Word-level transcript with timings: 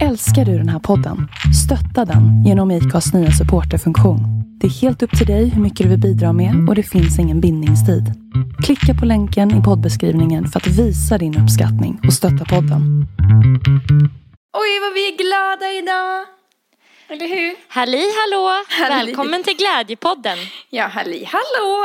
Älskar 0.00 0.44
du 0.44 0.58
den 0.58 0.68
här 0.68 0.78
podden? 0.78 1.28
Stötta 1.64 2.04
den 2.04 2.44
genom 2.46 2.70
IKAs 2.70 3.14
nya 3.14 3.30
supporterfunktion. 3.30 4.20
Det 4.60 4.66
är 4.66 4.70
helt 4.70 5.02
upp 5.02 5.18
till 5.18 5.26
dig 5.26 5.48
hur 5.48 5.62
mycket 5.62 5.84
du 5.84 5.88
vill 5.90 6.00
bidra 6.00 6.32
med 6.32 6.68
och 6.68 6.74
det 6.74 6.82
finns 6.82 7.18
ingen 7.18 7.40
bindningstid. 7.40 8.04
Klicka 8.64 8.94
på 9.00 9.06
länken 9.06 9.60
i 9.60 9.62
poddbeskrivningen 9.62 10.48
för 10.48 10.60
att 10.60 10.66
visa 10.66 11.18
din 11.18 11.38
uppskattning 11.42 12.00
och 12.06 12.12
stötta 12.12 12.44
podden. 12.44 13.06
Oj, 14.62 14.80
vad 14.82 14.92
vi 14.94 15.08
är 15.12 15.16
glada 15.16 15.72
idag! 15.72 16.26
Eller 17.08 17.28
hur? 17.28 17.54
Halli 17.68 18.04
hallå! 18.20 18.64
Halli. 18.68 19.06
Välkommen 19.06 19.42
till 19.44 19.56
Glädjepodden! 19.56 20.38
Ja, 20.70 20.86
halli 20.86 21.24
hallå! 21.24 21.84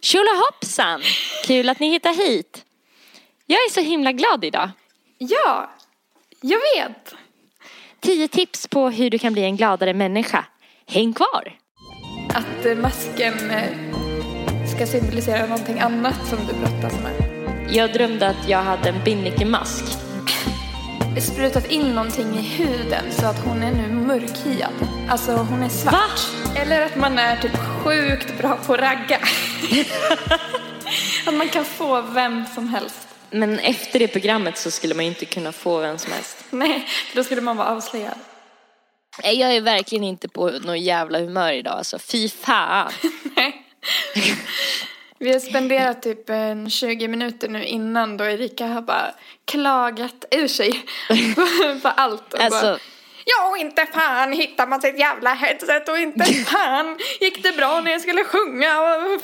Tjolahoppsan! 0.00 1.00
Kul 1.46 1.68
att 1.68 1.80
ni 1.80 1.90
hittar 1.90 2.14
hit. 2.14 2.64
Jag 3.46 3.56
är 3.56 3.70
så 3.70 3.80
himla 3.80 4.12
glad 4.12 4.44
idag. 4.44 4.70
Ja, 5.18 5.70
jag 6.42 6.60
vet. 6.76 7.14
Tio 8.00 8.28
tips 8.28 8.66
på 8.66 8.90
hur 8.90 9.10
du 9.10 9.18
kan 9.18 9.32
bli 9.32 9.42
en 9.42 9.56
gladare 9.56 9.94
människa. 9.94 10.44
Häng 10.86 11.12
kvar! 11.12 11.52
Att 12.28 12.66
eh, 12.66 12.76
masken 12.76 13.50
eh, 13.50 13.70
ska 14.76 14.86
symbolisera 14.86 15.46
någonting 15.46 15.80
annat 15.80 16.26
som 16.26 16.38
du 16.38 16.54
brottas 16.54 17.00
med. 17.02 17.12
Jag 17.70 17.92
drömde 17.92 18.28
att 18.28 18.48
jag 18.48 18.58
hade 18.58 18.88
en 18.88 19.04
binnikemask. 19.04 19.84
Sprutat 21.20 21.70
in 21.70 21.94
någonting 21.94 22.34
i 22.34 22.42
huden 22.42 23.04
så 23.10 23.26
att 23.26 23.44
hon 23.44 23.62
är 23.62 23.72
nu 23.72 23.92
mörkhyad. 23.92 24.72
Alltså 25.08 25.32
hon 25.32 25.62
är 25.62 25.68
svart. 25.68 25.92
Va? 25.92 26.60
Eller 26.60 26.86
att 26.86 26.96
man 26.96 27.18
är 27.18 27.36
typ 27.36 27.56
sjukt 27.56 28.38
bra 28.38 28.58
på 28.66 28.74
att 28.74 28.80
ragga. 28.80 29.16
att 31.26 31.34
man 31.34 31.48
kan 31.48 31.64
få 31.64 32.02
vem 32.02 32.44
som 32.54 32.68
helst. 32.68 33.11
Men 33.32 33.58
efter 33.58 33.98
det 33.98 34.08
programmet 34.08 34.58
så 34.58 34.70
skulle 34.70 34.94
man 34.94 35.04
ju 35.04 35.08
inte 35.08 35.24
kunna 35.24 35.52
få 35.52 35.78
vem 35.80 35.98
som 35.98 36.12
helst. 36.12 36.44
Nej, 36.50 36.86
för 37.08 37.16
då 37.16 37.24
skulle 37.24 37.40
man 37.40 37.56
vara 37.56 37.68
avslöjad. 37.68 38.14
Nej, 39.22 39.38
Jag 39.40 39.56
är 39.56 39.60
verkligen 39.60 40.04
inte 40.04 40.28
på 40.28 40.50
någon 40.50 40.80
jävla 40.80 41.18
humör 41.18 41.52
idag 41.52 41.72
alltså. 41.74 41.98
Fy 41.98 42.28
fan! 42.28 42.92
Nej. 43.36 43.66
Vi 45.18 45.32
har 45.32 45.40
spenderat 45.40 46.02
typ 46.02 46.30
en 46.30 46.70
20 46.70 47.08
minuter 47.08 47.48
nu 47.48 47.64
innan 47.64 48.16
då 48.16 48.24
Erika 48.24 48.66
har 48.66 48.82
bara 48.82 49.14
klagat 49.44 50.24
ur 50.30 50.48
sig 50.48 50.72
på, 51.08 51.14
på 51.82 51.88
allt. 51.88 52.34
Och 52.34 52.40
Alltså- 52.40 52.62
bara, 52.62 52.78
ja, 53.24 53.48
och 53.50 53.58
inte 53.58 53.86
fan 53.86 54.32
hittar 54.32 54.66
man 54.66 54.80
sitt 54.80 54.98
jävla 54.98 55.34
headset 55.34 55.88
och 55.88 55.98
inte 55.98 56.24
fan 56.46 56.98
gick 57.20 57.42
det 57.42 57.56
bra 57.56 57.80
när 57.80 57.90
jag 57.90 58.00
skulle 58.00 58.24
sjunga 58.24 58.70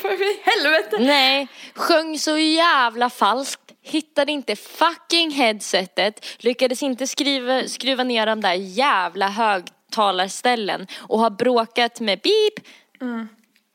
för 0.01 0.23
i 0.33 0.41
helvete. 0.45 0.97
Nej, 0.99 1.49
sjöng 1.75 2.19
så 2.19 2.39
jävla 2.39 3.11
falskt. 3.11 3.61
Hittade 3.83 4.33
inte 4.33 4.57
fucking 4.57 5.31
headsetet. 5.31 6.27
Lyckades 6.39 6.83
inte 6.83 7.07
skriva, 7.07 7.69
skruva 7.69 8.05
ner 8.05 8.27
de 8.27 8.41
där 8.41 8.53
jävla 8.53 9.29
högtalarställen. 9.29 10.87
Och 10.99 11.21
har 11.21 11.31
bråkat 11.31 12.01
med 12.01 12.21
beep. 12.21 12.67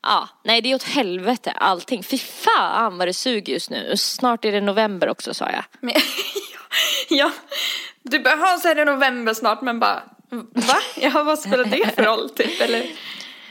Ja, 0.02 0.28
nej 0.44 0.60
det 0.60 0.70
är 0.70 0.74
åt 0.74 0.82
helvete 0.82 1.50
allting. 1.50 2.02
Fy 2.02 2.18
fan 2.18 2.98
vad 2.98 3.08
det 3.08 3.14
suger 3.14 3.52
just 3.52 3.70
nu. 3.70 3.96
Snart 3.96 4.44
är 4.44 4.52
det 4.52 4.60
november 4.60 5.08
också 5.08 5.34
sa 5.34 5.50
jag. 5.50 5.64
Men, 5.80 5.94
ja, 7.08 7.32
du 8.02 8.22
ja, 8.24 8.58
så 8.62 8.68
är 8.68 8.74
det 8.74 8.84
november 8.84 9.34
snart 9.34 9.62
men 9.62 9.80
bara, 9.80 10.02
va? 10.52 10.76
Ja, 10.96 11.22
vad 11.22 11.38
spelar 11.38 11.64
det 11.64 11.94
för 11.94 12.02
roll 12.02 12.30
typ? 12.30 12.60
Eller? 12.60 12.86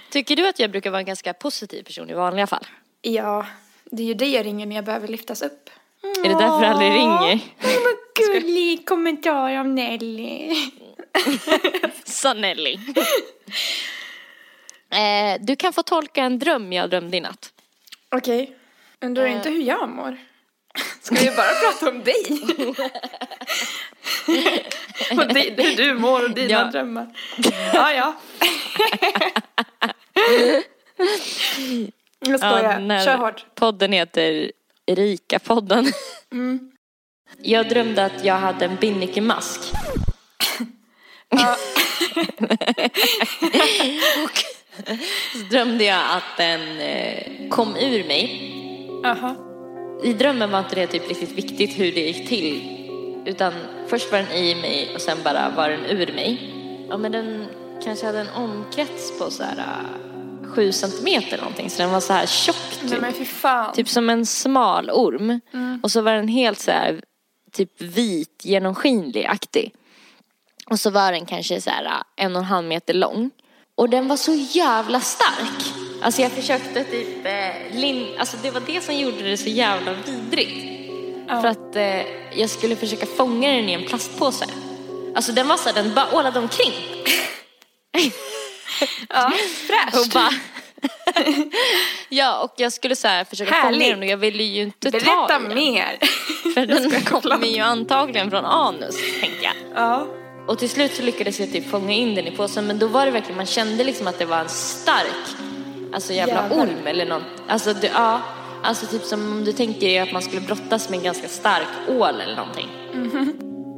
Tycker 0.09 0.35
du 0.35 0.47
att 0.47 0.59
jag 0.59 0.71
brukar 0.71 0.89
vara 0.91 0.99
en 0.99 1.05
ganska 1.05 1.33
positiv 1.33 1.83
person 1.83 2.09
i 2.09 2.13
vanliga 2.13 2.47
fall? 2.47 2.67
Ja, 3.01 3.45
det 3.85 4.03
är 4.03 4.07
ju 4.07 4.13
det 4.13 4.27
jag 4.27 4.45
ringer 4.45 4.65
när 4.65 4.75
jag 4.75 4.85
behöver 4.85 5.07
lyftas 5.07 5.41
upp. 5.41 5.69
Är 6.03 6.29
det 6.29 6.35
därför 6.35 6.63
aldrig 6.63 6.91
ringer? 6.91 7.39
Vad 7.61 7.95
gullig 8.27 8.87
kommentar 8.87 9.59
om 9.59 9.75
Nelly. 9.75 10.55
Sa 12.03 12.33
Nelly. 12.33 12.73
eh, 14.89 15.39
du 15.41 15.55
kan 15.55 15.73
få 15.73 15.83
tolka 15.83 16.23
en 16.23 16.39
dröm 16.39 16.73
jag 16.73 16.89
drömde 16.89 17.17
i 17.17 17.21
natt. 17.21 17.53
Okej. 18.15 18.55
Undrar 19.01 19.25
inte 19.25 19.49
hur 19.49 19.61
jag 19.63 19.89
mår? 19.89 20.17
Ska 21.01 21.15
vi 21.15 21.25
bara 21.35 21.53
prata 21.53 21.89
om 21.89 22.03
dig? 22.03 22.25
och 25.11 25.27
det, 25.33 25.63
hur 25.63 25.75
du 25.77 25.93
mår 25.93 26.23
och 26.23 26.31
dina 26.31 26.49
Ja. 26.49 26.63
drömmar. 26.63 27.07
Ja, 27.73 27.91
ja. 27.93 28.15
jag 32.19 32.39
skojar. 32.39 32.79
när 32.79 33.05
Kör 33.05 33.17
hårt. 33.17 33.45
Podden 33.55 33.91
heter 33.93 34.51
Erika-podden. 34.85 35.91
Jag 37.41 37.69
drömde 37.69 38.05
att 38.05 38.25
jag 38.25 38.35
hade 38.35 38.65
en 38.65 38.75
binnikemask. 38.75 39.59
Ja. 41.29 41.57
Så 45.33 45.37
drömde 45.51 45.83
jag 45.83 46.01
att 46.11 46.37
den 46.37 46.81
eh, 46.81 47.49
kom 47.49 47.75
ur 47.75 48.03
mig. 48.07 48.51
Aha. 49.05 49.35
I 50.03 50.13
drömmen 50.13 50.51
var 50.51 50.59
inte 50.59 50.75
det 50.75 50.87
typ 50.87 51.09
riktigt 51.09 51.31
viktigt 51.31 51.79
hur 51.79 51.91
det 51.91 52.01
gick 52.01 52.29
till. 52.29 52.79
Utan 53.25 53.53
först 53.87 54.11
var 54.11 54.19
den 54.19 54.31
i 54.31 54.55
mig 54.55 54.91
och 54.95 55.01
sen 55.01 55.17
bara 55.23 55.49
var 55.49 55.69
den 55.69 55.85
ur 55.85 56.13
mig. 56.13 56.49
Ja 56.89 56.97
men 56.97 57.11
den 57.11 57.45
kanske 57.83 58.05
hade 58.05 58.19
en 58.19 58.29
omkrets 58.29 59.19
på 59.19 59.31
så 59.31 59.43
här 59.43 59.57
uh, 59.57 60.51
sju 60.51 60.71
centimeter 60.71 61.27
eller 61.27 61.37
någonting. 61.37 61.69
Så 61.69 61.81
den 61.81 61.91
var 61.91 61.99
så 61.99 62.13
här 62.13 62.25
tjock 62.25 62.55
Nej 63.01 63.13
typ. 63.13 63.27
fan. 63.27 63.73
Typ 63.73 63.89
som 63.89 64.09
en 64.09 64.25
smal 64.25 64.89
orm. 64.89 65.39
Och 65.83 65.91
så 65.91 66.01
var 66.01 66.13
den 66.13 66.27
helt 66.27 66.59
så 66.59 66.71
här 66.71 67.01
typ 67.51 67.81
vit, 67.81 68.41
genomskinlig-aktig. 68.43 69.73
Och 70.69 70.79
så 70.79 70.89
var 70.89 71.11
den 71.11 71.25
kanske 71.25 71.61
så 71.61 71.69
här 71.69 71.85
äh, 71.85 72.25
en 72.25 72.35
och 72.35 72.41
en 72.41 72.47
halv 72.47 72.67
meter 72.67 72.93
lång. 72.93 73.31
Och 73.75 73.89
den 73.89 74.07
var 74.07 74.17
så 74.17 74.33
jävla 74.33 74.99
stark. 74.99 75.82
Alltså 76.03 76.21
jag 76.21 76.31
försökte 76.31 76.83
typ, 76.83 77.25
eh, 77.25 77.75
lin- 77.79 78.15
alltså 78.19 78.37
det 78.43 78.51
var 78.51 78.61
det 78.65 78.83
som 78.83 78.95
gjorde 78.95 79.23
det 79.23 79.37
så 79.37 79.49
jävla 79.49 79.93
vidrigt. 80.05 80.69
För 81.27 81.45
att 81.47 81.75
eh, 81.75 82.01
jag 82.39 82.49
skulle 82.49 82.75
försöka 82.75 83.05
fånga 83.05 83.51
den 83.51 83.69
i 83.69 83.73
en 83.73 83.85
plastpåse. 83.85 84.45
Alltså 85.15 85.31
den 85.31 85.47
var 85.47 85.57
så 85.57 85.69
här, 85.69 85.73
den 85.75 85.93
bara 85.93 86.15
ålade 86.15 86.39
omkring. 86.39 86.73
Ja, 89.09 89.27
Och 89.27 89.33
fräscht. 89.33 90.13
bara... 90.13 90.29
ja, 92.09 92.39
och 92.43 92.53
jag 92.57 92.73
skulle 92.73 92.95
så 92.95 93.07
här 93.07 93.23
försöka 93.23 93.51
fånga 93.51 93.63
Härligt. 93.63 93.87
den 93.89 93.99
och 93.99 94.05
jag 94.05 94.17
ville 94.17 94.43
ju 94.43 94.61
inte 94.61 94.91
ta 94.91 94.99
Berätta 94.99 95.35
i 95.39 95.43
den. 95.47 95.53
mer. 95.55 95.97
För 96.53 96.65
den 96.91 97.01
kommer 97.01 97.47
ju 97.47 97.59
antagligen 97.59 98.29
från 98.29 98.45
anus, 98.45 98.95
tänker 99.21 99.43
jag. 99.43 99.53
Ja. 99.75 100.07
Och 100.47 100.59
till 100.59 100.69
slut 100.69 100.95
så 100.95 101.03
lyckades 101.03 101.39
jag 101.39 101.51
typ 101.51 101.69
fånga 101.69 101.93
in 101.93 102.15
den 102.15 102.27
i 102.27 102.31
påsen. 102.31 102.67
Men 102.67 102.79
då 102.79 102.87
var 102.87 103.05
det 103.05 103.11
verkligen, 103.11 103.37
man 103.37 103.45
kände 103.45 103.83
liksom 103.83 104.07
att 104.07 104.19
det 104.19 104.25
var 104.25 104.37
en 104.39 104.49
stark, 104.49 105.35
alltså 105.93 106.13
jävla 106.13 106.33
Jävlar. 106.33 106.57
orm 106.63 106.87
eller 106.87 107.05
något. 107.05 107.23
Alltså 107.47 107.73
det, 107.73 107.87
ja, 107.93 108.21
alltså 108.63 108.85
typ 108.85 109.03
som 109.03 109.31
om 109.31 109.45
du 109.45 109.53
tänker 109.53 109.79
dig 109.79 109.99
att 109.99 110.11
man 110.11 110.21
skulle 110.21 110.41
brottas 110.41 110.89
med 110.89 110.97
en 110.97 111.03
ganska 111.03 111.27
stark 111.27 111.67
ål 111.87 112.21
eller 112.21 112.35
någonting. 112.35 112.67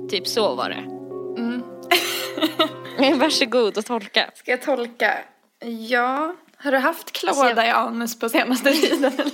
Typ 0.10 0.28
så 0.28 0.56
var 0.56 0.70
det. 0.70 0.84
Varsågod 3.16 3.78
och 3.78 3.86
tolka. 3.86 4.32
Ska 4.36 4.52
jag 4.52 4.62
tolka? 4.62 5.18
Ja. 5.80 6.36
Har 6.58 6.72
du 6.72 6.78
haft 6.78 7.12
klåda 7.12 7.32
Alltså, 7.40 7.56
jag- 7.62 7.68
i 7.68 7.70
anus 7.70 8.20
på 8.20 8.30
senaste 8.30 8.72
tiden 8.74 9.04
eller? 9.06 9.32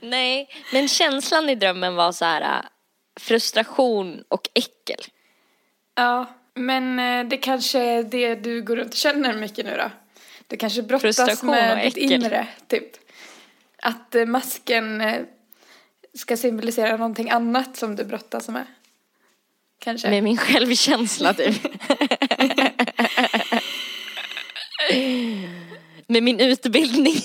Nej, 0.00 0.48
men 0.72 0.88
känslan 0.88 1.48
i 1.48 1.54
drömmen 1.54 1.94
var 1.94 2.12
så 2.12 2.24
här 2.24 2.40
äh, 2.40 2.64
frustration 3.20 4.22
och 4.28 4.48
äckel. 4.54 5.04
Ja, 5.94 6.26
men 6.54 6.98
eh, 6.98 7.24
det 7.28 7.36
kanske 7.36 7.78
är 7.80 8.02
det 8.02 8.34
du 8.34 8.62
går 8.62 8.76
runt 8.76 8.88
och 8.90 8.94
känner 8.96 9.34
mycket 9.34 9.66
nu 9.66 9.76
då? 9.76 9.90
Du 10.48 10.56
kanske 10.56 10.82
brottas 10.82 11.42
med 11.42 11.84
ditt 11.84 11.96
inre, 11.96 12.46
typ. 12.68 12.90
Att 13.82 14.14
eh, 14.14 14.26
masken 14.26 15.00
eh, 15.00 15.22
ska 16.14 16.36
symbolisera 16.36 16.96
någonting 16.96 17.30
annat 17.30 17.76
som 17.76 17.96
du 17.96 18.04
brottas 18.04 18.48
med. 18.48 18.66
Kanske. 19.78 20.10
Med 20.10 20.22
min 20.24 20.36
självkänsla 20.36 21.34
typ. 21.34 21.62
Med 26.06 26.22
min 26.22 26.40
utbildning. 26.40 27.14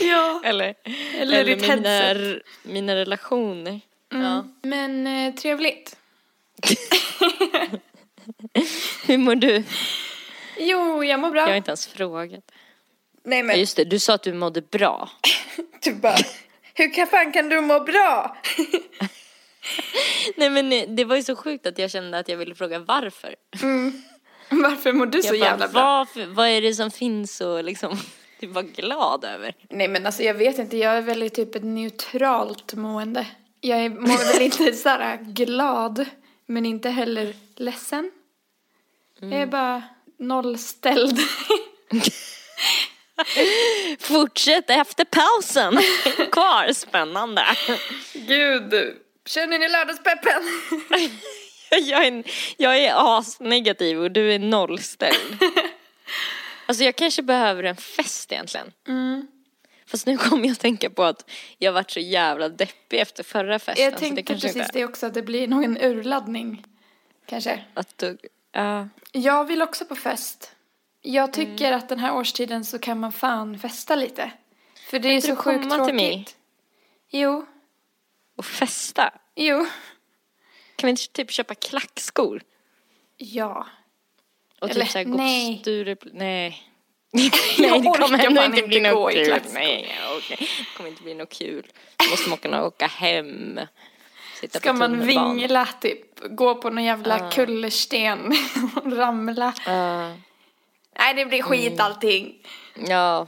Ja. 0.00 0.40
Eller, 0.44 0.74
Eller 1.18 1.44
ditt 1.44 1.60
med 1.60 1.78
mina, 1.78 1.88
headset. 1.88 2.42
mina 2.62 2.96
relationer. 2.96 3.80
Ja. 4.10 4.46
Men 4.62 5.06
eh, 5.06 5.34
trevligt. 5.34 5.96
Hur 9.06 9.18
mår 9.18 9.34
du? 9.34 9.64
Jo, 10.58 11.04
jag 11.04 11.20
mår 11.20 11.30
bra. 11.30 11.40
Jag 11.40 11.48
har 11.48 11.56
inte 11.56 11.70
ens 11.70 11.86
frågat. 11.86 12.52
Nej 13.24 13.38
Ja, 13.38 13.44
men, 13.44 13.58
just 13.58 13.76
det, 13.76 13.84
du 13.84 13.98
sa 13.98 14.14
att 14.14 14.22
du 14.22 14.32
mådde 14.32 14.60
bra. 14.60 15.10
du 15.82 15.94
bara, 15.94 16.16
hur 16.74 16.94
kan 16.94 17.06
fan 17.06 17.32
kan 17.32 17.48
du 17.48 17.60
må 17.60 17.80
bra? 17.80 18.36
Nej 20.36 20.50
men 20.50 20.72
eh, 20.72 20.88
det 20.88 21.04
var 21.04 21.16
ju 21.16 21.22
så 21.22 21.36
sjukt 21.36 21.66
att 21.66 21.78
jag 21.78 21.90
kände 21.90 22.18
att 22.18 22.28
jag 22.28 22.36
ville 22.36 22.54
fråga 22.54 22.78
varför. 22.78 23.34
Varför 24.50 24.92
mår 24.92 25.06
du 25.06 25.22
så 25.22 25.34
Jag 25.34 25.40
bara, 25.40 25.50
jävla 25.50 25.68
bra? 25.68 26.06
Vad, 26.14 26.26
vad 26.26 26.48
är 26.48 26.62
det 26.62 26.74
som 26.74 26.90
finns 26.90 27.40
och 27.40 27.64
liksom, 27.64 27.98
du 28.40 28.46
var 28.46 28.62
glad 28.62 29.24
över? 29.24 29.54
Nej 29.70 29.88
men 29.88 30.06
alltså 30.06 30.22
jag 30.22 30.34
vet 30.34 30.58
inte, 30.58 30.76
jag 30.76 30.96
är 30.96 31.02
väl 31.02 31.30
typ 31.30 31.54
ett 31.54 31.64
neutralt 31.64 32.74
mående. 32.74 33.26
Jag 33.60 33.92
mår 33.92 34.32
väl 34.32 34.42
inte 34.42 34.72
så 34.72 34.88
här 34.88 35.16
glad, 35.16 36.04
men 36.46 36.66
inte 36.66 36.90
heller 36.90 37.34
ledsen. 37.56 38.10
Jag 39.20 39.32
är 39.32 39.46
bara 39.46 39.82
nollställd. 40.18 41.18
Fortsätt 44.00 44.70
efter 44.70 45.04
pausen. 45.04 45.78
Kvar, 46.32 46.72
spännande. 46.72 47.44
Gud, 48.12 48.74
känner 49.26 49.58
ni 49.58 49.68
lördagspeppen? 49.68 50.42
Jag 51.70 52.06
är, 52.06 52.22
jag 52.56 52.78
är 52.78 53.18
asnegativ 53.18 54.00
och 54.00 54.10
du 54.10 54.32
är 54.32 54.38
nollställd. 54.38 55.38
Alltså 56.66 56.84
jag 56.84 56.96
kanske 56.96 57.22
behöver 57.22 57.62
en 57.62 57.76
fest 57.76 58.32
egentligen. 58.32 58.72
Mm. 58.88 59.26
Fast 59.86 60.06
nu 60.06 60.16
kommer 60.16 60.44
jag 60.44 60.52
att 60.52 60.60
tänka 60.60 60.90
på 60.90 61.04
att 61.04 61.30
jag 61.58 61.72
varit 61.72 61.90
så 61.90 62.00
jävla 62.00 62.48
deppig 62.48 63.00
efter 63.00 63.22
förra 63.24 63.58
festen. 63.58 63.84
Jag 63.84 63.92
så 63.92 63.98
tänkte 63.98 64.16
det 64.16 64.22
kanske 64.26 64.46
precis 64.48 64.62
inte- 64.62 64.78
det 64.78 64.84
också, 64.84 65.06
att 65.06 65.14
det 65.14 65.22
blir 65.22 65.48
nog 65.48 65.64
en 65.64 65.78
urladdning. 65.80 66.64
Kanske. 67.26 67.64
Att 67.74 67.98
du, 67.98 68.18
ja. 68.54 68.88
Jag 69.12 69.44
vill 69.44 69.62
också 69.62 69.84
på 69.84 69.94
fest. 69.96 70.50
Jag 71.02 71.32
tycker 71.32 71.66
Mm. 71.66 71.78
att 71.78 71.88
den 71.88 71.98
här 71.98 72.14
årstiden 72.14 72.64
så 72.64 72.78
kan 72.78 73.00
man 73.00 73.12
fan 73.12 73.58
festa 73.58 73.94
lite. 73.94 74.30
För 74.90 74.98
det 74.98 75.08
är 75.08 75.20
så 75.20 75.36
sjukt 75.36 75.62
komma 75.62 75.74
tråkigt. 75.74 75.86
till 75.86 75.94
mig? 75.94 76.26
Jo, 77.10 77.46
och 78.36 78.44
festa. 78.44 79.10
jo. 79.34 79.66
Kan 80.76 80.86
vi 80.86 80.90
inte 80.90 81.06
typ 81.12 81.30
köpa 81.30 81.54
klackskor? 81.54 82.42
Ja. 83.16 83.66
Och 84.60 84.70
Eller, 84.70 84.84
typ 84.84 84.92
såhär 84.92 85.04
gå 85.04 85.16
nej. 85.16 85.54
på 85.56 85.60
Stureplan. 85.60 86.12
Nej. 86.14 86.62
Nej, 87.58 87.80
det 87.80 87.98
kommer 87.98 88.26
ändå 88.26 88.44
inte 88.44 88.62
bli 88.62 88.80
något 88.80 89.12
kul. 89.12 89.40
Nej, 89.52 89.94
okej. 90.18 90.36
Det 90.58 90.76
kommer 90.76 90.90
inte 90.90 91.02
bli 91.02 91.14
något 91.14 91.32
kul. 91.32 91.66
Då 91.96 92.10
måste 92.10 92.28
man 92.28 92.38
kunna 92.38 92.64
åka 92.66 92.86
hem. 92.86 93.60
Sitta 94.40 94.58
Ska 94.58 94.72
man 94.72 95.06
vingla 95.06 95.68
typ, 95.80 96.20
gå 96.36 96.54
på 96.54 96.70
någon 96.70 96.84
jävla 96.84 97.30
kullersten 97.30 98.32
och 98.84 98.92
ramla. 98.96 99.52
Ja. 99.66 100.08
Nej, 100.98 101.14
det 101.16 101.26
blir 101.26 101.42
skit 101.42 101.66
Mm. 101.72 101.80
allting. 101.86 102.46
ja. 102.88 103.26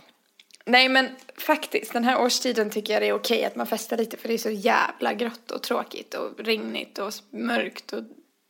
Nej, 0.68 0.88
men 0.88 1.08
faktiskt, 1.38 1.92
den 1.92 2.04
här 2.04 2.20
årstiden 2.20 2.70
tycker 2.70 2.92
jag 2.92 3.02
det 3.02 3.06
är 3.08 3.12
okej 3.12 3.44
att 3.44 3.56
man 3.56 3.66
festar 3.66 3.96
lite 3.96 4.16
för 4.16 4.28
det 4.28 4.34
är 4.34 4.38
så 4.38 4.50
jävla 4.50 5.12
grått 5.14 5.50
och 5.50 5.62
tråkigt 5.62 6.14
och 6.14 6.30
regnigt 6.38 6.98
och 6.98 7.12
mörkt 7.30 7.92
och 7.92 8.02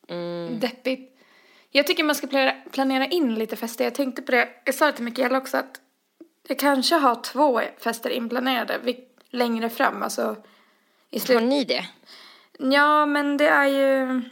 Mm. 0.09 0.61
deppigt. 0.61 1.19
Jag 1.71 1.87
tycker 1.87 2.05
man 2.05 2.15
ska 2.15 2.27
planera, 2.27 2.55
planera 2.73 3.07
in 3.07 3.35
lite 3.35 3.57
fester. 3.57 3.85
Jag 3.85 3.95
tänkte 3.95 4.23
på 4.23 4.33
det, 4.33 4.49
jag 4.65 4.75
sa 4.75 4.87
det 4.87 4.93
till 4.93 5.05
Mikaela 5.05 5.39
också 5.39 5.57
att 5.57 5.81
jag 6.49 6.59
kanske 6.59 6.95
har 6.95 7.15
två 7.23 7.61
fester 7.79 8.11
inplanerade 8.11 8.81
längre 9.31 9.71
fram, 9.71 10.03
alltså 10.03 10.37
i 11.11 11.19
Har 11.19 11.27
slut. 11.27 11.43
ni 11.43 11.65
det? 11.65 11.85
Ja, 12.59 13.07
men 13.07 13.37
det 13.37 13.49
är 13.49 13.67
ju 13.67 14.23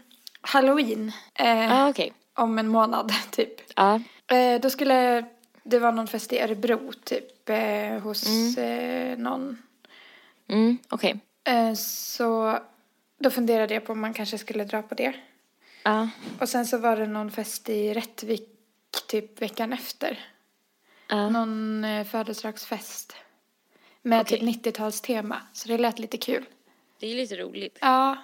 halloween 0.41 1.13
eh, 1.35 1.65
Ja, 1.65 1.89
okej. 1.89 2.13
om 2.35 2.59
en 2.59 2.69
månad 2.69 3.13
typ. 3.31 3.55
Ja. 3.77 4.01
Eh, 4.37 4.61
då 4.61 4.71
skulle 4.71 5.25
det 5.63 5.79
vara 5.79 5.91
någon 5.93 6.07
fest 6.07 6.33
i 6.33 6.41
Örebro 6.41 6.93
typ 7.05 7.49
eh, 7.49 7.99
hos 8.03 8.57
eh, 8.59 9.19
någon. 9.19 9.63
Mm, 10.49 10.79
okej. 10.89 11.21
Eh, 11.45 11.75
så 11.75 12.59
då 13.19 13.31
funderade 13.31 13.75
jag 13.75 13.85
på 13.87 13.93
om 13.93 14.01
man 14.01 14.15
kanske 14.15 14.39
skulle 14.39 14.65
dra 14.65 14.83
på 14.83 14.95
det. 14.95 15.13
Ja. 15.83 16.09
Och 16.41 16.49
sen 16.49 16.67
så 16.67 16.79
var 16.79 16.97
det 16.97 17.07
någon 17.07 17.31
fest 17.31 17.69
i 17.69 17.95
Rättvik 17.95 18.49
typ 19.09 19.43
veckan 19.43 19.73
efter. 19.73 20.19
Ja. 21.09 21.29
Någon 21.29 21.85
eh, 21.85 22.05
födelsedagsfest. 22.07 23.17
Med 24.03 24.21
Okej. 24.21 24.39
typ 24.55 24.65
90-talstema. 24.65 25.37
Så 25.53 25.69
det 25.69 25.79
lät 25.79 25.99
lite 25.99 26.17
kul. 26.17 26.45
Det 27.05 27.11
är 27.13 27.15
lite 27.15 27.37
roligt. 27.37 27.79
Ja. 27.81 28.17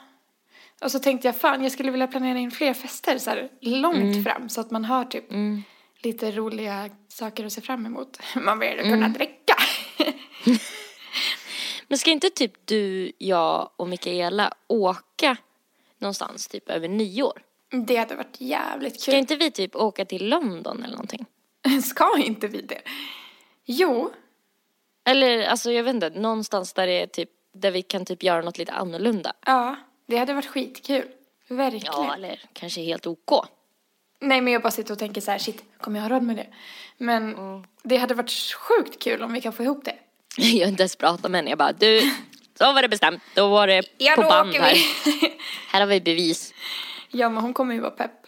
Och 0.81 0.91
så 0.93 0.99
tänkte 0.99 1.29
jag 1.29 1.37
fan 1.37 1.63
jag 1.63 1.73
skulle 1.73 1.91
vilja 1.91 2.07
planera 2.07 2.39
in 2.39 2.51
fler 2.51 2.75
fester 2.75 3.19
så 3.19 3.31
här 3.31 3.49
långt 3.61 4.25
fram. 4.25 4.49
Så 4.49 4.61
att 4.61 4.71
man 4.71 4.85
har 4.85 5.05
typ 5.05 5.31
Mm. 5.31 5.63
lite 6.03 6.31
roliga 6.31 6.91
saker 7.09 7.47
att 7.47 7.53
se 7.53 7.61
fram 7.61 7.87
emot. 7.87 8.19
Man 8.37 8.59
vill 8.59 8.79
kunna 8.79 9.09
dricka. 9.09 9.55
Men 11.89 11.99
ska 11.99 12.11
inte 12.11 12.31
typ 12.31 12.53
du, 12.67 13.13
jag 13.19 13.71
och 13.77 13.89
Mikaela 13.89 14.53
åka 14.67 15.37
någonstans 15.99 16.49
typ 16.49 16.71
över 16.71 16.89
nyår? 16.89 17.43
Det 17.87 17.97
hade 17.97 18.15
varit 18.15 18.41
jävligt 18.41 19.01
Ska 19.01 19.11
kul. 19.13 19.19
inte 19.19 19.37
vi 19.37 19.51
typ 19.51 19.77
åka 19.77 20.05
till 20.05 20.29
London 20.29 20.79
eller 20.85 20.93
någonting? 20.95 21.27
Ska 21.85 22.19
inte 22.19 22.49
vi 22.49 22.63
det? 22.63 22.81
Jo, 23.65 24.11
Eller 25.05 25.47
alltså 25.47 25.73
jag 25.73 25.83
vet 25.85 25.95
inte, 25.95 26.11
någonstans 26.11 26.73
där 26.73 26.87
det 26.87 27.03
är 27.03 27.07
typ, 27.07 27.31
där 27.55 27.71
vi 27.71 27.83
kan 27.83 28.05
typ 28.05 28.23
göra 28.23 28.41
något 28.43 28.59
lite 28.59 28.73
annorlunda. 28.73 29.33
ja. 29.47 29.77
Det 30.07 30.17
hade 30.17 30.35
varit 30.35 30.47
skitkul. 30.47 31.05
Verkligen. 31.49 31.87
Ja, 31.87 32.15
eller 32.15 32.41
kanske 32.53 32.81
helt 32.83 33.07
OK. 33.07 33.47
Nej 34.21 34.41
men 34.41 34.53
jag 34.53 34.63
bara 34.63 34.71
sitter 34.71 34.93
och 34.93 34.99
tänker 34.99 35.21
så 35.21 35.31
här, 35.31 35.39
shit, 35.39 35.65
kommer 35.81 35.99
jag 35.99 36.09
ha 36.09 36.15
råd 36.17 36.23
med 36.23 36.37
det? 36.37 36.47
Men 36.99 37.35
Mm. 37.35 37.65
det 37.83 37.97
hade 37.97 38.15
varit 38.15 38.31
sjukt 38.55 39.03
kul 39.03 39.23
om 39.23 39.33
vi 39.33 39.41
kan 39.41 39.53
få 39.53 39.63
ihop 39.63 39.85
det. 39.85 39.95
Jag 40.37 40.65
har 40.67 40.71
inte 40.71 40.83
ens 40.83 40.97
pratat 40.97 41.31
med 41.31 41.39
henne, 41.39 41.51
jag 41.51 41.59
bara 41.59 41.73
du, 41.73 42.01
så 42.59 42.73
var 42.73 42.83
det 42.83 42.89
bestämt, 42.89 43.23
då 43.35 43.49
var 43.49 43.67
det 43.67 43.83
Ja, 43.99 44.13
på 44.17 44.23
band 44.23 44.55
här. 44.55 44.77
Här 45.73 45.81
har 45.81 45.87
vi 45.87 46.01
bevis. 46.01 46.55
ja 47.11 47.29
men 47.29 47.43
hon 47.43 47.55
kommer 47.55 47.75
ju 47.75 47.81
vara 47.81 47.91
pepp. 47.91 48.27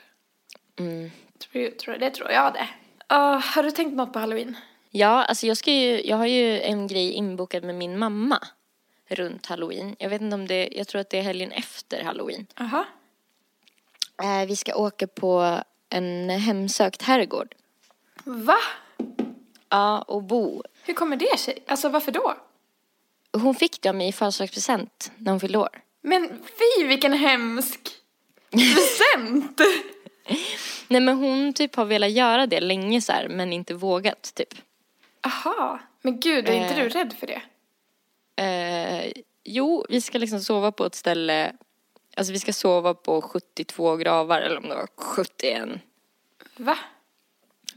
Mm. 0.78 1.10
Tror, 1.38 1.70
tror, 1.70 1.94
det 1.94 2.10
tror 2.10 2.30
jag 2.30 2.52
det. 2.54 2.68
Uh, 3.14 3.38
har 3.54 3.62
du 3.62 3.70
tänkt 3.70 3.96
något 3.96 4.12
på 4.12 4.18
halloween? 4.18 4.56
Ja, 4.90 5.24
alltså 5.24 5.46
jag 5.46 5.56
ska 5.56 5.72
ju, 5.72 6.02
jag 6.04 6.16
har 6.16 6.26
ju 6.26 6.60
en 6.60 6.86
grej 6.86 7.12
inbokad 7.12 7.64
med 7.64 7.74
min 7.74 7.98
mamma 7.98 8.38
runt 9.14 9.46
halloween. 9.46 9.96
Jag 9.98 10.10
vet 10.10 10.20
inte 10.22 10.34
om 10.34 10.46
det, 10.48 10.68
jag 10.72 10.88
tror 10.88 11.00
att 11.00 11.10
det 11.10 11.18
är 11.18 11.22
helgen 11.22 11.52
efter 11.52 12.02
halloween. 12.04 12.46
Jaha. 12.56 12.84
Eh, 14.22 14.46
vi 14.48 14.56
ska 14.56 14.74
åka 14.74 15.06
på 15.06 15.62
en 15.90 16.30
hemsökt 16.30 17.02
herrgård. 17.02 17.54
Va? 18.24 18.58
Ja, 19.68 20.02
och 20.02 20.22
bo. 20.22 20.62
Hur 20.84 20.94
kommer 20.94 21.16
det 21.16 21.38
sig? 21.38 21.58
Alltså 21.66 21.88
varför 21.88 22.12
då? 22.12 22.36
Hon 23.32 23.54
fick 23.54 23.84
mig 23.94 24.08
i 24.08 24.12
födelsedagspresent 24.12 25.12
när 25.16 25.30
hon 25.32 25.40
fyllde 25.40 25.58
år. 25.58 25.82
Men 26.02 26.28
fy 26.28 26.86
vilken 26.86 27.12
hemsk 27.12 27.80
present! 28.50 29.60
Nej 30.88 31.00
men 31.00 31.16
hon 31.16 31.52
typ 31.52 31.74
har 31.76 31.84
velat 31.84 32.10
göra 32.10 32.46
det 32.46 32.60
länge 32.60 33.00
så 33.00 33.12
här, 33.12 33.28
men 33.28 33.52
inte 33.52 33.74
vågat 33.74 34.32
typ. 34.34 34.54
Aha. 35.26 35.78
Men 36.02 36.20
gud, 36.20 36.48
är 36.48 36.52
inte 36.52 36.74
Eh. 36.74 36.76
du 36.84 36.88
rädd 36.88 37.12
för 37.20 37.26
det? 37.26 37.42
Eh, 38.36 39.12
jo, 39.44 39.86
vi 39.88 40.00
ska 40.00 40.18
liksom 40.18 40.40
sova 40.40 40.72
på 40.72 40.84
ett 40.84 40.94
ställe, 40.94 41.52
alltså 42.16 42.32
vi 42.32 42.38
ska 42.38 42.52
sova 42.52 42.94
på 42.94 43.22
72 43.22 43.96
gravar 43.96 44.40
eller 44.40 44.56
om 44.58 44.68
det 44.68 44.74
var 44.74 44.88
71. 44.96 45.68
Va? 46.56 46.78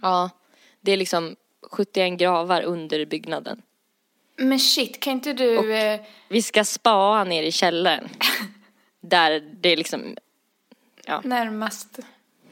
Ja, 0.01 0.29
det 0.81 0.91
är 0.91 0.97
liksom 0.97 1.35
71 1.71 2.19
gravar 2.19 2.61
under 2.61 3.05
byggnaden. 3.05 3.61
Men 4.37 4.59
shit, 4.59 4.99
kan 4.99 5.13
inte 5.13 5.33
du... 5.33 5.75
eh, 5.75 6.01
Vi 6.27 6.41
ska 6.41 6.63
spaa 6.63 7.23
ner 7.23 7.43
i 7.43 7.51
källaren. 7.51 8.09
Där 9.01 9.39
det 9.39 9.69
är 9.69 9.77
liksom, 9.77 10.17
ja. 11.05 11.21
närmast 11.23 11.99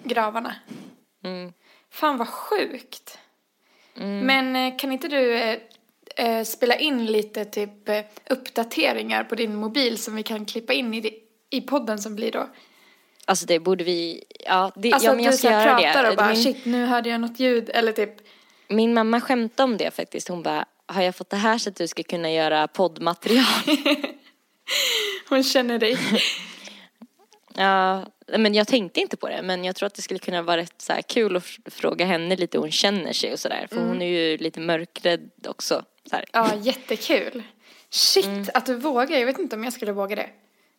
gravarna. 0.04 0.56
Mm. 1.24 1.54
Fan 1.90 2.18
vad 2.18 2.28
sjukt. 2.28 3.20
Men 3.96 4.56
eh, 4.56 4.78
kan 4.78 4.92
inte 4.92 5.08
du 5.08 5.60
eh, 6.16 6.44
spela 6.44 6.76
in 6.76 7.06
lite 7.06 7.46
typ 7.46 7.90
eh, 7.90 8.00
uppdateringar 8.30 9.24
på 9.24 9.36
din 9.36 9.56
mobil 9.56 9.98
som 9.98 10.16
vi 10.16 10.24
kan 10.24 10.46
klippa 10.46 10.74
in 10.74 10.94
i, 10.94 11.14
i 11.50 11.62
podden 11.62 12.00
som 12.00 12.16
blir 12.16 12.32
då? 12.32 12.50
Alltså 13.26 13.46
det 13.46 13.60
borde 13.60 13.84
vi, 13.84 14.24
ja, 14.46 14.72
det, 14.76 14.94
Alltså 14.94 15.10
ja 15.10 15.16
men 15.16 15.24
jag 15.24 15.34
du 15.34 15.38
ska 15.38 15.48
så 15.48 15.54
här 15.54 15.66
göra 15.66 15.94
pratar 15.94 16.04
det. 16.04 16.10
och 16.10 16.16
bara 16.16 16.28
min, 16.28 16.44
shit 16.44 16.66
nu 16.66 16.86
hörde 16.86 17.10
jag 17.10 17.22
något 17.22 17.40
ljud 17.40 17.70
eller 17.74 17.92
typ 17.92 18.12
min 18.68 18.94
mamma 18.94 19.22
skämtade 19.22 19.64
om 19.64 19.78
det 19.78 19.92
faktiskt. 19.92 20.28
Hon 20.28 20.44
bara, 20.44 20.66
har 20.86 21.02
jag 21.02 21.16
fått 21.16 21.30
det 21.30 21.38
här 21.38 21.58
så 21.58 21.70
att 21.70 21.76
du 21.76 21.88
ska 21.88 22.04
kunna 22.04 22.32
göra 22.32 22.68
poddmaterial? 22.68 23.46
hon 25.30 25.44
känner 25.44 25.80
dig. 25.80 25.98
ja, 27.56 28.06
men 28.38 28.54
jag 28.54 28.68
tänkte 28.68 29.00
inte 29.00 29.18
på 29.18 29.30
det. 29.30 29.42
Men 29.44 29.64
jag 29.64 29.76
tror 29.76 29.88
att 29.88 29.96
det 29.96 30.02
skulle 30.02 30.20
kunna 30.20 30.42
vara 30.42 30.58
rätt 30.58 30.82
så 30.82 30.94
här 30.94 31.02
kul 31.02 31.36
att 31.36 31.46
fråga 31.66 32.06
henne 32.06 32.36
lite 32.36 32.58
hur 32.58 32.62
hon 32.62 32.72
känner 32.72 33.14
sig 33.14 33.34
och 33.34 33.40
sådär. 33.40 33.68
För 33.70 33.82
hon 33.82 34.02
är 34.02 34.06
ju 34.06 34.38
lite 34.38 34.60
mörkrädd 34.60 35.32
också. 35.48 35.84
Ja, 36.32 36.56
jättekul. 36.62 37.44
Shit, 37.90 38.26
Mm. 38.26 38.46
att 38.54 38.66
du 38.66 38.76
vågar. 38.76 39.18
Jag 39.18 39.26
vet 39.26 39.40
inte 39.40 39.56
om 39.56 39.64
jag 39.64 39.74
skulle 39.74 39.92
våga 39.92 40.16
det. 40.16 40.30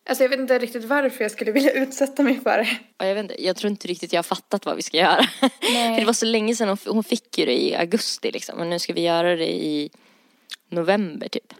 Alltså 0.09 0.23
jag 0.23 0.29
vet 0.29 0.39
inte 0.39 0.59
riktigt 0.59 0.83
varför 0.83 1.23
jag 1.23 1.31
skulle 1.31 1.51
vilja 1.51 1.71
utsätta 1.71 2.23
mig 2.23 2.39
för 2.41 2.57
det. 2.57 2.77
Och 2.97 3.05
jag, 3.05 3.15
vet 3.15 3.23
inte, 3.23 3.43
jag 3.45 3.55
tror 3.55 3.71
inte 3.71 3.87
riktigt 3.87 4.13
jag 4.13 4.17
har 4.17 4.23
fattat 4.23 4.65
vad 4.65 4.75
vi 4.75 4.81
ska 4.81 4.97
göra. 4.97 5.23
För 5.39 5.99
det 5.99 6.05
var 6.05 6.13
så 6.13 6.25
länge 6.25 6.55
sedan 6.55 6.67
hon, 6.69 6.77
hon 6.85 7.03
fick 7.03 7.37
ju 7.37 7.45
det 7.45 7.61
i 7.61 7.75
augusti 7.75 8.31
liksom. 8.31 8.59
Och 8.59 8.67
nu 8.67 8.79
ska 8.79 8.93
vi 8.93 9.01
göra 9.01 9.35
det 9.35 9.49
i 9.53 9.89
november 10.69 11.27
typ. 11.27 11.53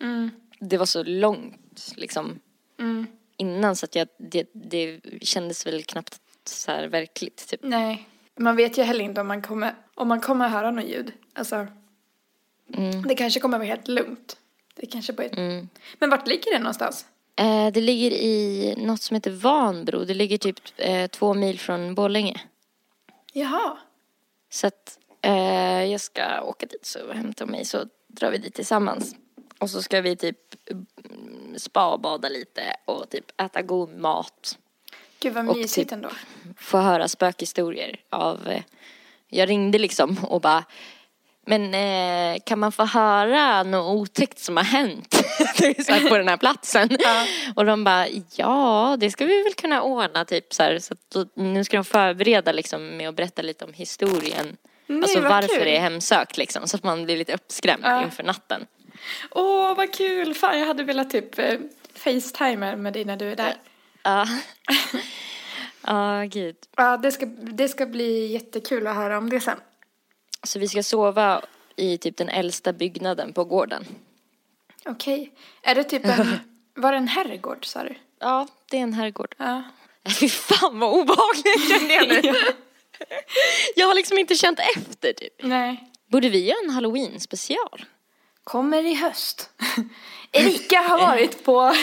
Det 0.59 0.77
var 0.77 0.85
så 0.85 1.03
långt 1.03 1.93
liksom 1.95 2.39
Mm. 2.79 3.07
innan 3.37 3.75
så 3.75 3.85
att 3.85 3.95
jag, 3.95 4.07
det, 4.17 4.49
det 4.53 4.99
kändes 5.21 5.65
väl 5.67 5.83
knappt 5.83 6.19
så 6.43 6.71
här 6.71 6.87
verkligt 6.87 7.47
typ. 7.47 7.59
Nej, 7.63 8.07
man 8.39 8.55
vet 8.55 8.77
ju 8.77 8.83
heller 8.83 9.05
inte 9.05 9.21
om 9.21 9.27
man 9.27 9.41
kommer, 9.41 9.75
om 9.95 10.07
man 10.07 10.21
kommer 10.21 10.49
höra 10.49 10.71
något 10.71 10.85
ljud. 10.85 11.11
Alltså, 11.33 11.67
Mm. 12.73 13.01
det 13.07 13.15
kanske 13.15 13.39
kommer 13.39 13.57
vara 13.57 13.67
helt 13.67 13.87
lugnt. 13.87 14.37
Det 14.75 14.85
kanske 14.85 15.13
bara 15.13 15.23
är... 15.23 15.39
Mm. 15.39 15.69
Men 15.99 16.09
vart 16.09 16.27
ligger 16.27 16.51
det 16.51 16.59
någonstans? 16.59 17.05
Eh, 17.35 17.67
det 17.71 17.81
ligger 17.81 18.11
i 18.11 18.73
något 18.77 19.01
som 19.01 19.15
heter 19.15 19.31
Vanbro. 19.31 20.05
Det 20.05 20.13
ligger 20.13 20.37
typ 20.37 20.59
eh, 20.77 21.07
två 21.07 21.33
mil 21.33 21.59
från 21.59 21.95
Borlänge. 21.95 22.41
Jaha. 23.33 23.77
Så 24.49 24.67
att 24.67 24.99
eh, 25.21 25.83
jag 25.83 26.01
ska 26.01 26.41
åka 26.41 26.65
dit 26.65 26.85
så 26.85 27.13
hämta 27.13 27.45
mig 27.45 27.65
så 27.65 27.85
drar 28.07 28.31
vi 28.31 28.37
dit 28.37 28.53
tillsammans. 28.53 29.15
Och 29.59 29.69
så 29.69 29.81
ska 29.81 30.01
vi 30.01 30.15
typ 30.15 30.37
mm, 30.71 30.85
spa 31.57 31.93
och 31.93 31.99
bada 31.99 32.29
lite 32.29 32.61
och 32.85 33.09
typ 33.09 33.41
äta 33.41 33.61
god 33.61 33.97
mat. 33.97 34.57
Gud 35.19 35.33
vad 35.33 35.49
Och 35.49 35.57
mysigt 35.57 35.89
typ- 35.89 35.91
ändå. 35.91 36.09
Få 36.57 36.77
höra 36.77 37.07
spökhistorier 37.07 37.99
av... 38.09 38.47
Eh, 38.47 38.63
jag 39.27 39.49
ringde 39.49 39.77
liksom 39.79 40.17
och 40.23 40.41
bara 40.41 40.63
men 41.45 41.73
eh, 41.73 42.41
kan 42.45 42.59
man 42.59 42.71
få 42.71 42.85
höra 42.85 43.63
något 43.63 43.95
otäckt 43.95 44.39
som 44.39 44.57
har 44.57 44.63
hänt 44.63 45.15
här 45.87 46.09
på 46.09 46.17
den 46.17 46.27
här 46.27 46.37
platsen? 46.37 46.89
Och 47.55 47.65
de 47.65 47.83
bara, 47.83 48.07
ja 48.35 48.97
det 48.99 49.11
ska 49.11 49.25
vi 49.25 49.43
väl 49.43 49.53
kunna 49.53 49.81
ordna 49.81 50.25
typ 50.25 50.53
så 50.53 50.63
här. 50.63 50.79
Så 50.79 50.93
att 50.93 50.99
då, 51.13 51.25
nu 51.43 51.63
ska 51.63 51.77
de 51.77 51.83
förbereda 51.85 52.51
liksom 52.51 52.97
med 52.97 53.09
att 53.09 53.15
berätta 53.15 53.41
lite 53.41 53.65
om 53.65 53.73
historien. 53.73 54.57
Nej, 54.87 55.01
alltså 55.01 55.21
varför 55.21 55.47
kul. 55.55 55.63
det 55.63 55.75
är 55.77 55.81
hemsökt 55.81 56.37
liksom. 56.37 56.67
Så 56.67 56.77
att 56.77 56.83
man 56.83 57.05
blir 57.05 57.17
lite 57.17 57.33
uppskrämd 57.33 57.83
Ja. 57.85 58.03
inför 58.03 58.23
natten. 58.23 58.65
Åh, 59.31 59.75
vad 59.75 59.93
kul! 59.93 60.33
Fan, 60.33 60.59
jag 60.59 60.67
hade 60.67 60.83
velat 60.83 61.09
typ 61.09 61.39
eh, 61.39 61.53
facetima 61.95 62.75
med 62.75 62.93
dig 62.93 63.05
när 63.05 63.17
du 63.17 63.31
är 63.31 63.35
där. 63.35 63.55
Ja. 64.03 64.25
Ja, 65.87 66.23
gud. 66.29 66.55
Ja, 66.77 66.97
det 66.97 67.11
ska, 67.11 67.25
det 67.25 67.67
ska 67.69 67.85
bli 67.85 68.25
jättekul 68.27 68.87
att 68.87 68.95
höra 68.95 69.17
om 69.17 69.29
det 69.29 69.39
sen. 69.39 69.57
Så 70.45 70.59
vi 70.59 70.67
ska 70.67 70.83
sova 70.83 71.41
i 71.75 71.97
typ 71.97 72.17
den 72.17 72.29
äldsta 72.29 72.73
byggnaden 72.73 73.33
på 73.33 73.43
gården. 73.43 73.85
Okej. 74.85 75.31
Är 75.61 75.75
det 75.75 75.83
typ 75.83 76.05
en... 76.05 76.39
Var 76.77 76.91
det 76.91 76.97
en 76.97 77.07
herrgård, 77.07 77.65
sa 77.65 77.83
du? 77.83 77.95
Ja, 78.19 78.47
det 78.71 78.77
är 78.77 78.81
en 78.81 78.93
herrgård. 78.93 79.35
Ja. 79.37 79.63
Fy 80.19 80.29
fan 80.29 80.79
vad 80.79 80.93
obehagligt 80.93 81.69
kände 81.69 81.93
jag 81.93 82.07
nu. 82.07 82.33
Jag 83.75 83.87
har 83.87 83.95
liksom 83.95 84.17
inte 84.17 84.35
känt 84.35 84.59
efter 84.75 85.13
typ. 85.13 85.33
Nej. 85.43 85.91
Borde 86.07 86.29
vi 86.29 86.45
göra 86.45 86.57
en 86.63 86.69
halloween 86.69 87.19
special? 87.19 87.85
Kommer 88.43 88.83
i 88.85 88.93
höst. 88.95 89.49
Erika 90.31 90.79
har 90.79 90.97
varit 90.97 91.43
på... 91.45 91.73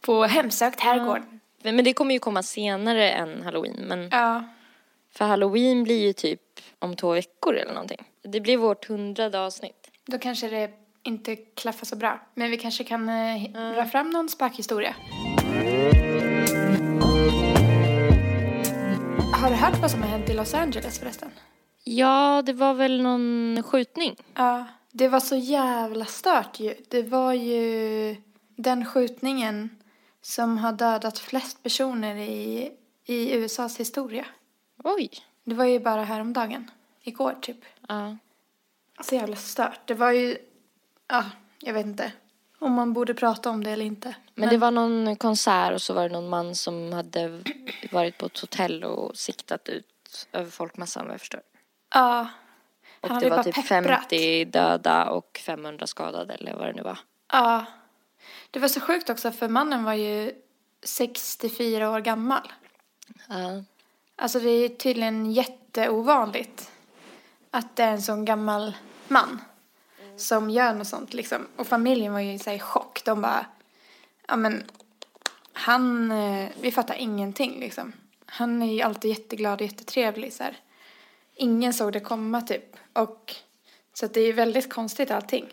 på 0.00 0.24
hemsökt 0.24 0.80
herrgård. 0.80 1.22
Men 1.62 1.84
det 1.84 1.92
kommer 1.92 2.14
ju 2.14 2.18
komma 2.18 2.42
senare 2.42 3.10
än 3.10 3.42
halloween. 3.42 3.76
Men 3.88 4.08
Ja. 4.12 4.44
för 5.14 5.24
halloween 5.24 5.84
blir 5.84 6.02
ju 6.06 6.12
typ 6.12 6.40
om 6.80 6.96
två 6.96 7.12
veckor 7.12 7.54
eller 7.54 7.72
någonting. 7.72 8.04
Det 8.22 8.40
blir 8.40 8.56
vårt 8.56 8.88
hundrade 8.88 9.40
avsnitt. 9.40 9.90
Då 10.06 10.18
kanske 10.18 10.48
det 10.48 10.70
inte 11.02 11.36
klaffar 11.36 11.86
så 11.86 11.96
bra. 11.96 12.20
Men 12.34 12.50
vi 12.50 12.56
kanske 12.56 12.84
kan 12.84 13.08
eh, 13.08 13.72
dra 13.74 13.86
fram 13.86 14.10
någon 14.10 14.28
spökhistoria. 14.28 14.94
Har 19.32 19.50
du 19.50 19.56
hört 19.56 19.80
vad 19.80 19.90
som 19.90 20.02
har 20.02 20.08
hänt 20.08 20.30
i 20.30 20.32
Los 20.32 20.54
Angeles 20.54 20.98
förresten? 20.98 21.30
Ja, 21.84 22.42
det 22.46 22.52
var 22.52 22.74
väl 22.74 23.02
någon 23.02 23.62
skjutning. 23.62 24.16
Ja, 24.34 24.66
det 24.92 25.08
var 25.08 25.20
så 25.20 25.36
jävla 25.36 26.04
stört 26.04 26.60
ju. 26.60 26.74
Det 26.88 27.02
var 27.02 27.32
ju 27.32 28.16
den 28.56 28.86
skjutningen 28.86 29.70
som 30.22 30.58
har 30.58 30.72
dödat 30.72 31.18
flest 31.18 31.62
personer 31.62 32.16
i, 32.16 32.70
i 33.06 33.34
USAs 33.34 33.80
historia. 33.80 34.26
Oj. 34.84 35.10
Det 35.44 35.54
var 35.54 35.64
ju 35.64 35.80
bara 35.80 36.04
häromdagen. 36.04 36.70
Igår 37.02 37.36
typ. 37.40 37.64
Ja. 37.88 38.16
Så 39.00 39.14
jävla 39.14 39.36
stört. 39.36 39.80
Det 39.84 39.94
var 39.94 40.10
ju, 40.10 40.38
ja, 41.08 41.24
jag 41.60 41.74
vet 41.74 41.86
inte 41.86 42.12
om 42.60 42.72
man 42.72 42.92
borde 42.92 43.14
prata 43.14 43.50
om 43.50 43.64
det 43.64 43.70
eller 43.70 43.84
inte. 43.84 44.14
Men 44.34 44.48
det 44.48 44.56
var 44.56 44.70
någon 44.70 45.16
konsert 45.16 45.72
och 45.72 45.82
så 45.82 45.94
var 45.94 46.02
det 46.02 46.08
någon 46.08 46.28
man 46.28 46.54
som 46.54 46.92
hade 46.92 47.42
varit 47.92 48.18
på 48.18 48.26
ett 48.26 48.38
hotell 48.38 48.84
och 48.84 49.16
siktat 49.16 49.68
ut 49.68 50.28
över 50.32 50.50
folkmassan 50.50 51.04
vad 51.04 51.14
jag 51.14 51.20
förstår. 51.20 51.42
Ja. 51.94 52.28
Och 53.00 53.08
Han 53.08 53.22
det 53.22 53.30
var 53.30 53.42
typ 53.42 53.54
pepprat. 53.54 54.00
50 54.08 54.44
döda 54.44 55.10
och 55.10 55.40
500 55.46 55.86
skadade 55.86 56.34
eller 56.34 56.54
vad 56.54 56.66
det 56.66 56.72
nu 56.72 56.82
var. 56.82 56.98
Ja. 57.32 57.64
Det 58.50 58.58
var 58.58 58.68
så 58.68 58.80
sjukt 58.80 59.10
också 59.10 59.32
för 59.32 59.48
mannen 59.48 59.84
var 59.84 59.94
ju 59.94 60.32
64 60.82 61.90
år 61.90 62.00
gammal. 62.00 62.52
Ja. 63.28 63.64
Alltså 64.20 64.40
det 64.40 64.50
är 64.50 64.68
tydligen 64.68 65.32
jätteovanligt 65.32 66.70
att 67.50 67.76
det 67.76 67.82
är 67.82 67.92
en 67.92 68.02
sån 68.02 68.24
gammal 68.24 68.76
man 69.08 69.40
som 70.16 70.50
gör 70.50 70.74
något 70.74 70.86
sånt 70.86 71.14
liksom. 71.14 71.46
Och 71.56 71.66
familjen 71.66 72.12
var 72.12 72.20
ju 72.20 72.34
i 72.54 72.58
chock. 72.58 73.04
De 73.04 73.22
bara, 73.22 73.46
ja 74.26 74.36
men 74.36 74.62
han, 75.52 76.10
eh, 76.10 76.48
vi 76.60 76.72
fattar 76.72 76.94
ingenting 76.94 77.60
liksom. 77.60 77.92
Han 78.26 78.62
är 78.62 78.72
ju 78.72 78.82
alltid 78.82 79.10
jätteglad 79.10 79.60
och 79.60 79.66
jättetrevlig 79.66 80.32
så 80.32 80.42
här. 80.42 80.56
Ingen 81.34 81.74
såg 81.74 81.92
det 81.92 82.00
komma 82.00 82.40
typ. 82.40 82.76
Och 82.92 83.34
så 83.94 84.06
det 84.06 84.20
är 84.20 84.26
ju 84.26 84.32
väldigt 84.32 84.72
konstigt 84.72 85.10
allting. 85.10 85.52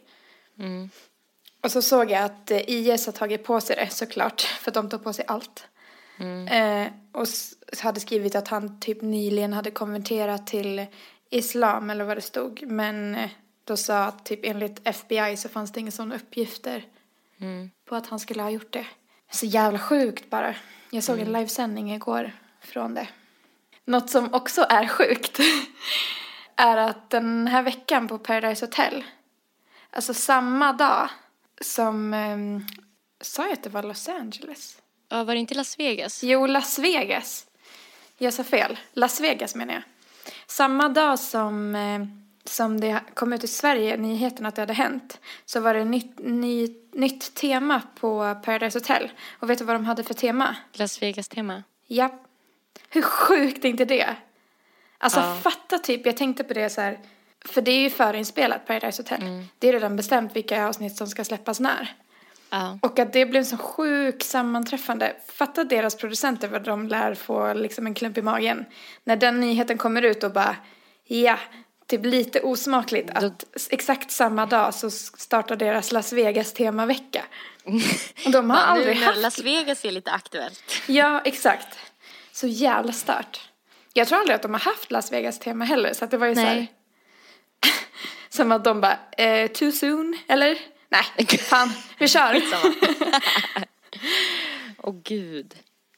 Mm. 0.59 0.89
Och 1.61 1.71
så 1.71 1.81
såg 1.81 2.11
jag 2.11 2.23
att 2.23 2.51
eh, 2.51 2.69
IS 2.69 3.05
har 3.05 3.13
tagit 3.13 3.43
på 3.43 3.61
sig 3.61 3.75
det 3.75 3.89
såklart, 3.89 4.41
för 4.41 4.71
de 4.71 4.89
tar 4.89 4.97
på 4.97 5.13
sig 5.13 5.25
allt. 5.27 5.67
Eh, 6.49 6.87
och 7.11 7.27
hade 7.79 7.99
skrivit 7.99 8.35
att 8.35 8.47
han 8.47 8.79
typ 8.79 9.01
nyligen 9.01 9.53
hade 9.53 9.71
konverterat 9.71 10.47
till 10.47 10.85
islam 11.29 11.89
eller 11.89 12.03
vad 12.03 12.17
det 12.17 12.21
stod. 12.21 12.63
Men 12.67 13.15
eh, 13.15 13.29
då 13.63 13.77
sa 13.77 14.03
att 14.03 14.25
typ 14.25 14.39
enligt 14.43 14.87
FBI 14.87 15.37
så 15.37 15.49
fanns 15.49 15.71
det 15.71 15.79
inga 15.79 15.91
sådana 15.91 16.15
uppgifter 16.15 16.85
på 17.85 17.95
att 17.95 18.07
han 18.07 18.19
skulle 18.19 18.41
ha 18.41 18.49
gjort 18.49 18.73
det. 18.73 18.85
Så 19.31 19.45
jävla 19.45 19.79
sjukt 19.79 20.29
bara. 20.29 20.55
Jag 20.91 21.03
såg 21.03 21.19
en 21.19 21.31
livesändning 21.31 21.93
igår 21.93 22.31
från 22.61 22.93
det. 22.93 23.07
Något 23.85 24.09
som 24.09 24.33
också 24.33 24.65
är 24.69 24.87
sjukt 24.87 25.39
är 26.55 26.77
att 26.77 27.09
den 27.09 27.47
här 27.47 27.63
veckan 27.63 28.07
på 28.07 28.17
Paradise 28.17 28.65
Hotel 28.65 29.03
Alltså 29.97 30.13
samma 30.13 30.73
dag 30.73 31.09
som... 31.61 32.13
Um, 32.13 32.65
sa 33.21 33.43
jag 33.43 33.53
att 33.53 33.63
det 33.63 33.69
var 33.69 33.83
Los 33.83 34.09
Angeles? 34.09 34.81
Ja, 35.09 35.23
var 35.23 35.33
det 35.33 35.39
inte 35.39 35.55
Las 35.55 35.79
Vegas? 35.79 36.23
Jo, 36.23 36.45
Las 36.45 36.79
Vegas. 36.79 37.45
Jag 38.17 38.33
sa 38.33 38.43
fel. 38.43 38.79
Las 38.93 39.19
Vegas 39.21 39.55
menar 39.55 39.73
jag. 39.73 39.83
Samma 40.47 40.89
dag 40.89 41.19
som, 41.19 41.75
eh, 41.75 42.05
som 42.43 42.79
det 42.79 42.99
kom 43.13 43.33
ut 43.33 43.43
i 43.43 43.47
Sverige, 43.47 43.97
nyheten 43.97 44.45
att 44.45 44.55
det 44.55 44.61
hade 44.61 44.73
hänt, 44.73 45.19
så 45.45 45.59
var 45.59 45.73
det 45.73 45.85
nytt, 45.85 46.19
ny, 46.19 46.67
nytt 46.91 47.33
tema 47.33 47.81
på 47.99 48.35
Paradise 48.45 48.79
Hotel. 48.79 49.11
Och 49.39 49.49
vet 49.49 49.59
du 49.59 49.65
vad 49.65 49.75
de 49.75 49.85
hade 49.85 50.03
för 50.03 50.13
tema? 50.13 50.55
Las 50.73 51.01
Vegas-tema. 51.01 51.63
Ja. 51.87 52.19
Hur 52.89 53.01
sjukt 53.01 53.65
är 53.65 53.69
inte 53.69 53.85
det? 53.85 54.15
Alltså 54.97 55.19
Ja. 55.19 55.35
fatta 55.43 55.79
typ, 55.79 56.05
jag 56.05 56.17
tänkte 56.17 56.43
på 56.43 56.53
det 56.53 56.69
så 56.69 56.81
här. 56.81 56.99
För 57.45 57.61
det 57.61 57.71
är 57.71 57.79
ju 57.79 57.89
förinspelat 57.89 58.67
Paradise 58.67 59.01
Hotel. 59.03 59.45
Det 59.59 59.67
är 59.67 59.73
redan 59.73 59.95
bestämt 59.95 60.35
vilka 60.35 60.67
avsnitt 60.67 60.97
som 60.97 61.07
ska 61.07 61.23
släppas 61.23 61.59
när. 61.59 61.95
Ja. 62.49 62.79
Och 62.81 62.99
att 62.99 63.13
det 63.13 63.25
blev 63.25 63.43
så 63.43 63.57
sjukt 63.57 64.23
sammanträffande. 64.23 65.15
Fatta 65.27 65.63
deras 65.63 65.95
producenter 65.95 66.47
vad 66.47 66.63
de 66.63 66.87
lär 66.87 67.13
få 67.13 67.53
liksom 67.53 67.87
en 67.87 67.93
klump 67.93 68.17
i 68.17 68.21
magen. 68.21 68.65
När 69.03 69.15
den 69.15 69.39
nyheten 69.39 69.77
kommer 69.77 70.01
ut 70.01 70.23
och 70.23 70.31
bara, 70.31 70.55
ja, 71.05 71.39
typ 71.87 72.05
lite 72.05 72.41
osmakligt 72.41 73.09
att 73.13 73.45
exakt 73.69 74.11
samma 74.11 74.45
dag 74.45 74.73
så 74.73 74.89
startar 74.91 75.55
deras 75.55 75.91
Las 75.91 76.13
Vegas 76.13 76.53
temavecka. 76.53 77.23
Och 78.25 78.31
de 78.31 78.49
har 78.49 78.57
aldrig 78.57 78.97
nu 78.97 79.03
haft 79.03 79.17
Las 79.17 79.39
Vegas 79.39 79.85
är 79.85 79.91
lite 79.91 80.11
aktuellt. 80.11 80.63
Ja, 80.87 81.21
exakt. 81.25 81.79
Så 82.31 82.47
jävla 82.47 82.91
stört. 82.91 83.49
Jag 83.93 84.07
tror 84.07 84.19
aldrig 84.19 84.35
att 84.35 84.41
de 84.41 84.53
har 84.53 84.59
haft 84.59 84.91
Las 84.91 85.11
Vegas 85.11 85.39
tema 85.39 85.65
heller, 85.65 85.93
så 85.93 86.05
att 86.05 86.11
det 86.11 86.17
var 86.17 86.27
ju 86.27 86.35
så 86.35 86.41
här. 86.41 86.55
Nej. 86.55 86.73
Som 88.29 88.51
att 88.51 88.63
de 88.63 88.81
bara, 88.81 88.97
eh, 89.17 89.47
too 89.47 89.71
soon, 89.71 90.17
eller? 90.27 90.57
Nej, 90.89 91.27
fan, 91.27 91.69
vi 91.99 92.07
kör. 92.07 92.41
Åh 94.77 94.95
gud. 95.03 95.55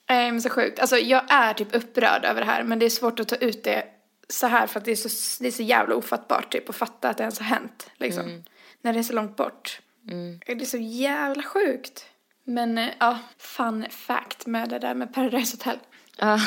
Nej, 0.09 0.31
men 0.31 0.41
så 0.41 0.49
sjukt. 0.49 0.79
Alltså 0.79 0.97
jag 0.97 1.31
är 1.31 1.53
typ 1.53 1.75
upprörd 1.75 2.25
över 2.25 2.41
det 2.41 2.47
här, 2.47 2.63
men 2.63 2.79
det 2.79 2.85
är 2.85 2.89
svårt 2.89 3.19
att 3.19 3.27
ta 3.27 3.35
ut 3.35 3.63
det 3.63 3.83
så 4.29 4.47
här 4.47 4.67
för 4.67 4.79
att 4.79 4.85
det 4.85 4.91
är 4.91 4.95
så, 4.95 5.43
det 5.43 5.47
är 5.47 5.51
så 5.51 5.63
jävla 5.63 5.95
ofattbart 5.95 6.51
typ 6.51 6.69
att 6.69 6.75
fatta 6.75 7.09
att 7.09 7.17
det 7.17 7.23
ens 7.23 7.39
har 7.39 7.45
hänt, 7.45 7.91
liksom. 7.97 8.43
När 8.81 8.93
det 8.93 8.99
är 8.99 9.03
så 9.03 9.13
långt 9.13 9.35
bort. 9.35 9.79
Det 10.45 10.51
är 10.51 10.65
så 10.65 10.77
jävla 10.77 11.43
sjukt. 11.43 12.05
Men 12.43 12.77
eh, 12.77 12.89
ja, 12.99 13.19
fun 13.37 13.85
fact 13.89 14.45
med 14.45 14.69
det 14.69 14.79
där 14.79 14.93
med 14.93 15.13
Paradise 15.13 15.57
Hotel. 15.57 15.79
Ja. 16.17 16.39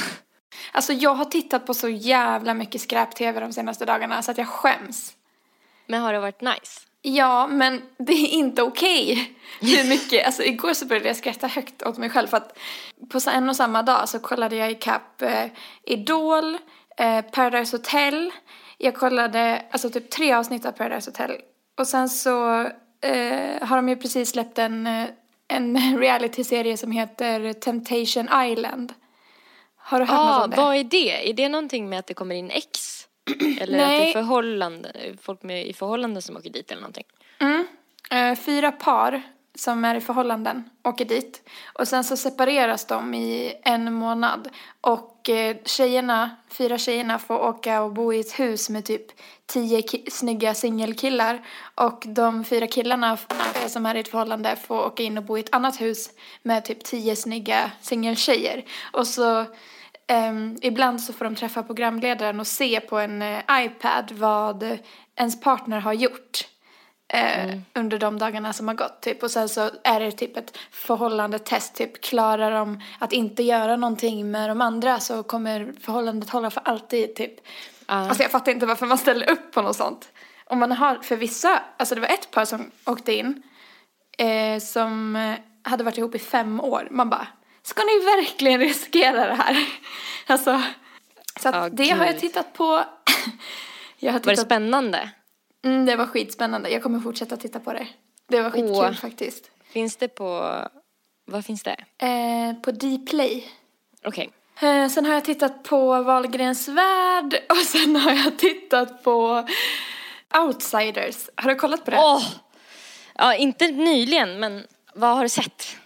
Alltså 0.72 0.92
jag 0.92 1.14
har 1.14 1.24
tittat 1.24 1.66
på 1.66 1.74
så 1.74 1.88
jävla 1.88 2.54
mycket 2.54 2.80
skräp-tv 2.80 3.40
de 3.40 3.52
senaste 3.52 3.84
dagarna 3.84 4.22
så 4.22 4.30
att 4.30 4.38
jag 4.38 4.48
skäms. 4.48 5.16
Men 5.86 6.02
har 6.02 6.12
det 6.12 6.20
varit 6.20 6.40
nice? 6.40 6.80
Ja, 7.02 7.46
men 7.46 7.82
det 7.98 8.12
är 8.12 8.28
inte 8.28 8.62
okej. 8.62 9.32
Hur 9.60 9.88
mycket, 9.88 10.26
alltså 10.26 10.42
igår 10.42 10.74
så 10.74 10.86
började 10.86 11.08
jag 11.08 11.16
skratta 11.16 11.46
högt 11.46 11.82
åt 11.82 11.98
mig 11.98 12.10
själv 12.10 12.26
för 12.28 12.36
att 12.36 12.58
på 13.12 13.20
en 13.30 13.48
och 13.48 13.56
samma 13.56 13.82
dag 13.82 14.08
så 14.08 14.18
kollade 14.18 14.56
jag 14.56 14.70
ikapp 14.70 15.22
eh, 15.22 15.44
Idol, 15.86 16.58
eh, 16.98 17.20
Paradise 17.20 17.76
Hotel. 17.76 18.30
Jag 18.78 18.94
kollade 18.94 19.62
alltså 19.70 19.90
typ 19.90 20.10
tre 20.10 20.32
avsnitt 20.32 20.66
av 20.66 20.72
Paradise 20.72 21.10
Hotel. 21.10 21.36
Och 21.78 21.86
sen 21.86 22.08
så 22.08 22.60
eh, 23.00 23.62
har 23.66 23.76
de 23.76 23.88
ju 23.88 23.96
precis 23.96 24.30
släppt 24.30 24.58
en, 24.58 24.86
eh, 24.86 25.06
en 25.48 25.98
realityserie 25.98 26.76
som 26.76 26.92
heter 26.92 27.52
Temptation 27.52 28.28
Island. 28.50 28.92
Har 29.76 30.00
du 30.00 30.04
hört 30.06 30.18
Ja, 30.18 30.34
något 30.38 30.44
om 30.44 30.50
det? 30.50 30.56
vad 30.56 30.76
är 30.76 30.84
det? 30.84 31.30
Är 31.30 31.34
det 31.34 31.48
någonting 31.48 31.88
med 31.88 31.98
att 31.98 32.06
det 32.06 32.14
kommer 32.14 32.34
in 32.34 32.50
ex? 32.50 33.01
Eller 33.40 33.60
att 33.60 33.68
det 33.68 33.76
Nej. 33.76 34.08
är 34.08 34.12
förhållande, 34.12 34.92
folk 35.22 35.42
med, 35.42 35.66
i 35.66 35.72
förhållande 35.72 36.22
som 36.22 36.36
åker 36.36 36.50
dit 36.50 36.70
eller 36.70 36.80
någonting? 36.82 37.04
Eh, 38.10 38.34
fyra 38.34 38.72
par 38.72 39.22
som 39.54 39.84
är 39.84 39.94
i 39.94 40.00
förhållanden 40.00 40.70
åker 40.84 41.04
dit. 41.04 41.48
Och 41.72 41.88
sen 41.88 42.04
så 42.04 42.16
separeras 42.16 42.84
de 42.86 43.14
i 43.14 43.54
en 43.62 43.92
månad. 43.94 44.48
Och 44.80 45.28
eh, 45.28 45.56
tjejerna, 45.64 46.30
fyra 46.50 46.78
tjejerna 46.78 47.18
får 47.18 47.38
åka 47.38 47.82
och 47.82 47.92
bo 47.92 48.12
i 48.12 48.20
ett 48.20 48.40
hus 48.40 48.70
med 48.70 48.84
typ 48.84 49.06
tio 49.46 49.80
ki- 49.80 50.10
snygga 50.10 50.54
singelkillar. 50.54 51.46
Och 51.74 52.02
de 52.06 52.44
fyra 52.44 52.66
killarna 52.66 53.18
eh, 53.62 53.68
som 53.68 53.86
är 53.86 53.94
i 53.94 54.00
ett 54.00 54.08
förhållande 54.08 54.56
får 54.56 54.86
åka 54.86 55.02
in 55.02 55.18
och 55.18 55.24
bo 55.24 55.36
i 55.36 55.40
ett 55.40 55.54
annat 55.54 55.80
hus 55.80 56.10
med 56.42 56.64
typ 56.64 56.84
tio 56.84 57.16
snygga 57.16 57.70
singeltjejer. 57.80 58.64
Och 58.92 59.06
så 59.06 59.44
Ehm, 60.12 60.58
ibland 60.62 61.00
så 61.00 61.12
får 61.12 61.24
de 61.24 61.34
träffa 61.34 61.62
programledaren 61.62 62.40
och 62.40 62.46
se 62.46 62.80
på 62.80 62.98
en 62.98 63.22
eh, 63.22 63.40
iPad 63.50 64.12
vad 64.12 64.78
ens 65.16 65.40
partner 65.40 65.80
har 65.80 65.92
gjort 65.92 66.48
eh, 67.08 67.58
under 67.74 67.98
de 67.98 68.18
dagarna 68.18 68.52
som 68.52 68.68
har 68.68 68.74
gått. 68.74 69.00
Typ. 69.02 69.22
Och 69.22 69.30
sen 69.30 69.48
så 69.48 69.70
är 69.84 70.00
det 70.00 70.12
typ 70.12 70.36
ett 70.36 70.58
förhållandetest. 70.70 71.74
Typ 71.74 72.00
klarar 72.00 72.50
de 72.50 72.80
att 72.98 73.12
inte 73.12 73.42
göra 73.42 73.76
någonting 73.76 74.30
med 74.30 74.50
de 74.50 74.60
andra 74.60 75.00
så 75.00 75.22
kommer 75.22 75.74
förhållandet 75.80 76.30
hålla 76.30 76.50
för 76.50 76.62
alltid. 76.64 77.14
Typ. 77.14 77.34
Alltså 77.86 78.22
jag 78.22 78.30
fattar 78.30 78.52
inte 78.52 78.66
varför 78.66 78.86
man 78.86 78.98
ställer 78.98 79.30
upp 79.30 79.52
på 79.52 79.62
något 79.62 79.76
sånt. 79.76 80.12
Om 80.44 80.58
man 80.58 80.72
har, 80.72 80.96
för 80.96 81.16
vissa, 81.16 81.62
alltså 81.76 81.94
det 81.94 82.00
var 82.00 82.08
ett 82.08 82.30
par 82.30 82.44
som 82.44 82.70
åkte 82.86 83.12
in 83.12 83.42
eh, 84.18 84.60
som 84.60 85.16
eh, 85.16 85.34
hade 85.62 85.84
varit 85.84 85.98
ihop 85.98 86.14
i 86.14 86.18
fem 86.18 86.60
år. 86.60 86.88
Man 86.90 87.10
bara, 87.10 87.26
ska 87.62 87.82
ni 87.82 88.04
verkligen 88.04 88.60
riskera 88.60 89.26
det 89.26 89.34
här? 89.34 89.66
alltså, 90.26 90.62
så 91.40 91.48
Ja, 91.52 91.68
det 91.68 91.90
har 91.90 92.04
jag 92.04 92.12
gud. 92.14 92.20
tittat 92.20 92.52
på. 92.52 92.84
jag 93.98 94.12
har 94.12 94.18
Var 94.20 94.26
det 94.26 94.30
tittat, 94.30 94.46
spännande? 94.46 95.10
mm, 95.64 95.86
det 95.86 95.96
var 95.96 96.06
skitspännande. 96.06 96.70
Jag 96.70 96.82
kommer 96.82 97.00
fortsätta 97.00 97.36
titta 97.36 97.60
på 97.60 97.72
det. 97.72 97.86
Det 98.28 98.42
var 98.42 98.50
skitkul 98.50 98.70
Åh. 98.74 98.92
faktiskt. 98.94 99.50
Finns 99.64 99.96
det 99.96 100.08
på, 100.08 100.58
vad 101.24 101.44
finns 101.44 101.62
det? 101.62 101.76
Eh, 101.98 102.54
på 102.62 102.70
Dplay. 102.70 103.48
Okej. 104.04 104.30
Eh, 104.60 104.88
sen 104.88 105.06
har 105.06 105.14
jag 105.14 105.24
tittat 105.24 105.62
på 105.62 106.02
Wahlgrens 106.02 106.68
värld 106.68 107.34
och 107.48 107.56
sen 107.56 107.96
har 107.96 108.12
jag 108.12 108.38
tittat 108.38 109.04
på 109.04 109.48
Outsiders. 110.38 111.30
Har 111.36 111.48
du 111.50 111.54
kollat 111.56 111.84
på 111.84 111.90
det? 111.90 111.96
Åh! 112.00 112.24
Ja, 113.14 113.34
inte 113.34 113.66
nyligen, 113.70 114.40
men 114.40 114.66
vad 114.94 115.16
har 115.16 115.22
du 115.22 115.28
sett? 115.28 115.76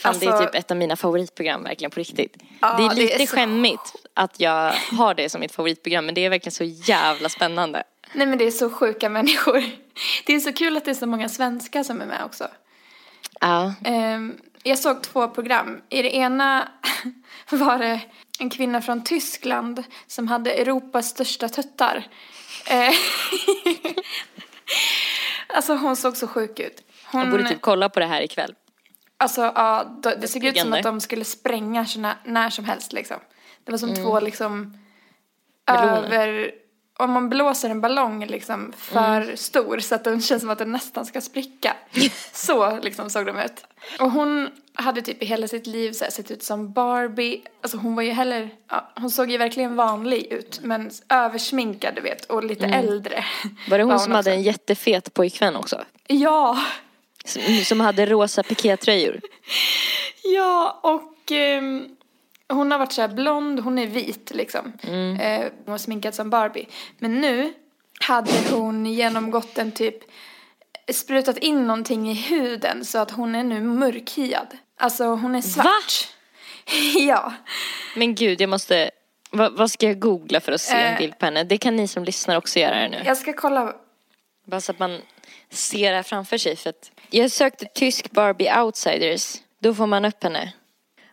Fan, 0.00 0.14
det 0.20 0.26
är 0.26 0.30
Alltså- 0.30 0.46
typ 0.46 0.54
ett 0.54 0.70
av 0.70 0.76
mina 0.76 0.96
favoritprogram, 0.96 1.62
verkligen 1.62 1.90
på 1.90 2.00
riktigt. 2.00 2.36
Ja, 2.60 2.76
det 2.78 2.84
är 2.84 2.88
det 2.88 2.94
lite 2.94 3.22
är 3.22 3.26
så- 3.26 3.36
skämmigt 3.36 3.94
att 4.14 4.40
jag 4.40 4.72
har 4.72 5.14
det 5.14 5.28
som 5.28 5.40
mitt 5.40 5.52
favoritprogram, 5.52 6.06
men 6.06 6.14
det 6.14 6.24
är 6.24 6.30
verkligen 6.30 6.52
så 6.52 6.64
jävla 6.64 7.28
spännande. 7.28 7.82
Nej 8.12 8.26
men 8.26 8.38
det 8.38 8.44
är 8.44 8.50
så 8.50 8.70
sjuka 8.70 9.08
människor. 9.08 9.64
Det 10.26 10.34
är 10.34 10.40
så 10.40 10.52
kul 10.52 10.76
att 10.76 10.84
det 10.84 10.90
är 10.90 10.94
så 10.94 11.06
många 11.06 11.28
svenskar 11.28 11.82
som 11.82 12.00
är 12.00 12.06
med 12.06 12.24
också. 12.24 12.48
Ja. 13.40 13.74
Ehm, 13.84 14.38
jag 14.62 14.78
såg 14.78 15.02
två 15.02 15.28
program. 15.28 15.80
I 15.88 16.02
det 16.02 16.16
ena 16.16 16.68
var 17.50 17.78
det 17.78 18.00
en 18.38 18.50
kvinna 18.50 18.82
från 18.82 19.04
Tyskland 19.04 19.84
som 20.06 20.28
hade 20.28 20.52
Europas 20.52 21.08
största 21.08 21.48
tuttar. 21.48 22.06
Eh, 22.66 22.94
alltså 25.54 25.74
hon 25.74 25.96
såg 25.96 26.16
så 26.16 26.26
sjuk 26.28 26.58
ut. 26.60 26.82
Hon, 27.12 27.20
Jag 27.20 27.30
borde 27.30 27.48
typ 27.48 27.60
kolla 27.60 27.88
på 27.88 28.00
det 28.00 28.06
här 28.06 28.22
ikväll. 28.22 28.54
Alltså 29.20 29.52
ja, 29.54 29.84
då- 30.02 30.14
det 30.20 30.28
såg 30.28 30.44
ut 30.44 30.58
som 30.58 30.72
att 30.72 30.82
de 30.82 31.00
skulle 31.00 31.24
spränga 31.24 31.86
sina, 31.86 32.16
när 32.24 32.50
som 32.50 32.64
helst 32.64 32.92
liksom. 32.92 33.16
Det 33.64 33.70
var 33.70 33.78
som 33.78 33.94
två 33.94 34.20
liksom 34.20 34.78
Meloner. 35.70 36.04
över, 36.04 36.50
om 36.98 37.10
man 37.10 37.28
blåser 37.28 37.70
en 37.70 37.80
ballong 37.80 38.26
liksom 38.26 38.72
för 38.76 39.36
stor 39.36 39.78
så 39.78 39.94
att 39.94 40.04
den 40.04 40.20
känns 40.20 40.40
som 40.42 40.50
att 40.50 40.58
den 40.58 40.72
nästan 40.72 41.06
ska 41.06 41.20
spricka. 41.20 41.76
så 42.32 42.78
liksom 42.80 43.10
såg 43.10 43.26
de 43.26 43.38
ut. 43.38 43.64
Och 44.00 44.10
hon 44.10 44.48
hade 44.74 45.02
typ 45.02 45.22
i 45.22 45.26
hela 45.26 45.48
sitt 45.48 45.66
liv 45.66 45.92
så 45.92 46.04
här, 46.04 46.10
sett 46.10 46.30
ut 46.30 46.42
som 46.42 46.72
Barbie. 46.72 47.42
Alltså 47.62 47.76
hon 47.76 47.94
var 47.96 48.02
ju 48.02 48.10
heller, 48.10 48.50
ja, 48.68 48.92
hon 48.96 49.10
såg 49.10 49.30
ju 49.30 49.38
verkligen 49.38 49.76
vanlig 49.76 50.26
ut 50.32 50.60
men 50.62 50.90
översminkad 51.08 51.94
du 51.94 52.00
vet 52.00 52.24
och 52.24 52.44
lite 52.44 52.66
äldre. 52.66 53.24
Var 53.70 53.78
det 53.78 53.84
hon 53.84 53.98
som 53.98 54.12
också. 54.12 54.16
hade 54.16 54.30
en 54.30 54.42
jättefet 54.42 55.14
pojkvän 55.14 55.56
också? 55.56 55.84
Ja! 56.06 56.58
Som, 57.64 57.80
hade 57.80 58.06
rosa 58.06 58.42
pikétröjor? 58.42 59.20
Ja, 60.22 60.80
och 60.82 61.32
ehm, 61.32 61.88
hon 62.48 62.70
har 62.70 62.78
varit 62.78 62.92
så 62.92 63.00
här 63.00 63.08
blond, 63.08 63.60
hon 63.60 63.78
är 63.78 63.86
vit 63.86 64.30
liksom. 64.34 64.72
Mm. 64.82 65.20
Eh, 65.20 65.40
hon 65.64 65.70
var 65.72 65.78
sminkad 65.78 66.14
som 66.14 66.30
Barbie. 66.30 66.66
Men 66.98 67.20
nu 67.20 67.52
hade 68.00 68.30
hon 68.50 68.86
genomgått 68.86 69.58
en 69.58 69.72
typ, 69.72 69.94
sprutat 70.92 71.38
in 71.38 71.66
någonting 71.66 72.10
i 72.10 72.14
huden 72.14 72.84
så 72.84 72.98
att 72.98 73.10
hon 73.10 73.34
är 73.34 73.44
nu 73.44 73.60
mörkhyad. 73.60 74.56
Alltså 74.78 75.04
hon 75.04 75.34
är 75.34 75.42
svart. 75.42 76.08
ja. 77.08 77.32
Men 77.96 78.14
gud, 78.14 78.40
jag 78.40 78.50
måste... 78.50 78.90
Vad, 79.30 79.52
vad 79.52 79.70
ska 79.70 79.86
jag 79.86 79.98
googla 80.00 80.40
för 80.40 80.52
att 80.52 80.60
se 80.60 80.76
en 80.76 80.92
Eh. 80.92 80.98
bild 80.98 81.18
på 81.18 81.24
henne? 81.24 81.44
Det 81.44 81.58
kan 81.58 81.76
ni 81.76 81.88
som 81.88 82.04
lyssnar 82.04 82.36
också 82.36 82.58
göra 82.58 82.88
nu. 82.88 83.02
Jag 83.04 83.16
ska 83.16 83.32
kolla. 83.32 83.72
Bara 84.50 84.60
så 84.60 84.72
att 84.72 84.78
man 84.78 85.00
ser 85.50 85.92
det 85.92 86.02
framför 86.02 86.38
sig. 86.38 86.56
För 86.56 86.70
att 86.70 86.90
jag 87.10 87.30
sökte 87.30 87.66
tysk 87.74 88.10
Barbie 88.10 88.60
Outsiders. 88.60 89.36
Då 89.62 89.74
får 89.74 89.86
man 89.86 90.04
upp 90.04 90.22
henne. 90.24 90.52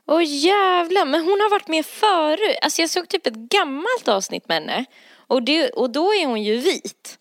Åh 0.07 0.21
jävlar, 0.25 1.05
men 1.05 1.21
hon 1.21 1.39
har 1.41 1.49
varit 1.49 1.67
med 1.67 1.85
förut. 1.85 2.57
Alltså 2.61 2.81
jag 2.81 2.89
såg 2.89 3.07
typ 3.07 3.27
ett 3.27 3.33
gammalt 3.33 4.07
avsnitt 4.07 4.47
med 4.47 4.55
henne. 4.61 4.85
Och, 5.27 5.43
det, 5.43 5.69
och 5.69 5.89
då 5.89 6.13
är 6.13 6.25
hon 6.25 6.43
ju 6.43 6.57
vit. 6.57 7.17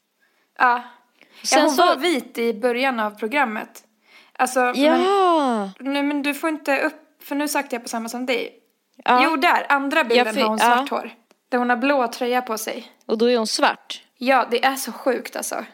Ja. 0.59 0.83
Sen 1.43 1.59
ja 1.59 1.65
hon 1.67 1.75
så- 1.75 1.87
var 1.87 1.97
vit 1.97 2.39
i 2.39 2.55
början 2.55 3.01
av 3.01 3.11
programmet. 3.11 3.83
Alltså, 4.33 4.61
men, 4.61 4.77
Ja! 5.05 5.71
nej, 5.81 6.03
men 6.03 6.23
du 6.23 6.35
får 6.35 6.51
inte 6.51 6.79
upp, 6.81 6.95
för 7.23 7.35
nu 7.35 7.49
sökte 7.49 7.75
jag 7.77 7.83
på 7.83 7.89
samma 7.89 8.09
som 8.09 8.27
dig. 8.27 8.59
ja. 9.05 9.21
Jo, 9.25 9.37
där, 9.37 9.67
andra 9.69 10.05
bilden 10.05 10.35
fick- 10.35 10.43
har 10.43 10.49
hon 10.49 10.59
ja. 10.59 10.65
svart 10.77 10.89
hår. 10.91 11.11
Där 11.49 11.59
hon 11.59 11.71
har 11.71 11.77
blå 11.77 12.09
tröja 12.09 12.43
på 12.43 12.59
sig. 12.59 12.93
Och 13.07 13.19
då 13.19 13.31
är 13.31 13.37
hon 13.37 13.47
svart. 13.47 14.03
Ja, 14.19 14.47
det 14.51 14.65
är 14.65 14.77
så 14.77 14.93
sjukt 14.93 15.37
alltså. 15.37 15.65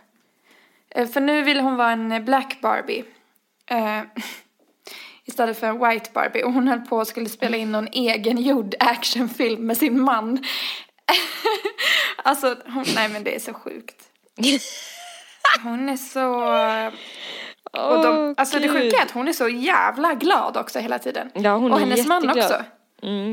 Eh, 0.95 1.09
För 1.09 1.21
nu 1.21 1.43
vill 1.43 1.61
hon 1.61 1.77
vara 1.77 1.91
en 1.91 2.13
eh, 2.13 2.23
black 2.23 2.59
Barbie. 2.63 3.05
Eh, 3.71 4.01
istället 5.25 5.61
för 5.61 5.67
en 5.67 5.89
white 5.89 6.11
Barbie. 6.15 6.43
Och 6.43 6.53
hon 6.53 6.69
höll 6.69 6.81
på 6.81 6.97
och 6.97 7.07
skulle 7.07 7.29
spela 7.29 7.57
in 7.57 7.73
någon 7.73 7.89
egengjord 7.93 8.75
actionfilm 8.81 9.67
med 9.67 9.77
sin 9.77 10.01
man. 10.01 10.45
alltså, 12.25 12.57
hon, 12.67 12.85
nej 12.95 13.09
men 13.09 13.25
det 13.25 13.35
är 13.35 13.41
så 13.41 13.55
sjukt. 13.55 13.97
Hon 15.63 15.89
är 15.89 15.97
så... 15.97 16.35
Och 17.73 18.03
de, 18.03 18.35
alltså 18.37 18.59
det 18.59 18.69
sjuka 18.69 18.97
är 18.97 19.03
att 19.03 19.11
hon 19.11 19.29
är 19.29 19.33
så 19.33 19.49
jävla 19.49 20.15
glad 20.15 20.57
också 20.57 20.79
hela 20.79 20.99
tiden. 20.99 21.31
Ja, 21.35 21.57
hon 21.57 21.73
och 21.73 21.77
är 21.81 21.81
hennes 21.81 22.07
man 22.07 22.23
jätteglad. 22.25 22.53
också. 22.53 22.65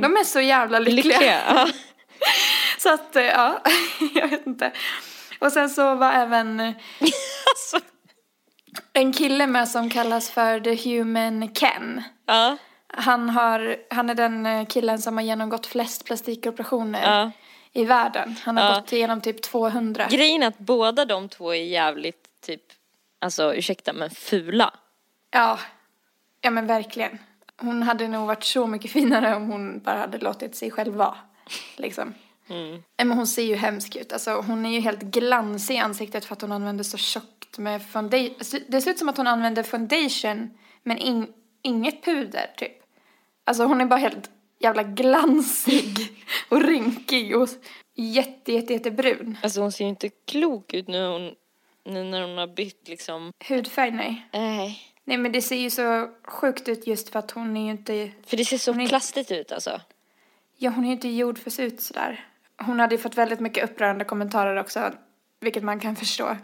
De 0.02 0.18
är 0.18 0.24
så 0.24 0.42
jävla 0.42 0.80
lyckliga. 0.80 1.04
Lyckliga. 1.20 1.42
Ja. 1.50 1.68
Så 2.78 2.94
att, 2.94 3.10
ja, 3.14 3.62
jag 4.14 4.28
vet 4.28 4.48
inte. 4.48 4.72
Och 5.40 5.52
sen 5.52 5.70
så 5.70 5.96
var 5.96 6.12
även. 6.12 6.74
En 9.02 9.14
kille 9.14 9.48
med 9.48 9.68
som 9.70 9.90
kallas 9.90 10.30
för 10.30 10.60
The 10.60 10.90
Human 10.90 11.54
Ken. 11.54 12.04
Ja. 12.26 12.58
Han, 12.88 13.30
har, 13.30 13.78
han 13.90 14.10
är 14.10 14.16
den 14.16 14.46
eh, 14.46 14.66
killen 14.66 15.00
som 15.00 15.18
har 15.18 15.24
genomgått 15.24 15.66
flest 15.66 16.06
plastikoperationer 16.06 17.02
Ja. 17.04 17.32
i 17.74 17.86
världen. 17.86 18.36
Han 18.44 18.58
har 18.58 18.64
Ja. 18.64 18.76
gått 18.80 18.94
igenom 18.94 19.22
typ 19.22 19.42
200. 19.42 20.08
Grejen 20.10 20.44
är 20.44 20.48
att 20.48 20.58
båda 20.60 21.06
de 21.06 21.30
två 21.30 21.54
är 21.54 21.64
jävligt 21.64 22.28
typ, 22.46 22.62
alltså 23.22 23.54
ursäkta 23.56 23.94
men 23.94 24.10
fula. 24.10 24.74
Ja, 25.32 25.60
ja 26.42 26.50
men 26.50 26.68
verkligen. 26.68 27.18
Hon 27.58 27.84
hade 27.84 28.08
nog 28.08 28.28
varit 28.28 28.44
så 28.44 28.68
mycket 28.68 28.92
finare 28.92 29.36
om 29.36 29.52
hon 29.52 29.80
bara 29.80 29.98
hade 29.98 30.18
låtit 30.18 30.56
sig 30.56 30.72
själv 30.72 30.94
vara. 30.94 31.16
Liksom. 31.78 32.14
Mm. 32.50 32.84
Men 32.98 33.12
hon 33.12 33.28
ser 33.28 33.44
ju 33.44 33.56
hemsk 33.56 33.96
ut. 33.96 34.14
Alltså, 34.14 34.32
hon 34.32 34.66
är 34.66 34.70
ju 34.70 34.80
helt 34.80 35.02
glansig 35.02 35.76
i 35.76 35.78
ansiktet 35.78 36.26
för 36.26 36.34
att 36.34 36.42
hon 36.42 36.52
använder 36.52 36.84
så 36.84 36.98
tjockt 37.50 37.58
med 37.60 37.82
foundation. 37.82 38.36
Alltså, 38.38 38.58
det 38.68 38.82
ser 38.82 38.92
ut 38.92 39.00
som 39.00 39.10
att 39.10 39.18
hon 39.18 39.28
använder 39.28 39.64
foundation 39.64 40.58
men 40.84 40.98
in, 40.98 41.28
inget 41.64 42.04
puder 42.04 42.54
typ. 42.58 42.72
Alltså 43.46 43.64
hon 43.66 43.82
är 43.82 43.86
bara 43.86 44.00
helt 44.00 44.30
jävla 44.60 44.84
glansig 44.84 45.98
och 46.50 46.62
rynkig 46.62 47.38
och 47.38 47.50
jätte, 47.96 48.52
jätte, 48.54 48.74
jättebrun. 48.74 49.38
Alltså 49.44 49.62
hon 49.62 49.72
ser 49.72 49.84
ju 49.84 49.90
inte 49.90 50.10
klok 50.28 50.74
ut 50.74 50.88
nu, 50.88 51.08
hon, 51.08 51.36
nu 51.86 52.04
när 52.04 52.22
hon 52.22 52.38
har 52.38 52.48
bytt 52.48 52.88
liksom. 52.88 53.32
Hudfärg, 53.48 53.92
nej. 53.92 54.28
Nej. 54.34 54.80
Nej 55.06 55.18
men 55.18 55.32
det 55.32 55.42
ser 55.42 55.56
ju 55.56 55.70
så 55.70 56.10
sjukt 56.24 56.68
ut 56.70 56.88
just 56.88 57.10
för 57.10 57.20
att 57.20 57.32
hon 57.32 57.58
är 57.58 57.66
ju 57.66 57.72
inte 57.72 58.12
För 58.28 58.38
det 58.38 58.46
ser 58.46 58.58
så 58.58 58.72
är- 58.74 58.88
plastigt 58.88 59.32
ut 59.32 59.52
alltså. 59.52 59.82
Ja, 60.58 60.70
hon 60.72 60.84
är 60.84 60.88
ju 60.88 60.94
inte 60.94 61.10
gjord 61.10 61.38
för 61.38 61.50
att 61.50 61.54
se 61.54 61.64
ut 61.64 61.82
sådär. 61.82 62.26
Hon 62.62 62.80
hade 62.80 62.96
ju 62.96 63.02
fått 63.02 63.18
väldigt 63.18 63.40
mycket 63.40 63.64
upprörande 63.70 64.06
kommentarer 64.06 64.56
också, 64.56 64.92
vilket 65.40 65.64
man 65.64 65.80
kan 65.80 65.96
förstå. 65.96 66.38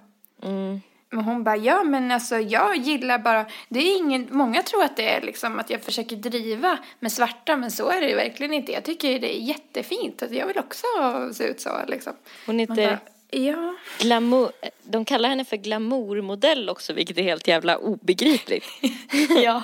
Men 1.10 1.24
hon 1.24 1.44
bara, 1.44 1.58
ja 1.58 1.84
men 1.84 2.12
alltså 2.12 2.39
jag 2.39 2.78
gillar 2.78 3.20
bara, 3.20 3.46
det 3.70 3.80
är 3.80 3.98
ingen, 3.98 4.28
många 4.32 4.63
tror 4.63 4.84
att 4.84 4.98
det 4.98 5.10
är 5.10 5.22
liksom 5.22 5.60
att 5.60 5.70
jag 5.70 5.82
försöker 5.82 6.15
driva 6.15 6.78
med 7.00 7.12
svarta 7.12 7.58
men 7.58 7.72
så 7.72 7.89
är 7.89 8.02
det 8.02 8.10
ju 8.10 8.15
verkligen 8.15 8.54
inte. 8.54 8.72
Jag 8.72 8.84
tycker 8.84 9.20
det 9.20 9.38
är 9.38 9.41
jättefint, 9.41 10.24
att 10.24 10.32
jag 10.32 10.48
vill 10.48 10.60
också 10.60 10.86
se 11.34 11.44
ut 11.44 11.62
så 11.62 11.70
liksom. 11.88 12.13
Hon 12.46 12.60
heter 12.60 13.00
ja. 13.30 13.76
glamour, 14.00 14.52
de 14.84 15.06
kallar 15.06 15.30
henne 15.30 15.46
för 15.46 15.58
glamourmodell 15.58 16.70
också 16.70 16.94
vilket 16.94 17.18
är 17.18 17.24
helt 17.24 17.48
jävla 17.48 17.78
obegripligt. 17.78 18.65
ja. 19.44 19.63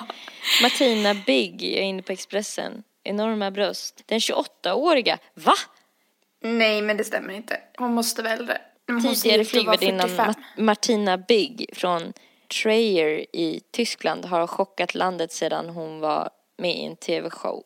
Martina 0.62 1.14
Bigg, 1.14 1.62
är 1.62 1.82
inne 1.82 2.02
på 2.02 2.12
Expressen. 2.12 2.82
Enorma 3.04 3.50
bröst. 3.50 4.02
Den 4.06 4.18
28-åriga, 4.18 5.18
va? 5.34 5.54
Nej 6.40 6.82
men 6.82 6.96
det 6.96 7.04
stämmer 7.04 7.34
inte. 7.34 7.60
Hon 7.78 7.94
måste 7.94 8.22
vara 8.22 8.32
äldre. 8.32 8.60
Tidigare 8.86 9.44
flygvärdinnan 9.44 10.34
Martina 10.56 11.18
Bigg 11.18 11.70
från 11.72 12.12
Treyer 12.62 13.36
i 13.36 13.60
Tyskland 13.70 14.24
har 14.24 14.46
chockat 14.46 14.94
landet 14.94 15.32
sedan 15.32 15.68
hon 15.68 16.00
var 16.00 16.30
med 16.56 16.76
i 16.76 16.84
en 16.84 16.96
tv-show. 16.96 17.62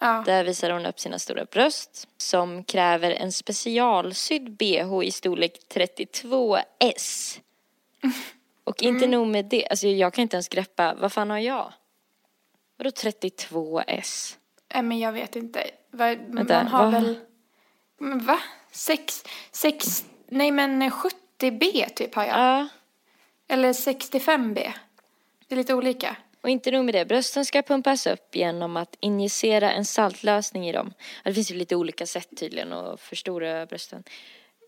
Ja. 0.00 0.22
Där 0.26 0.44
visar 0.44 0.70
hon 0.70 0.86
upp 0.86 1.00
sina 1.00 1.18
stora 1.18 1.44
bröst 1.44 2.08
som 2.16 2.64
kräver 2.64 3.10
en 3.10 3.32
specialsydd 3.32 4.56
bh 4.56 5.04
i 5.04 5.10
storlek 5.10 5.58
32S. 5.74 7.40
Och 8.64 8.82
inte 8.82 9.04
mm. 9.04 9.10
nog 9.10 9.26
med 9.26 9.44
det, 9.44 9.68
alltså 9.68 9.86
jag 9.86 10.14
kan 10.14 10.22
inte 10.22 10.36
ens 10.36 10.48
greppa, 10.48 10.94
vad 10.94 11.12
fan 11.12 11.30
har 11.30 11.38
jag? 11.38 11.72
Vadå 12.76 12.90
32S? 12.90 14.36
Nej 14.74 14.82
men 14.82 14.98
jag 14.98 15.12
vet 15.12 15.36
inte. 15.36 15.70
Vänta, 15.90 16.32
man 16.32 16.66
har 16.66 16.84
vad? 16.84 16.92
väl... 16.92 17.18
Men 17.98 18.18
va? 18.18 18.40
Sex, 18.70 19.24
sex, 19.52 20.04
nej 20.34 20.50
men 20.50 20.82
70B 20.82 21.88
typ 21.94 22.14
har 22.14 22.24
jag. 22.24 22.38
Ja. 22.38 22.68
Eller 23.48 23.72
65B. 23.72 24.72
Det 25.48 25.54
är 25.54 25.56
lite 25.56 25.74
olika. 25.74 26.16
Och 26.42 26.50
inte 26.50 26.70
nog 26.70 26.84
med 26.84 26.94
det, 26.94 27.04
brösten 27.04 27.44
ska 27.44 27.62
pumpas 27.62 28.06
upp 28.06 28.36
genom 28.36 28.76
att 28.76 28.96
injicera 29.00 29.72
en 29.72 29.84
saltlösning 29.84 30.68
i 30.68 30.72
dem. 30.72 30.92
Det 31.24 31.34
finns 31.34 31.50
ju 31.50 31.54
lite 31.54 31.76
olika 31.76 32.06
sätt 32.06 32.28
tydligen 32.36 32.72
att 32.72 33.00
förstora 33.00 33.66
brösten. 33.66 34.04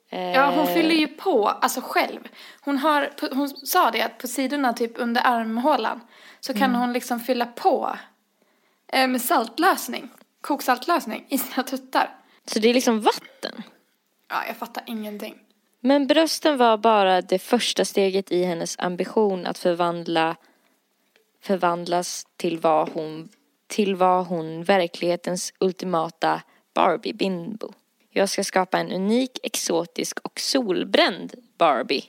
Ja, 0.08 0.52
hon 0.56 0.66
fyller 0.66 0.94
ju 0.94 1.06
på, 1.06 1.48
alltså 1.48 1.80
själv. 1.80 2.28
Hon, 2.60 2.78
har, 2.78 3.10
hon 3.34 3.48
sa 3.48 3.90
det 3.90 4.02
att 4.02 4.18
på 4.18 4.28
sidorna, 4.28 4.72
typ 4.72 4.92
under 4.94 5.22
armhålan, 5.24 6.00
så 6.40 6.52
kan 6.52 6.62
mm. 6.62 6.80
hon 6.80 6.92
liksom 6.92 7.20
fylla 7.20 7.46
på 7.46 7.96
eh, 8.92 9.08
med 9.08 9.22
saltlösning, 9.22 10.08
koksaltlösning 10.40 11.26
i 11.28 11.38
sina 11.38 11.62
tuttar. 11.62 12.14
Så 12.44 12.58
det 12.58 12.68
är 12.68 12.74
liksom 12.74 13.00
vatten? 13.00 13.62
Ja, 14.28 14.46
jag 14.46 14.56
fattar 14.56 14.84
ingenting. 14.86 15.45
Men 15.86 16.06
brösten 16.06 16.56
var 16.56 16.76
bara 16.76 17.20
det 17.20 17.38
första 17.38 17.84
steget 17.84 18.32
i 18.32 18.44
hennes 18.44 18.76
ambition 18.78 19.46
att 19.46 19.58
förvandla 19.58 20.36
förvandlas 21.40 22.26
till 22.36 22.58
vad 22.58 22.88
hon, 22.88 23.28
till 23.66 23.94
vad 23.94 24.26
hon 24.26 24.64
verklighetens 24.64 25.52
ultimata 25.58 26.42
Barbie-bimbo. 26.74 27.72
Jag 28.10 28.28
ska 28.28 28.44
skapa 28.44 28.78
en 28.78 28.92
unik, 28.92 29.38
exotisk 29.42 30.18
och 30.22 30.40
solbränd 30.40 31.34
Barbie 31.58 32.04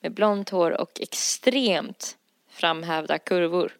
med 0.00 0.12
blont 0.12 0.50
hår 0.50 0.80
och 0.80 1.00
extremt 1.00 2.16
framhävda 2.50 3.18
kurvor. 3.18 3.72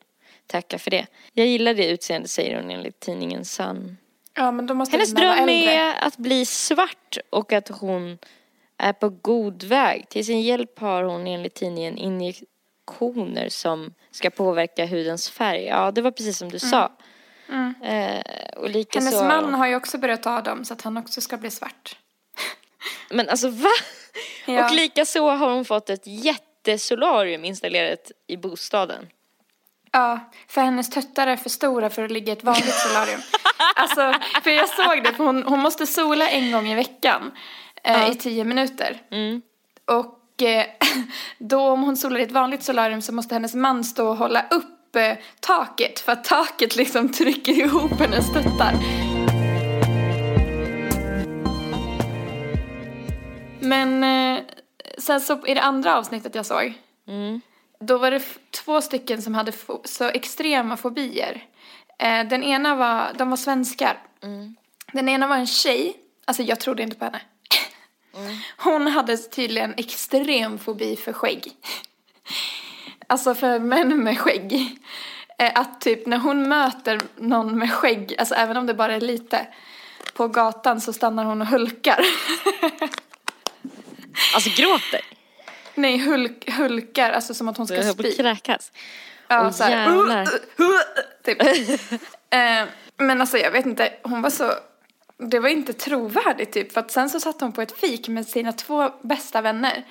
Tacka 0.47 0.79
för 0.79 0.91
det. 0.91 1.07
Jag 1.33 1.47
gillar 1.47 1.75
det 1.75 1.89
utseendet 1.89 2.31
säger 2.31 2.61
hon 2.61 2.71
enligt 2.71 3.01
tidningen 3.01 3.45
Sun. 3.45 3.97
Ja, 4.35 4.51
men 4.51 4.67
då 4.67 4.75
måste 4.75 4.97
Hennes 4.97 5.15
dröm 5.15 5.49
är 5.49 5.95
att 6.07 6.17
bli 6.17 6.47
svart 6.47 7.19
och 7.31 7.53
att 7.53 7.69
hon 7.69 8.19
är 8.79 8.93
på 8.93 9.09
god 9.09 9.63
väg. 9.65 10.09
Till 10.09 10.27
sin 10.27 10.41
hjälp 10.41 10.79
har 10.79 11.03
hon 11.03 11.27
enligt 11.27 11.55
tidningen 11.55 11.99
injektioner 11.99 13.49
som 13.49 13.95
ska 14.11 14.31
påverka 14.31 14.87
hudens 14.87 15.31
färg. 15.31 15.65
Ja, 15.65 15.91
det 15.91 16.03
var 16.03 16.11
precis 16.11 16.39
som 16.39 16.49
du 16.49 16.59
mm. 16.63 16.71
sa. 16.71 16.93
Mm. 17.49 17.75
Eh, 17.83 18.23
och 18.57 18.71
lika 18.71 18.99
Hennes 18.99 19.19
så... 19.19 19.25
man 19.25 19.55
har 19.55 19.67
ju 19.67 19.77
också 19.77 19.99
börjat 19.99 20.23
ta 20.23 20.41
dem 20.41 20.65
så 20.65 20.75
att 20.75 20.83
han 20.83 20.97
också 20.97 21.21
ska 21.21 21.37
bli 21.37 21.51
svart. 21.51 21.97
Men 23.11 23.29
alltså 23.29 23.49
va? 23.49 23.71
Ja. 24.47 24.65
Och 24.65 24.75
lika 24.75 25.05
så 25.05 25.31
har 25.31 25.51
hon 25.51 25.65
fått 25.65 25.91
ett 25.91 26.07
jättesolarium 26.07 27.45
installerat 27.45 28.13
i 28.27 28.37
bostaden. 28.37 29.09
Ja, 29.93 30.21
för 30.49 30.61
hennes 30.61 30.91
tuttar 30.91 31.27
är 31.27 31.37
för 31.37 31.51
stora 31.51 31.91
för 31.91 32.03
att 32.03 32.11
ligga 32.11 32.33
i 32.33 32.37
ett 32.37 32.45
vanligt 32.45 32.75
solarium. 32.75 33.21
alltså, 33.77 34.15
för 34.43 34.51
jag 34.51 34.69
såg 34.69 35.05
det, 35.05 35.13
för 35.13 35.25
hon, 35.25 35.43
hon 35.43 35.61
måste 35.61 35.87
sola 35.87 36.29
en 36.29 36.53
gång 36.53 36.67
i 36.69 36.75
veckan 36.75 37.33
eh, 37.87 38.11
i 38.11 38.15
tio 38.15 38.45
minuter. 38.45 39.03
Mm. 39.11 39.43
Och 39.85 40.43
eh, 40.43 40.67
då 41.39 41.61
om 41.61 41.83
hon 41.83 41.97
solar 41.97 42.21
i 42.21 42.23
ett 42.23 42.33
vanligt 42.33 42.63
solarium 42.63 43.03
så 43.03 43.13
måste 43.13 43.35
hennes 43.35 43.55
man 43.55 43.85
stå 43.85 44.09
och 44.09 44.17
hålla 44.17 44.47
upp 44.51 44.97
eh, 44.97 45.17
taket 45.41 46.01
för 46.01 46.13
att 46.13 46.25
taket 46.25 46.77
liksom 46.77 47.09
trycker 47.13 47.53
ihop 47.53 48.01
hennes 48.01 48.33
tuttar. 48.33 48.75
Men 53.61 54.05
eh, 54.05 54.45
sen 54.99 55.21
så 55.21 55.47
i 55.47 55.55
det 55.55 55.63
andra 55.63 55.97
avsnittet 55.97 56.35
jag 56.35 56.47
såg 56.47 56.75
mm. 57.09 57.41
Då 57.81 57.99
var 57.99 58.11
det 58.11 58.23
två 58.51 58.81
stycken 58.81 59.23
som 59.23 59.35
hade 59.35 59.53
så 59.85 60.05
extrema 60.05 60.77
fobier. 60.77 61.45
Eh, 61.99 62.29
den 62.29 62.43
ena 62.43 62.75
var, 62.75 63.13
de 63.19 63.31
var 63.31 63.37
svenskar. 63.37 63.99
Mm. 64.23 64.57
Den 64.93 65.09
ena 65.09 65.27
var 65.27 65.37
en 65.37 65.47
tjej, 65.47 65.97
alltså 66.25 66.43
jag 66.43 66.61
trodde 66.61 66.83
inte 66.83 66.97
på 66.97 67.05
henne. 67.05 67.21
Mm. 68.17 68.37
Hon 68.57 68.87
hade 68.87 69.17
tydligen 69.17 69.75
extrem 69.77 70.59
fobi 70.59 70.97
för 70.97 71.13
skägg. 71.13 71.53
Alltså 73.07 73.35
för 73.35 73.59
män 73.59 74.05
med 74.05 74.19
skägg. 74.19 74.79
Eh, 75.39 75.53
att 75.55 75.81
typ 75.81 76.07
när 76.07 76.19
hon 76.19 76.49
möter 76.49 77.01
någon 77.17 77.59
med 77.59 77.73
skägg, 77.73 78.15
alltså 78.19 78.35
även 78.35 78.57
om 78.57 78.67
det 78.67 78.75
bara 78.75 78.95
är 78.95 79.01
lite, 79.01 79.47
på 80.15 80.29
gatan 80.29 80.81
så 80.81 80.93
stannar 80.93 81.25
hon 81.25 81.41
och 81.41 81.47
hulkar. 81.47 82.01
Alltså 84.35 84.51
gråter? 84.63 85.01
Nej, 85.75 85.99
hulk, 85.99 86.51
hulkar, 86.51 87.11
alltså 87.11 87.35
som 87.35 87.49
att 87.49 87.57
hon 87.57 87.67
ska 87.67 87.83
spy. 87.83 88.13
kräkas. 88.13 88.73
Ja, 89.29 89.47
oh, 89.47 89.51
såhär. 89.51 89.89
Uh, 89.89 89.95
uh, 90.11 90.21
uh, 90.21 90.81
typ. 91.25 91.43
eh, 92.31 92.65
men 92.97 93.21
alltså 93.21 93.39
jag 93.39 93.51
vet 93.51 93.67
inte, 93.67 93.93
hon 94.03 94.23
var 94.23 94.31
så, 94.31 94.53
det 95.19 95.39
var 95.39 95.49
inte 95.49 95.73
trovärdigt 95.73 96.53
typ. 96.53 96.73
För 96.73 96.81
att 96.81 96.91
sen 96.91 97.11
så 97.11 97.21
satt 97.21 97.41
hon 97.41 97.53
på 97.53 97.63
ett 97.63 97.79
fik 97.79 98.09
med 98.09 98.29
sina 98.29 98.53
två 98.53 98.91
bästa 99.03 99.41
vänner 99.41 99.85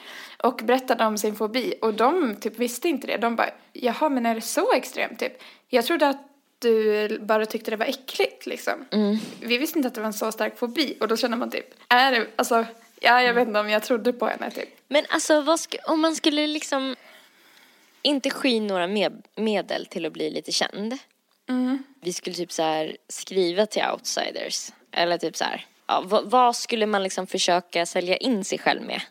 och 0.44 0.62
berättade 0.64 1.06
om 1.06 1.18
sin 1.18 1.36
fobi. 1.36 1.74
Och 1.82 1.94
de 1.94 2.36
typ 2.36 2.60
visste 2.60 2.88
inte 2.88 3.08
det. 3.08 3.18
De 3.18 3.36
bara, 3.36 3.50
jaha 3.74 4.10
men 4.10 4.26
är 4.26 4.36
det 4.36 4.42
så 4.42 4.74
extremt 4.74 5.20
typ? 5.20 5.42
Jag 5.68 5.86
trodde 5.86 6.10
att 6.10 6.28
du 6.60 7.20
bara 7.20 7.46
tyckte 7.46 7.72
det 7.72 7.78
var 7.78 7.86
äckligt 7.86 8.46
liksom. 8.46 8.86
Mm. 8.92 9.18
Vi 9.42 9.58
visste 9.58 9.80
inte 9.80 9.88
att 9.88 9.96
det 9.96 10.02
var 10.02 10.08
en 10.08 10.14
så 10.14 10.32
stark 10.32 10.58
fobi. 10.58 10.98
Och 11.00 11.08
då 11.08 11.18
känner 11.18 11.38
man 11.38 11.52
typ, 11.52 11.66
är 11.90 12.12
det, 12.12 12.28
alltså 12.36 12.66
Ja, 13.02 13.22
jag 13.22 13.34
vet 13.34 13.48
inte 13.48 13.60
om 13.60 13.70
jag 13.70 13.84
trodde 13.84 14.14
på 14.14 14.28
henne 14.28 14.52
typ. 14.52 14.70
Men 14.88 15.06
alltså 15.10 15.58
om 15.88 16.02
man 16.02 16.16
skulle 16.16 16.48
liksom 16.48 16.96
inte 18.02 18.30
sky 18.30 18.60
några 18.60 18.88
med 18.88 19.24
medel 19.36 19.86
till 19.86 20.06
att 20.06 20.14
bli 20.14 20.30
lite 20.30 20.52
känd. 20.52 20.98
Mm. 21.50 21.84
Vi 22.02 22.14
skulle 22.14 22.36
typ 22.36 22.52
så 22.52 22.64
här 22.64 22.98
skriva 23.08 23.66
till 23.66 23.84
outsiders. 23.94 24.72
Eller 24.96 25.18
typ 25.18 25.38
så 25.38 25.44
här, 25.44 25.66
ja, 25.88 26.04
vad, 26.06 26.30
vad 26.30 26.56
skulle 26.56 26.86
man 26.86 27.04
liksom 27.04 27.28
försöka 27.28 27.86
sälja 27.86 28.18
in 28.18 28.46
sig 28.46 28.60
själv 28.60 28.82
med? 28.82 29.02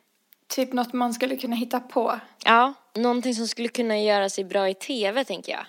Typ 0.49 0.73
något 0.73 0.93
man 0.93 1.15
skulle 1.15 1.37
kunna 1.37 1.57
hitta 1.57 1.81
på. 1.81 2.21
Ja, 2.45 2.75
någonting 2.95 3.35
som 3.35 3.49
skulle 3.49 3.69
kunna 3.69 3.99
göra 3.99 4.29
sig 4.29 4.45
bra 4.45 4.69
i 4.69 4.75
tv 4.75 5.25
tänker 5.25 5.53
jag. 5.53 5.67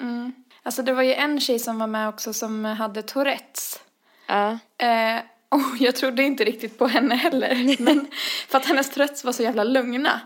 Mm. 0.00 0.32
Alltså 0.62 0.82
det 0.82 0.92
var 0.92 1.02
ju 1.02 1.14
en 1.14 1.40
tjej 1.40 1.58
som 1.58 1.78
var 1.78 1.86
med 1.86 2.08
också 2.08 2.32
som 2.32 2.64
hade 2.64 3.02
Tourettes. 3.02 3.80
Ja. 4.26 4.58
Eh, 4.78 5.20
Oh, 5.54 5.82
jag 5.82 5.96
trodde 5.96 6.22
inte 6.22 6.44
riktigt 6.44 6.78
på 6.78 6.86
henne 6.86 7.14
heller. 7.14 7.76
Men 7.82 8.06
för 8.48 8.58
att 8.58 8.66
hennes 8.66 8.90
Tourettes 8.90 9.24
var 9.24 9.32
så 9.32 9.42
jävla 9.42 9.64
lugna. 9.64 10.20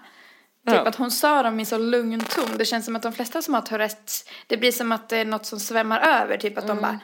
Typ 0.69 0.87
att 0.87 0.97
hon 0.97 1.11
sa 1.11 1.43
dem 1.43 1.61
i 1.61 1.65
så 1.65 1.79
lugn 1.79 2.25
ton. 2.25 2.59
Det 2.59 2.65
känns 2.65 2.85
som 2.85 2.97
att 2.97 3.03
de 3.03 3.13
flesta 3.13 3.43
som 3.43 3.55
har 3.55 3.61
Tourettes, 3.61 4.25
det 4.47 4.57
blir 4.57 4.73
som 4.73 4.93
att 4.93 5.09
det 5.09 5.17
är 5.17 5.25
något 5.25 5.47
som 5.47 5.61
svämmar 5.61 6.01
över. 6.01 6.37
Typ 6.37 6.59
att 6.59 6.65
mm. 6.65 6.77
de 6.77 6.83
bara, 6.83 6.99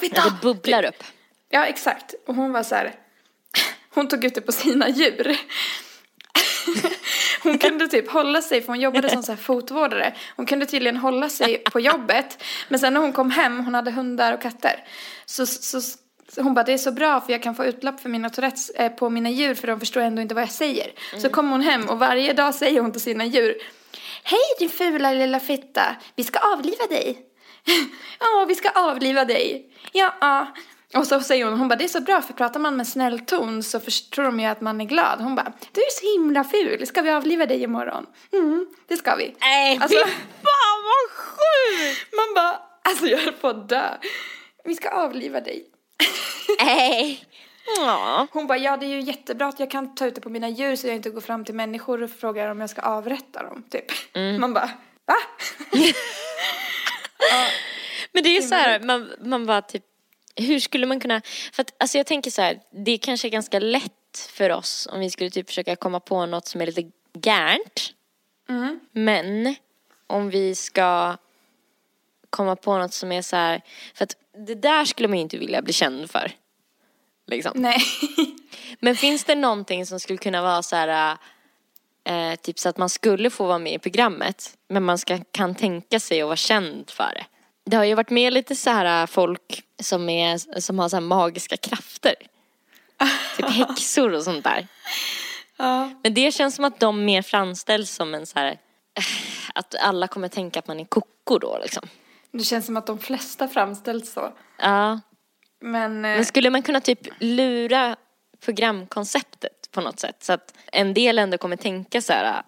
fitta! 0.00 0.16
Ja, 0.16 0.24
det 0.24 0.42
bubblar 0.42 0.84
upp. 0.84 1.04
Ja, 1.48 1.66
exakt. 1.66 2.14
Och 2.26 2.34
hon 2.34 2.52
var 2.52 2.62
så 2.62 2.74
här, 2.74 2.94
hon 3.94 4.08
tog 4.08 4.24
ut 4.24 4.34
det 4.34 4.40
på 4.40 4.52
sina 4.52 4.88
djur. 4.88 5.36
Hon 7.42 7.58
kunde 7.58 7.88
typ 7.88 8.10
hålla 8.10 8.42
sig, 8.42 8.62
för 8.62 8.68
hon 8.68 8.80
jobbade 8.80 9.10
som 9.10 9.22
så 9.22 9.32
här 9.32 9.36
fotvårdare. 9.36 10.14
Hon 10.36 10.46
kunde 10.46 10.66
tydligen 10.66 10.96
hålla 10.96 11.28
sig 11.28 11.58
på 11.58 11.80
jobbet. 11.80 12.44
Men 12.68 12.78
sen 12.78 12.94
när 12.94 13.00
hon 13.00 13.12
kom 13.12 13.30
hem, 13.30 13.64
hon 13.64 13.74
hade 13.74 13.90
hundar 13.90 14.32
och 14.32 14.42
katter. 14.42 14.84
Så, 15.26 15.46
så 15.46 15.80
hon 16.36 16.54
bara, 16.54 16.64
det 16.64 16.72
är 16.72 16.78
så 16.78 16.92
bra 16.92 17.20
för 17.20 17.32
jag 17.32 17.42
kan 17.42 17.54
få 17.54 17.64
utlopp 17.64 18.00
för 18.00 18.08
mina 18.08 18.30
Tourettes 18.30 18.70
eh, 18.70 18.92
på 18.92 19.10
mina 19.10 19.30
djur 19.30 19.54
för 19.54 19.66
de 19.66 19.80
förstår 19.80 20.00
ändå 20.00 20.22
inte 20.22 20.34
vad 20.34 20.42
jag 20.42 20.50
säger. 20.50 20.92
Mm. 21.12 21.22
Så 21.22 21.28
kommer 21.28 21.50
hon 21.50 21.60
hem 21.60 21.88
och 21.88 21.98
varje 21.98 22.32
dag 22.32 22.54
säger 22.54 22.80
hon 22.80 22.92
till 22.92 23.00
sina 23.00 23.26
djur, 23.26 23.54
Hej 24.22 24.40
din 24.58 24.68
fula 24.68 25.12
lilla 25.12 25.40
fitta, 25.40 25.96
vi 26.16 26.24
ska 26.24 26.38
avliva 26.38 26.86
dig. 26.86 27.27
ja, 28.20 28.44
vi 28.48 28.54
ska 28.54 28.70
avliva 28.70 29.24
dig. 29.24 29.70
Ja, 29.92 30.46
Och 30.94 31.06
så 31.06 31.20
säger 31.20 31.44
hon, 31.44 31.58
hon 31.58 31.68
bara 31.68 31.76
det 31.76 31.84
är 31.84 31.88
så 31.88 32.00
bra 32.00 32.22
för 32.22 32.32
pratar 32.32 32.60
man 32.60 32.76
med 32.76 32.88
snäll 32.88 33.20
ton 33.20 33.62
så 33.62 33.80
förstår 33.80 34.22
de 34.22 34.40
ju 34.40 34.46
att 34.46 34.60
man 34.60 34.80
är 34.80 34.84
glad. 34.84 35.20
Hon 35.20 35.34
bara, 35.34 35.52
du 35.72 35.80
är 35.80 35.90
så 35.90 36.12
himla 36.18 36.44
ful, 36.44 36.86
ska 36.86 37.02
vi 37.02 37.10
avliva 37.10 37.46
dig 37.46 37.62
imorgon? 37.62 38.06
Mm, 38.32 38.66
det 38.88 38.96
ska 38.96 39.16
vi. 39.16 39.34
Nej, 39.40 39.78
Alltså- 39.82 39.98
fy 40.06 40.12
fan 40.12 40.78
vad 40.84 41.10
sjukt! 41.16 42.12
Man 42.16 42.34
bara, 42.34 42.60
alltså 42.82 43.06
jag 43.06 43.18
höll 43.18 43.32
på 43.32 43.48
att 43.48 43.68
dö. 43.68 43.88
Vi 44.64 44.74
ska 44.74 44.88
avliva 44.90 45.40
dig. 45.40 45.66
Nej. 46.64 47.24
Ja. 47.76 48.26
Hon 48.32 48.46
bara, 48.46 48.58
ja 48.58 48.76
det 48.76 48.86
är 48.86 48.90
ju 48.90 49.00
jättebra 49.00 49.46
att 49.48 49.60
jag 49.60 49.70
kan 49.70 49.94
ta 49.94 50.06
ut 50.06 50.14
det 50.14 50.20
på 50.20 50.30
mina 50.30 50.48
djur 50.48 50.76
så 50.76 50.86
jag 50.86 50.96
inte 50.96 51.10
går 51.10 51.20
fram 51.20 51.44
till 51.44 51.54
människor 51.54 52.02
och 52.02 52.10
frågar 52.10 52.50
om 52.50 52.60
jag 52.60 52.70
ska 52.70 52.82
avrätta 52.82 53.42
dem, 53.42 53.62
typ. 53.70 53.84
Man 54.40 54.54
bara, 54.54 54.70
va? 55.06 55.14
Men 58.12 58.22
det 58.22 58.36
är 58.36 58.42
så 58.42 58.54
här, 58.54 58.80
man, 58.80 59.12
man 59.20 59.46
bara 59.46 59.62
typ, 59.62 59.84
hur 60.36 60.60
skulle 60.60 60.86
man 60.86 61.00
kunna, 61.00 61.22
för 61.52 61.62
att 61.62 61.74
alltså 61.78 61.98
jag 61.98 62.06
tänker 62.06 62.30
så 62.30 62.42
här, 62.42 62.60
det 62.70 62.90
är 62.90 62.98
kanske 62.98 63.28
ganska 63.28 63.58
lätt 63.58 63.92
för 64.30 64.50
oss 64.50 64.88
om 64.92 65.00
vi 65.00 65.10
skulle 65.10 65.30
typ 65.30 65.48
försöka 65.48 65.76
komma 65.76 66.00
på 66.00 66.26
något 66.26 66.46
som 66.46 66.60
är 66.60 66.66
lite 66.66 66.82
gärnt. 67.22 67.92
Men 68.92 69.54
om 70.06 70.30
vi 70.30 70.54
ska 70.54 71.16
komma 72.30 72.56
på 72.56 72.78
något 72.78 72.94
som 72.94 73.12
är 73.12 73.22
så 73.22 73.36
här, 73.36 73.62
för 73.94 74.04
att 74.04 74.16
det 74.46 74.54
där 74.54 74.84
skulle 74.84 75.08
man 75.08 75.18
ju 75.18 75.22
inte 75.22 75.38
vilja 75.38 75.62
bli 75.62 75.72
känd 75.72 76.10
för. 76.10 76.32
Liksom. 77.26 77.52
Nej. 77.54 77.78
Men 78.80 78.96
finns 78.96 79.24
det 79.24 79.34
någonting 79.34 79.86
som 79.86 80.00
skulle 80.00 80.18
kunna 80.18 80.42
vara 80.42 80.62
så 80.62 80.76
här, 80.76 81.18
eh, 82.08 82.34
typ 82.34 82.58
så 82.58 82.68
att 82.68 82.76
man 82.76 82.88
skulle 82.88 83.30
få 83.30 83.46
vara 83.46 83.58
med 83.58 83.72
i 83.72 83.78
programmet, 83.78 84.56
men 84.68 84.82
man 84.82 84.98
ska, 84.98 85.18
kan 85.32 85.54
tänka 85.54 86.00
sig 86.00 86.22
att 86.22 86.26
vara 86.26 86.36
känd 86.36 86.90
för 86.90 87.14
det? 87.14 87.26
Det 87.70 87.76
har 87.76 87.84
ju 87.84 87.94
varit 87.94 88.10
med 88.10 88.32
lite 88.32 88.56
så 88.56 88.70
här 88.70 89.06
folk 89.06 89.62
som, 89.82 90.08
är, 90.08 90.60
som 90.60 90.78
har 90.78 90.88
så 90.88 90.96
här 90.96 91.00
magiska 91.00 91.56
krafter. 91.56 92.14
Typ 93.36 93.50
häxor 93.50 94.14
och 94.14 94.22
sånt 94.22 94.44
där. 94.44 94.66
Ja. 95.56 95.90
Men 96.02 96.14
det 96.14 96.34
känns 96.34 96.54
som 96.54 96.64
att 96.64 96.80
de 96.80 97.04
mer 97.04 97.22
framställs 97.22 97.90
som 97.90 98.14
en 98.14 98.26
så 98.26 98.38
här, 98.38 98.46
eh, 98.48 99.04
att 99.54 99.74
alla 99.74 100.08
kommer 100.08 100.28
tänka 100.28 100.58
att 100.58 100.68
man 100.68 100.80
är 100.80 100.84
koko 100.84 101.38
då 101.38 101.58
liksom. 101.62 101.88
Det 102.32 102.44
känns 102.44 102.66
som 102.66 102.76
att 102.76 102.86
de 102.86 102.98
flesta 102.98 103.48
framställs 103.48 104.12
så. 104.12 104.32
Ja. 104.58 105.00
Men, 105.60 105.92
eh, 105.92 106.00
Men 106.00 106.24
skulle 106.24 106.50
man 106.50 106.62
kunna 106.62 106.80
typ 106.80 107.00
lura 107.18 107.96
programkonceptet 108.44 109.57
på 109.70 109.80
något 109.80 110.00
sätt 110.00 110.16
så 110.20 110.32
att 110.32 110.54
en 110.72 110.94
del 110.94 111.18
ändå 111.18 111.38
kommer 111.38 111.56
tänka 111.56 112.00
så 112.00 112.12
här 112.12 112.42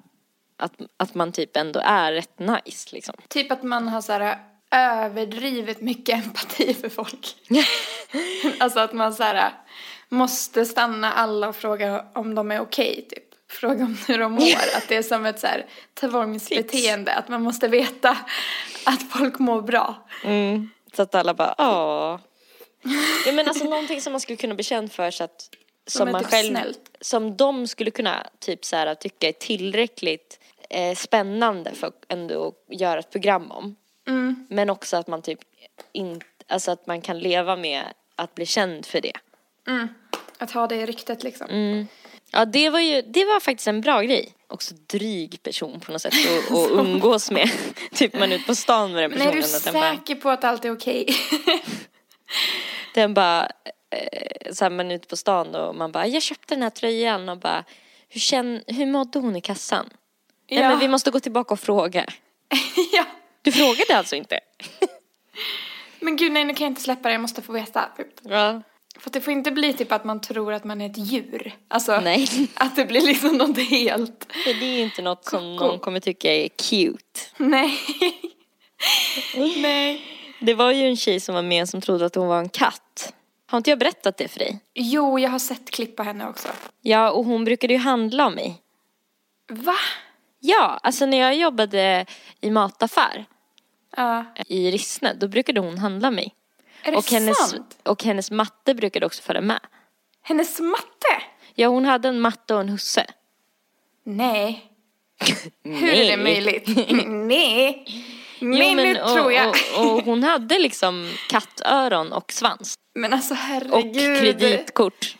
att, 0.56 0.72
att 0.96 1.14
man 1.14 1.32
typ 1.32 1.56
ändå 1.56 1.80
är 1.84 2.12
rätt 2.12 2.38
nice 2.38 2.88
liksom. 2.92 3.14
typ 3.28 3.52
att 3.52 3.62
man 3.62 3.88
har 3.88 4.00
så 4.00 4.12
här 4.12 4.38
överdrivet 4.70 5.80
mycket 5.80 6.14
empati 6.24 6.74
för 6.74 6.88
folk. 6.88 7.36
alltså 8.60 8.80
att 8.80 8.92
man 8.92 9.14
så 9.14 9.22
här 9.22 9.52
måste 10.08 10.66
stanna 10.66 11.12
alla 11.12 11.48
och 11.48 11.56
fråga 11.56 12.04
om 12.12 12.34
de 12.34 12.50
är 12.50 12.60
okej, 12.60 13.06
typ. 13.10 13.24
Fråga 13.50 13.84
om 13.84 13.98
hur 14.08 14.18
de 14.18 14.32
mår. 14.32 14.76
Att 14.76 14.88
det 14.88 14.96
är 14.96 15.02
som 15.02 15.26
ett 15.26 15.40
så 15.40 15.46
här 15.46 15.66
tvångsbeteende. 16.00 17.14
Att 17.14 17.28
man 17.28 17.42
måste 17.42 17.68
veta 17.68 18.16
att 18.86 19.02
folk 19.10 19.38
mår 19.38 19.62
bra. 19.62 20.08
Så 20.96 21.02
att 21.02 21.14
alla 21.14 21.34
bara 21.34 21.54
åh. 21.58 22.20
Ja 23.26 23.32
men 23.32 23.48
alltså 23.48 23.64
någonting 23.64 24.00
som 24.00 24.12
man 24.12 24.20
skulle 24.20 24.36
kunna 24.36 24.54
bli 24.54 24.64
känd 24.64 24.92
för 24.92 25.10
så 25.10 25.24
att 25.24 25.50
som 25.86 26.08
är 26.08 26.12
man 26.12 26.22
typ 26.22 26.30
själv, 26.30 26.54
snällt. 26.54 26.96
som 27.00 27.36
de 27.36 27.66
skulle 27.66 27.90
kunna 27.90 28.26
typ 28.38 28.64
så 28.64 28.76
här 28.76 28.94
tycka 28.94 29.28
är 29.28 29.32
tillräckligt 29.32 30.40
eh, 30.70 30.94
spännande 30.94 31.74
för 31.74 31.86
att 31.86 32.04
ändå 32.08 32.52
göra 32.68 32.98
ett 32.98 33.10
program 33.10 33.50
om. 33.50 33.76
Mm. 34.08 34.46
Men 34.50 34.70
också 34.70 34.96
att 34.96 35.06
man 35.06 35.22
typ 35.22 35.40
inte, 35.92 36.26
alltså 36.46 36.70
att 36.70 36.86
man 36.86 37.00
kan 37.00 37.18
leva 37.18 37.56
med 37.56 37.84
att 38.16 38.34
bli 38.34 38.46
känd 38.46 38.86
för 38.86 39.00
det. 39.00 39.16
Att 40.38 40.50
ha 40.50 40.66
det 40.66 40.76
i 40.76 40.86
ryktet 40.86 41.22
liksom. 41.22 41.46
Mm. 41.50 41.86
Ja 42.32 42.44
det 42.44 42.70
var 42.70 42.80
ju, 42.80 43.02
det 43.02 43.24
var 43.24 43.40
faktiskt 43.40 43.68
en 43.68 43.80
bra 43.80 44.02
grej. 44.02 44.32
Också 44.46 44.74
dryg 44.86 45.42
person 45.42 45.80
på 45.80 45.92
något 45.92 46.02
sätt 46.02 46.14
att 46.14 46.52
att 46.56 46.70
umgås 46.70 47.30
med. 47.30 47.50
typ 47.92 48.18
man 48.18 48.32
är 48.32 48.36
ute 48.36 48.46
på 48.46 48.54
stan 48.54 48.92
med 48.92 49.02
den 49.02 49.10
Men 49.10 49.20
är 49.20 49.32
personen 49.32 49.60
du 49.60 49.64
den 49.64 49.74
bara, 49.74 49.96
säker 49.96 50.14
på 50.14 50.30
att 50.30 50.44
allt 50.44 50.64
är 50.64 50.72
okej? 50.72 51.06
den 52.94 53.14
bara 53.14 53.48
eh, 53.90 54.52
så 54.52 54.64
här, 54.64 54.70
man 54.70 54.90
är 54.90 54.94
ute 54.94 55.08
på 55.08 55.16
stan 55.16 55.54
och 55.54 55.74
man 55.74 55.92
bara, 55.92 56.06
jag 56.06 56.22
köpte 56.22 56.54
den 56.54 56.62
här 56.62 56.70
tröjan 56.70 57.28
och 57.28 57.38
bara, 57.38 57.64
hur, 58.08 58.20
känn, 58.20 58.62
hur 58.66 58.86
mådde 58.86 59.18
hon 59.18 59.36
i 59.36 59.40
kassan? 59.40 59.90
Nej 60.50 60.60
Ja. 60.60 60.68
men 60.68 60.78
vi 60.78 60.88
måste 60.88 61.10
gå 61.10 61.20
tillbaka 61.20 61.54
och 61.54 61.60
fråga. 61.60 62.06
ja. 62.92 63.04
Du 63.42 63.52
frågade 63.52 63.96
alltså 63.96 64.16
inte? 64.16 64.40
Men 66.00 66.16
gud 66.16 66.32
nej, 66.32 66.44
nu 66.44 66.54
kan 66.54 66.64
jag 66.64 66.70
inte 66.70 66.82
släppa 66.82 67.08
det. 67.08 67.14
Jag 67.14 67.20
måste 67.20 67.42
få 67.42 67.52
veta. 67.52 67.88
Typ. 67.96 68.06
Ja. 68.22 68.62
För 68.98 69.10
det 69.10 69.20
får 69.20 69.32
inte 69.32 69.50
bli 69.50 69.72
typ 69.72 69.92
att 69.92 70.04
man 70.04 70.20
tror 70.20 70.52
att 70.52 70.64
man 70.64 70.80
är 70.80 70.90
ett 70.90 70.98
djur. 70.98 71.54
Alltså 71.68 72.00
Nej. 72.00 72.28
att 72.54 72.76
det 72.76 72.84
blir 72.84 73.00
liksom 73.00 73.36
något 73.36 73.58
helt. 73.58 74.26
För 74.44 74.54
det 74.60 74.66
är 74.66 74.82
inte 74.82 75.02
något 75.02 75.24
som 75.24 75.56
någon 75.56 75.78
kommer 75.78 76.00
tycka 76.00 76.32
är 76.34 76.48
cute. 76.48 77.20
Nej. 77.36 77.78
nej. 79.56 80.02
Det 80.40 80.54
var 80.54 80.72
ju 80.72 80.86
en 80.86 80.96
tjej 80.96 81.20
som 81.20 81.34
var 81.34 81.42
med 81.42 81.68
som 81.68 81.80
trodde 81.80 82.06
att 82.06 82.14
hon 82.14 82.28
var 82.28 82.38
en 82.38 82.48
katt. 82.48 83.14
Har 83.50 83.56
inte 83.56 83.70
jag 83.70 83.78
berättat 83.78 84.16
det 84.16 84.28
för 84.28 84.38
dig? 84.38 84.60
Jo, 84.74 85.18
jag 85.18 85.30
har 85.30 85.38
sett 85.38 85.70
klipp 85.70 85.96
på 85.96 86.02
henne 86.02 86.28
också. 86.28 86.48
Ja, 86.82 87.10
och 87.10 87.24
hon 87.24 87.44
brukade 87.44 87.72
ju 87.72 87.78
handla 87.78 88.26
om 88.26 88.34
mig. 88.34 88.62
Va? 89.50 89.76
Ja, 90.40 90.78
alltså 90.82 91.06
när 91.06 91.18
jag 91.18 91.36
jobbade 91.36 92.06
i 92.40 92.50
mataffär 92.50 93.24
Ja. 93.96 94.24
i 94.46 94.70
Rissne, 94.70 95.14
då 95.14 95.28
brukade 95.28 95.60
hon 95.60 95.78
handla 95.78 96.10
mig. 96.10 96.34
Är 96.82 96.90
det 96.90 96.96
Och 96.98 97.10
hennes, 97.10 97.50
sant? 97.50 97.78
och 97.82 98.04
hennes 98.04 98.30
matte 98.30 98.74
brukade 98.74 99.06
också 99.06 99.22
följa 99.22 99.42
med. 99.42 99.60
Hennes 100.22 100.60
matte? 100.60 101.22
Ja, 101.54 101.68
hon 101.68 101.84
hade 101.84 102.08
en 102.08 102.20
matte 102.20 102.54
och 102.54 102.60
en 102.60 102.68
husse. 102.68 103.06
Nej. 104.04 104.64
Hur 105.64 105.88
är 105.94 106.16
det 106.16 106.22
möjligt? 106.22 106.64
Nej. 107.06 107.86
Nej, 108.40 108.74
nu 108.74 109.00
och, 109.00 109.12
tror 109.12 109.32
jag. 109.32 109.48
Och, 109.78 109.86
och 109.96 110.02
hon 110.04 110.22
hade 110.22 110.58
liksom 110.58 111.10
kattöron 111.28 112.12
och 112.12 112.32
svans. 112.32 112.74
Men 112.94 113.12
alltså 113.12 113.34
Och 113.34 113.38
herregud. 113.40 114.18
kreditkort. 114.20 115.16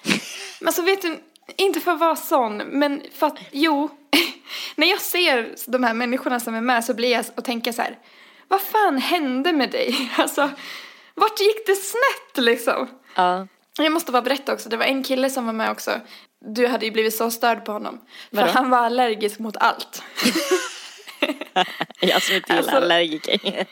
Men 0.61 0.69
alltså 0.69 0.83
vet 0.83 1.03
du, 1.03 1.21
inte 1.57 1.81
för 1.81 1.93
att 1.93 2.01
vara 2.01 2.17
sån, 2.17 2.57
men 2.57 3.03
för 3.15 3.27
att, 3.27 3.39
jo. 3.51 3.89
när 4.77 4.87
jag 4.87 5.01
ser 5.01 5.55
de 5.67 5.85
här 5.85 5.95
människorna 5.95 6.41
som 6.41 6.55
är 6.55 6.61
med 6.61 6.85
så 6.85 6.95
blir 6.95 7.11
jag 7.13 7.25
och 7.37 7.45
tänker 7.45 7.73
så 7.73 7.83
här. 7.83 7.99
Vad 8.49 8.61
fan 8.61 8.99
hände 8.99 9.53
med 9.53 9.71
dig? 9.71 10.11
Alltså, 10.17 10.51
vart 11.15 11.41
gick 11.41 11.67
det 11.67 11.75
snett 11.75 12.45
liksom? 12.45 12.89
Ja. 13.15 13.47
Jag 13.79 13.93
måste 13.93 14.13
bara 14.13 14.23
berätta 14.23 14.53
också, 14.53 14.69
det 14.69 14.77
var 14.77 14.85
en 14.85 15.03
kille 15.05 15.31
som 15.31 15.47
var 15.47 15.53
med 15.53 15.71
också. 15.71 16.01
Du 16.55 16.67
hade 16.67 16.85
ju 16.87 16.93
blivit 16.93 17.15
så 17.17 17.31
störd 17.31 17.65
på 17.65 17.73
honom. 17.73 18.01
För 18.31 18.37
Vadå? 18.37 18.51
han 18.53 18.71
var 18.71 18.79
allergisk 18.79 19.39
mot 19.39 19.57
allt. 19.57 20.03
Jag 22.01 22.23
som 22.23 22.37
är 22.37 22.41
till 22.41 22.55
Alltså- 22.57 22.77
allergiker. 22.77 23.67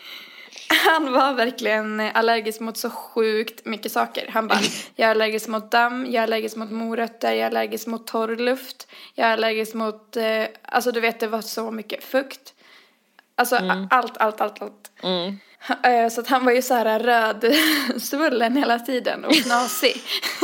Han 0.86 1.12
var 1.12 1.32
verkligen 1.34 2.00
allergisk 2.00 2.60
mot 2.60 2.76
så 2.76 2.90
sjukt 2.90 3.64
mycket 3.64 3.92
saker. 3.92 4.30
Han 4.32 4.48
bara, 4.48 4.58
jag 4.96 5.06
är 5.06 5.10
allergisk 5.10 5.48
mot 5.48 5.70
damm, 5.70 6.04
jag 6.06 6.14
är 6.14 6.22
allergisk 6.22 6.56
mot 6.56 6.70
morötter, 6.70 7.28
jag 7.32 7.38
är 7.40 7.46
allergisk 7.46 7.86
mot 7.86 8.06
torr 8.06 8.36
luft, 8.36 8.86
jag 9.14 9.28
är 9.28 9.32
allergisk 9.32 9.74
mot, 9.74 10.16
eh, 10.16 10.44
alltså 10.62 10.92
du 10.92 11.00
vet 11.00 11.20
det 11.20 11.26
var 11.26 11.42
så 11.42 11.70
mycket 11.70 12.04
fukt. 12.04 12.54
Alltså 13.36 13.56
a- 13.56 13.88
allt, 13.90 14.16
allt, 14.16 14.40
allt, 14.40 14.62
allt. 14.62 14.90
Mm. 15.02 15.38
Eh, 15.82 16.08
Så 16.08 16.20
att 16.20 16.28
han 16.28 16.44
var 16.44 16.52
ju 16.52 16.62
så 16.62 16.74
här 16.74 16.98
röd, 17.00 17.54
svullen 18.02 18.56
hela 18.56 18.78
tiden 18.78 19.24
och 19.24 19.32
knasig. 19.32 20.02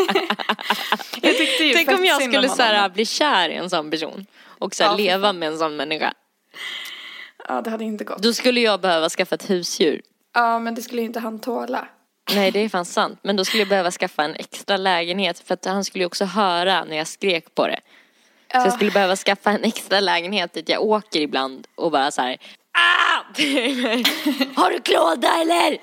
jag 1.23 1.37
tyckte 1.37 1.65
ju 1.65 1.75
Tänk 1.75 1.93
om 1.93 2.05
jag 2.05 2.23
skulle 2.23 2.49
så 2.49 2.63
här, 2.63 2.89
bli 2.89 3.07
kär 3.07 3.49
i 3.49 3.55
en 3.55 3.71
sån 3.71 3.91
person. 3.91 4.27
Och 4.47 4.75
så 4.75 4.83
här, 4.85 4.91
Ja, 4.91 4.97
leva 4.97 5.33
med 5.33 5.49
en 5.49 5.59
sån 5.59 5.77
människa. 5.77 6.13
Ja, 7.49 7.61
det 7.61 7.71
hade 7.71 7.85
inte 7.85 8.05
gått. 8.05 8.23
Då 8.23 8.33
skulle 8.33 8.61
jag 8.61 8.81
behöva 8.81 9.09
skaffa 9.09 9.35
ett 9.35 9.51
husdjur. 9.51 10.01
Ja, 10.35 10.59
men 10.59 10.75
det 10.75 10.83
skulle 10.83 11.01
ju 11.01 11.07
inte 11.07 11.21
han 11.21 11.39
tåla. 11.41 11.89
Nej 12.35 12.51
det 12.51 12.59
är 12.61 12.69
fan 12.69 12.85
sant. 12.85 13.19
Men 13.23 13.37
då 13.37 13.45
skulle 13.45 13.61
jag 13.61 13.69
behöva 13.69 13.91
skaffa 13.91 14.25
en 14.25 14.35
extra 14.35 14.77
lägenhet. 14.77 15.39
För 15.47 15.55
att 15.55 15.65
han 15.65 15.85
skulle 15.85 16.03
ju 16.03 16.07
också 16.07 16.25
höra 16.25 16.85
när 16.85 16.97
jag 16.97 17.07
skrek 17.07 17.55
på 17.55 17.67
det. 17.67 17.81
Så 18.53 18.57
jag 18.59 18.67
Ja. 18.67 18.71
skulle 18.71 18.91
behöva 18.91 19.17
skaffa 19.17 19.51
en 19.51 19.65
extra 19.65 20.01
lägenhet 20.01 20.53
dit 20.53 20.69
jag 20.69 20.83
åker 20.83 21.21
ibland 21.21 21.67
och 21.75 21.91
bara 21.91 22.11
så 22.11 22.23
här. 22.23 22.37
Ah! 22.73 23.23
Har 24.61 24.71
du 24.71 24.81
klåda 24.81 25.29
eller? 25.41 25.79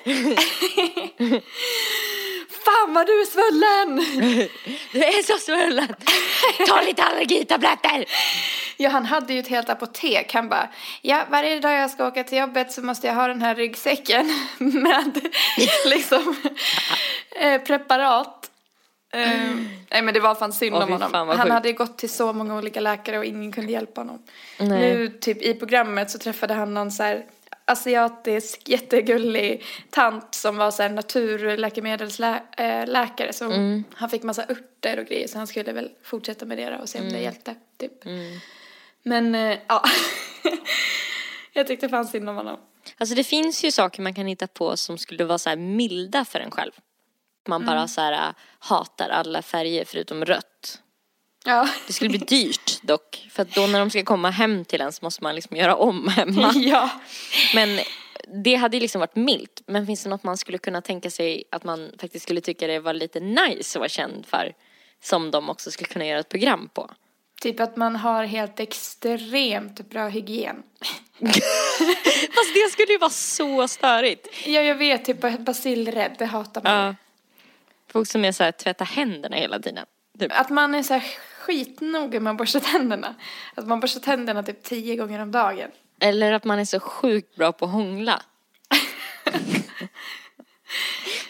Fan 2.65 2.93
vad 2.93 3.07
du 3.07 3.21
är 3.21 3.25
svullen! 3.25 4.05
Du 4.91 4.99
är 5.03 5.23
så 5.23 5.37
svullen. 5.37 5.87
Ta 6.67 6.81
lite 6.81 7.03
allergitabletter. 7.03 8.05
Ja, 8.81 8.89
han 8.89 9.05
hade 9.05 9.33
ju 9.33 9.39
ett 9.39 9.47
helt 9.47 9.69
apotek. 9.69 10.33
Han 10.33 10.49
bara, 10.49 10.69
ja, 11.01 11.25
varje 11.29 11.59
dag 11.59 11.73
jag 11.73 11.89
ska 11.91 12.07
åka 12.07 12.23
till 12.23 12.37
jobbet 12.37 12.71
så 12.71 12.81
måste 12.81 13.07
jag 13.07 13.13
ha 13.13 13.27
den 13.27 13.41
här 13.41 13.55
ryggsäcken 13.55 14.29
med 14.57 15.19
liksom 15.85 16.35
eh, 17.41 17.61
preparat. 17.61 18.47
Eh, 19.13 19.49
nej, 19.91 20.01
men 20.01 20.13
det 20.13 20.19
var 20.19 20.35
fan 20.35 20.53
synd 20.53 20.75
Åh, 20.75 20.83
om 20.83 20.91
honom. 20.91 21.11
Han 21.13 21.27
sjukt. 21.37 21.49
hade 21.51 21.67
ju 21.69 21.75
gått 21.75 21.97
till 21.97 22.09
så 22.09 22.33
många 22.33 22.57
olika 22.57 22.79
läkare 22.79 23.17
och 23.17 23.25
ingen 23.25 23.51
kunde 23.51 23.71
hjälpa 23.71 24.01
honom. 24.01 24.23
Nej. 24.59 24.79
Nu, 24.79 25.07
typ 25.07 25.41
i 25.41 25.53
programmet 25.53 26.11
så 26.11 26.17
träffade 26.19 26.53
han 26.53 26.73
någon 26.73 26.91
så 26.91 27.03
här 27.03 27.25
asiatisk 27.65 28.69
jättegullig 28.69 29.63
tant 29.89 30.35
som 30.35 30.57
var 30.57 30.71
så 30.71 30.83
här 30.83 30.89
naturläkemedelsläkare. 30.89 33.33
Så 33.33 33.45
Mm. 33.45 33.83
han 33.93 34.09
fick 34.09 34.23
massa 34.23 34.43
örter 34.43 34.99
och 34.99 35.05
grejer 35.05 35.27
så 35.27 35.37
han 35.37 35.47
skulle 35.47 35.71
väl 35.71 35.89
fortsätta 36.03 36.45
med 36.45 36.57
det 36.57 36.77
och 36.77 36.89
se 36.89 36.99
om 36.99 37.05
Mm. 37.05 37.17
det 37.17 37.23
hjälpte. 37.23 37.55
Typ. 37.79 38.05
Men 39.03 39.35
eh, 39.35 39.57
ja, 39.67 39.83
jag 41.53 41.67
tyckte 41.67 41.89
fanns 41.89 42.11
synd 42.11 42.29
om 42.29 42.35
honom. 42.35 42.59
Alltså 42.97 43.15
det 43.15 43.23
finns 43.23 43.63
ju 43.63 43.71
saker 43.71 44.01
man 44.01 44.13
kan 44.13 44.27
hitta 44.27 44.47
på 44.47 44.77
som 44.77 44.97
skulle 44.97 45.25
vara 45.25 45.37
så 45.37 45.55
milda 45.55 46.25
för 46.25 46.39
en 46.39 46.51
själv. 46.51 46.71
Man 47.47 47.65
bara 47.65 47.87
så 47.87 48.01
här 48.01 48.13
äh, 48.13 48.33
hatar 48.59 49.09
alla 49.09 49.41
färger 49.41 49.85
förutom 49.85 50.25
rött. 50.25 50.81
Ja. 51.45 51.69
Det 51.87 51.93
skulle 51.93 52.09
bli 52.09 52.17
dyrt 52.27 52.81
dock. 52.81 53.27
För 53.31 53.41
att 53.41 53.55
då 53.55 53.67
när 53.67 53.79
de 53.79 53.89
ska 53.89 54.03
komma 54.03 54.29
hem 54.29 54.65
till 54.65 54.81
en 54.81 54.91
så 54.91 55.05
måste 55.05 55.23
man 55.23 55.35
liksom 55.35 55.57
göra 55.57 55.75
om 55.75 56.07
hemma. 56.07 56.51
ja. 56.55 56.89
Men 57.55 57.79
det 58.43 58.55
hade 58.55 58.77
ju 58.77 58.81
liksom 58.81 58.99
varit 58.99 59.15
milt. 59.15 59.61
Men 59.65 59.85
finns 59.85 60.03
det 60.03 60.09
något 60.09 60.23
man 60.23 60.37
skulle 60.37 60.57
kunna 60.57 60.81
tänka 60.81 61.09
sig 61.09 61.43
att 61.51 61.63
man 61.63 61.91
faktiskt 61.99 62.23
skulle 62.23 62.41
tycka 62.41 62.67
det 62.67 62.79
var 62.79 62.93
lite 62.93 63.19
nice 63.19 63.77
att 63.77 63.79
vara 63.79 63.89
känd 63.89 64.25
för? 64.25 64.53
Som 65.03 65.31
de 65.31 65.49
också 65.49 65.71
skulle 65.71 65.87
kunna 65.87 66.05
göra 66.05 66.19
ett 66.19 66.29
program 66.29 66.69
på. 66.73 66.89
Typ 67.41 67.59
att 67.59 67.75
man 67.75 67.95
har 67.95 68.25
helt 68.25 68.59
extremt 68.59 69.89
bra 69.89 70.07
hygien. 70.07 70.63
Fast 72.33 72.53
det 72.53 72.71
skulle 72.71 72.91
ju 72.91 72.97
vara 72.97 73.09
så 73.09 73.67
störigt. 73.67 74.27
Ja, 74.45 74.61
jag 74.61 74.75
vet. 74.75 75.05
Typ 75.05 75.39
basilrädd, 75.39 76.15
det 76.19 76.25
hatar 76.25 76.63
man. 76.63 76.73
Ja. 76.73 76.95
Folk 77.91 78.07
som 78.07 78.25
är 78.25 78.31
så 78.31 78.43
här 78.43 78.51
tvätta 78.51 78.83
händerna 78.83 79.35
hela 79.35 79.59
tiden. 79.59 79.85
Typ. 80.19 80.31
Att 80.35 80.49
man 80.49 80.75
är 80.75 80.83
så 80.83 80.93
här 80.93 81.03
skitnoga 81.39 82.19
med 82.19 82.31
att 82.31 82.37
borsta 82.37 82.59
tänderna. 82.59 83.15
Att 83.55 83.67
man 83.67 83.79
borstar 83.79 83.99
tänderna 83.99 84.43
typ 84.43 84.63
tio 84.63 84.95
gånger 84.95 85.19
om 85.19 85.31
dagen. 85.31 85.71
Eller 85.99 86.31
att 86.31 86.43
man 86.43 86.59
är 86.59 86.65
så 86.65 86.79
sjukt 86.79 87.35
bra 87.35 87.51
på 87.51 87.65
att 87.65 87.71
hångla. 87.71 88.21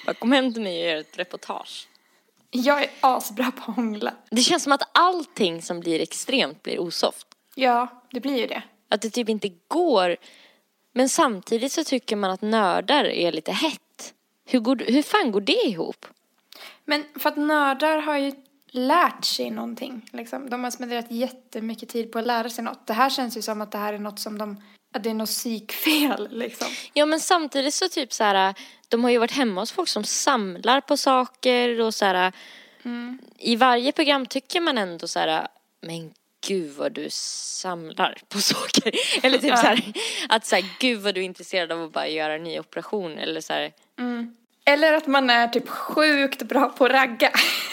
Bara 0.06 0.14
kom 0.14 0.32
hem 0.32 0.54
till 0.54 0.64
mig 0.64 0.84
och 0.84 0.90
gör 0.90 0.98
ett 0.98 1.18
reportage. 1.18 1.88
Jag 2.52 2.84
är 2.84 2.90
asbra 3.00 3.52
på 3.52 3.72
att 3.72 3.76
hångla. 3.76 4.14
Det 4.30 4.42
känns 4.42 4.64
som 4.64 4.72
att 4.72 4.90
allting 4.92 5.62
som 5.62 5.80
blir 5.80 6.02
extremt 6.02 6.64
blir 6.64 6.80
osoft. 6.80 7.28
Ja, 7.56 7.88
det 8.12 8.20
blir 8.20 8.38
ju 8.38 8.48
det. 8.48 8.64
Att 8.90 9.02
det 9.02 9.10
typ 9.10 9.30
inte 9.30 9.50
går. 9.68 10.18
Men 10.94 11.10
samtidigt 11.10 11.72
så 11.72 11.84
tycker 11.84 12.16
man 12.16 12.32
att 12.32 12.42
nördar 12.42 13.06
är 13.06 13.32
lite 13.32 13.52
hett. 13.52 14.14
Hur, 14.46 14.60
går, 14.60 14.76
hur 14.76 15.04
fan 15.04 15.32
går 15.32 15.42
det 15.42 15.66
ihop? 15.66 16.06
Men 16.86 17.06
för 17.20 17.30
att 17.30 17.38
nördar 17.38 17.98
har 17.98 18.18
ju 18.18 18.32
lärt 18.72 19.26
sig 19.26 19.50
någonting. 19.50 20.10
Liksom. 20.12 20.50
De 20.50 20.64
har 20.64 20.72
spenderat 20.72 21.12
jättemycket 21.12 21.90
tid 21.90 22.12
på 22.12 22.20
att 22.20 22.28
lära 22.28 22.50
sig 22.50 22.64
något. 22.64 22.88
Det 22.88 22.94
här 22.94 23.10
känns 23.10 23.38
ju 23.38 23.42
som 23.42 23.62
att 23.62 23.72
det 23.72 23.78
här 23.78 23.94
är 23.94 24.00
något 24.00 24.20
som 24.20 24.38
de, 24.38 24.64
att 24.92 25.04
det 25.04 25.10
är 25.10 25.14
något 25.14 25.30
psykfel 25.30 26.28
liksom. 26.32 26.68
Ja 26.94 27.06
men 27.06 27.20
samtidigt 27.20 27.74
så 27.74 27.90
typ 27.90 28.14
så 28.14 28.24
här, 28.24 28.54
de 28.88 29.04
har 29.04 29.12
ju 29.12 29.18
varit 29.18 29.32
hemma 29.32 29.62
hos 29.62 29.72
folk 29.72 29.90
som 29.90 30.04
samlar 30.04 30.82
på 30.82 30.98
saker 30.98 31.82
och 31.82 31.94
så 31.94 32.06
här. 32.06 32.34
I 33.38 33.56
varje 33.56 33.92
program 33.92 34.26
tycker 34.26 34.62
man 34.62 34.78
ändå 34.78 35.08
så 35.08 35.20
här, 35.20 35.48
men 35.82 36.14
gud 36.48 36.72
vad 36.78 36.92
du 36.92 37.08
samlar 37.10 38.18
på 38.30 38.40
saker. 38.42 38.92
Eller 39.26 39.38
typ 39.38 39.58
så 39.58 39.66
här, 39.66 39.94
att 40.30 40.46
så 40.46 40.56
här, 40.56 40.66
gud 40.80 41.02
vad 41.02 41.16
du 41.16 41.22
är 41.22 41.26
intresserad 41.26 41.72
av 41.72 41.84
att 41.84 41.94
bara 41.94 42.08
göra 42.08 42.36
en 42.36 42.44
ny 42.44 42.60
operation 42.60 43.18
eller 43.18 43.42
så 43.42 43.54
här. 43.54 43.72
Eller 44.66 44.94
att 44.94 45.08
man 45.08 45.30
är 45.30 45.48
typ 45.48 45.70
sjukt 45.70 46.42
bra 46.42 46.70
på 46.70 46.86
att 46.86 46.92
ragga. 46.92 47.32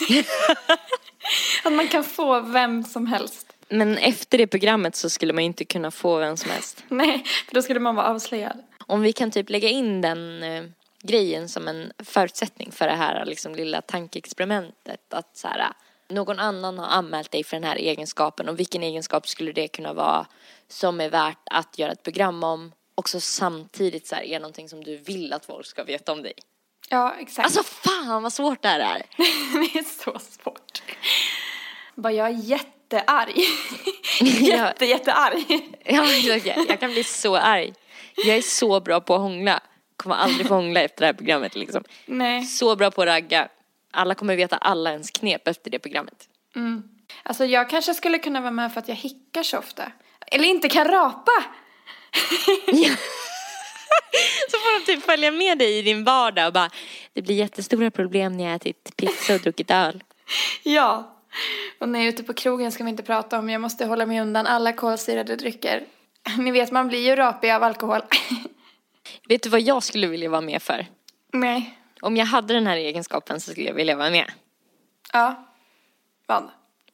att 1.64 1.72
man 1.72 1.88
kan 1.88 2.04
få 2.04 2.40
vem 2.40 2.84
som 2.84 3.06
helst. 3.06 3.47
Men 3.70 3.98
efter 3.98 4.38
det 4.38 4.46
programmet 4.46 4.96
så 4.96 5.10
skulle 5.10 5.32
man 5.32 5.42
ju 5.42 5.46
inte 5.46 5.64
kunna 5.64 5.90
få 5.90 6.18
vem 6.18 6.36
som 6.36 6.50
helst. 6.50 6.84
Nej, 6.88 7.24
för 7.46 7.54
då 7.54 7.62
skulle 7.62 7.80
man 7.80 7.94
vara 7.94 8.06
avslöjad. 8.06 8.64
Om 8.86 9.00
vi 9.00 9.12
kan 9.12 9.30
typ 9.30 9.50
lägga 9.50 9.68
in 9.68 10.00
den 10.00 10.42
eh, 10.42 10.64
grejen 11.02 11.48
som 11.48 11.68
en 11.68 11.92
förutsättning 11.98 12.72
för 12.72 12.86
det 12.86 12.94
här 12.94 13.24
liksom, 13.24 13.54
lilla 13.54 13.82
tankeexperimentet. 13.82 15.14
Att 15.14 15.36
så 15.36 15.48
här, 15.48 15.72
någon 16.08 16.38
annan 16.38 16.78
har 16.78 16.86
anmält 16.86 17.30
dig 17.30 17.44
för 17.44 17.56
den 17.56 17.64
här 17.64 17.76
egenskapen 17.76 18.48
och 18.48 18.58
vilken 18.58 18.82
egenskap 18.82 19.28
skulle 19.28 19.52
det 19.52 19.68
kunna 19.68 19.92
vara 19.92 20.26
som 20.68 21.00
är 21.00 21.10
värt 21.10 21.38
att 21.50 21.78
göra 21.78 21.92
ett 21.92 22.02
program 22.02 22.44
om 22.44 22.72
också 22.94 23.20
samtidigt 23.20 24.06
så 24.06 24.14
här, 24.14 24.22
är 24.22 24.40
någonting 24.40 24.68
som 24.68 24.84
du 24.84 24.96
vill 24.96 25.32
att 25.32 25.44
folk 25.44 25.66
ska 25.66 25.84
veta 25.84 26.12
om 26.12 26.22
dig. 26.22 26.32
Ja, 26.88 27.14
exakt. 27.18 27.44
Alltså 27.44 27.62
fan 27.62 28.22
vad 28.22 28.32
svårt 28.32 28.62
det 28.62 28.68
här 28.68 28.80
är. 28.80 29.02
det 29.52 29.78
är 29.78 30.04
så 30.04 30.18
svårt. 30.18 30.82
Bara 31.94 32.12
jag 32.12 32.28
är 32.28 32.32
jättearg. 32.96 33.36
Jätte, 34.46 34.86
jättearg. 34.86 35.44
Ja, 35.84 36.04
jag, 36.04 36.46
jag 36.68 36.80
kan 36.80 36.90
bli 36.90 37.04
så 37.04 37.36
arg. 37.36 37.74
Jag 38.14 38.36
är 38.36 38.42
så 38.42 38.80
bra 38.80 39.00
på 39.00 39.14
att 39.14 39.20
hångla. 39.20 39.60
Kommer 39.96 40.16
aldrig 40.16 40.48
få 40.48 40.54
hångla 40.54 40.80
efter 40.80 41.00
det 41.00 41.06
här 41.06 41.12
programmet 41.12 41.54
liksom. 41.56 41.84
Nej. 42.06 42.44
Så 42.44 42.76
bra 42.76 42.90
på 42.90 43.02
att 43.02 43.08
ragga. 43.08 43.48
Alla 43.90 44.14
kommer 44.14 44.36
veta 44.36 44.56
alla 44.56 44.90
ens 44.90 45.10
knep 45.10 45.48
efter 45.48 45.70
det 45.70 45.78
programmet. 45.78 46.28
Alltså 47.22 47.44
jag 47.44 47.70
kanske 47.70 47.94
skulle 47.94 48.18
kunna 48.18 48.40
vara 48.40 48.50
med 48.50 48.72
för 48.72 48.80
att 48.80 48.88
jag 48.88 48.94
hickar 48.94 49.42
så 49.42 49.58
ofta. 49.58 49.92
Eller 50.26 50.48
inte 50.48 50.68
kan 50.68 50.84
rapa. 50.84 51.32
Så 54.50 54.58
får 54.58 54.78
de 54.78 54.86
typ 54.86 55.04
följa 55.04 55.30
med 55.30 55.58
dig 55.58 55.78
i 55.78 55.82
din 55.82 56.04
vardag 56.04 56.46
och 56.46 56.52
bara 56.52 56.70
Det 57.12 57.22
blir 57.22 57.34
jättestora 57.34 57.90
problem 57.90 58.36
när 58.36 58.44
jag 58.44 58.54
ätit 58.54 58.96
pizza 58.96 59.34
och 59.34 59.40
druckit 59.40 59.70
öl. 59.70 60.04
Ja. 60.62 61.17
Och 61.78 61.88
när 61.88 61.98
jag 61.98 62.08
är 62.08 62.12
ute 62.12 62.22
på 62.22 62.34
krogen 62.34 62.72
ska 62.72 62.84
vi 62.84 62.90
inte 62.90 63.02
prata 63.02 63.38
om. 63.38 63.50
Jag 63.50 63.60
måste 63.60 63.86
hålla 63.86 64.06
mig 64.06 64.20
undan 64.20 64.46
alla 64.46 64.72
kolsyrade 64.72 65.36
drycker. 65.36 65.84
Ni 66.38 66.50
vet, 66.50 66.72
man 66.72 66.88
blir 66.88 67.06
ju 67.06 67.16
rapig 67.16 67.50
av 67.50 67.62
alkohol. 67.62 68.00
Vet 69.28 69.42
du 69.42 69.48
vad 69.48 69.60
jag 69.60 69.82
skulle 69.82 70.06
vilja 70.06 70.30
vara 70.30 70.40
med 70.40 70.62
för? 70.62 70.86
Nej. 71.32 71.78
Om 72.00 72.16
jag 72.16 72.26
hade 72.26 72.54
den 72.54 72.66
här 72.66 72.76
egenskapen 72.76 73.40
så 73.40 73.50
skulle 73.50 73.66
jag 73.66 73.74
vilja 73.74 73.96
vara 73.96 74.10
med. 74.10 74.32
Ja. 75.12 75.48
Vad? 76.26 76.50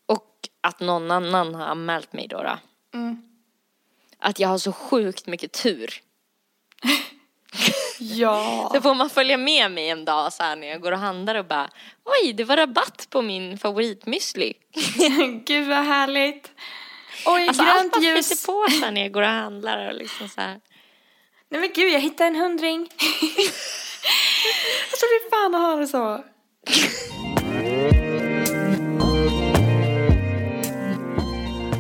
Och 0.07 0.31
att 0.61 0.81
någon 0.81 1.11
annan 1.11 1.55
har 1.55 1.67
anmält 1.67 2.13
mig 2.13 2.29
då. 2.29 2.43
då. 2.43 2.59
Mm. 2.95 3.23
Att 4.19 4.39
jag 4.39 4.49
har 4.49 4.59
så 4.59 4.73
sjukt 4.73 5.27
mycket 5.27 5.53
tur. 5.53 6.01
Ja. 8.13 8.71
Så 8.75 8.81
får 8.81 8.95
man 8.95 9.11
följa 9.11 9.37
med 9.37 9.71
mig 9.71 9.89
en 9.89 10.05
dag 10.05 10.33
så 10.33 10.43
här 10.43 10.57
när 10.57 10.67
jag 10.67 10.81
går 10.81 10.93
och 10.93 10.99
handlar 10.99 11.35
och 11.35 11.45
bara 11.47 11.71
Oj, 12.05 12.33
det 12.33 12.45
var 12.45 12.57
rabatt 12.57 13.07
på 13.11 13.23
min 13.23 13.59
favoritmüsli. 13.59 14.53
Gud 15.47 15.69
vad 15.69 15.85
härligt. 15.85 16.51
Oj, 17.27 17.49
Alltså 17.49 17.63
allt 17.63 17.73
grönt 17.81 17.93
bara 17.93 18.03
ljus. 18.03 18.27
flyter 18.29 18.47
på 18.47 18.67
så 18.71 18.85
här 18.85 18.93
när 18.93 19.01
jag 19.03 19.13
går 19.13 19.23
och 19.23 19.29
handlar 19.29 19.89
och 19.89 19.95
liksom 19.95 20.29
så 20.29 20.41
här. 20.41 20.61
Nej 21.49 21.61
men 21.61 21.71
gud, 21.75 21.93
jag 21.93 22.01
hittade 22.01 22.29
en 22.29 22.37
hundring. 22.37 22.89
tror 24.99 25.25
vi 25.25 25.31
fan 25.31 25.55
har 25.55 25.81
det 25.81 25.87
så. 25.87 26.25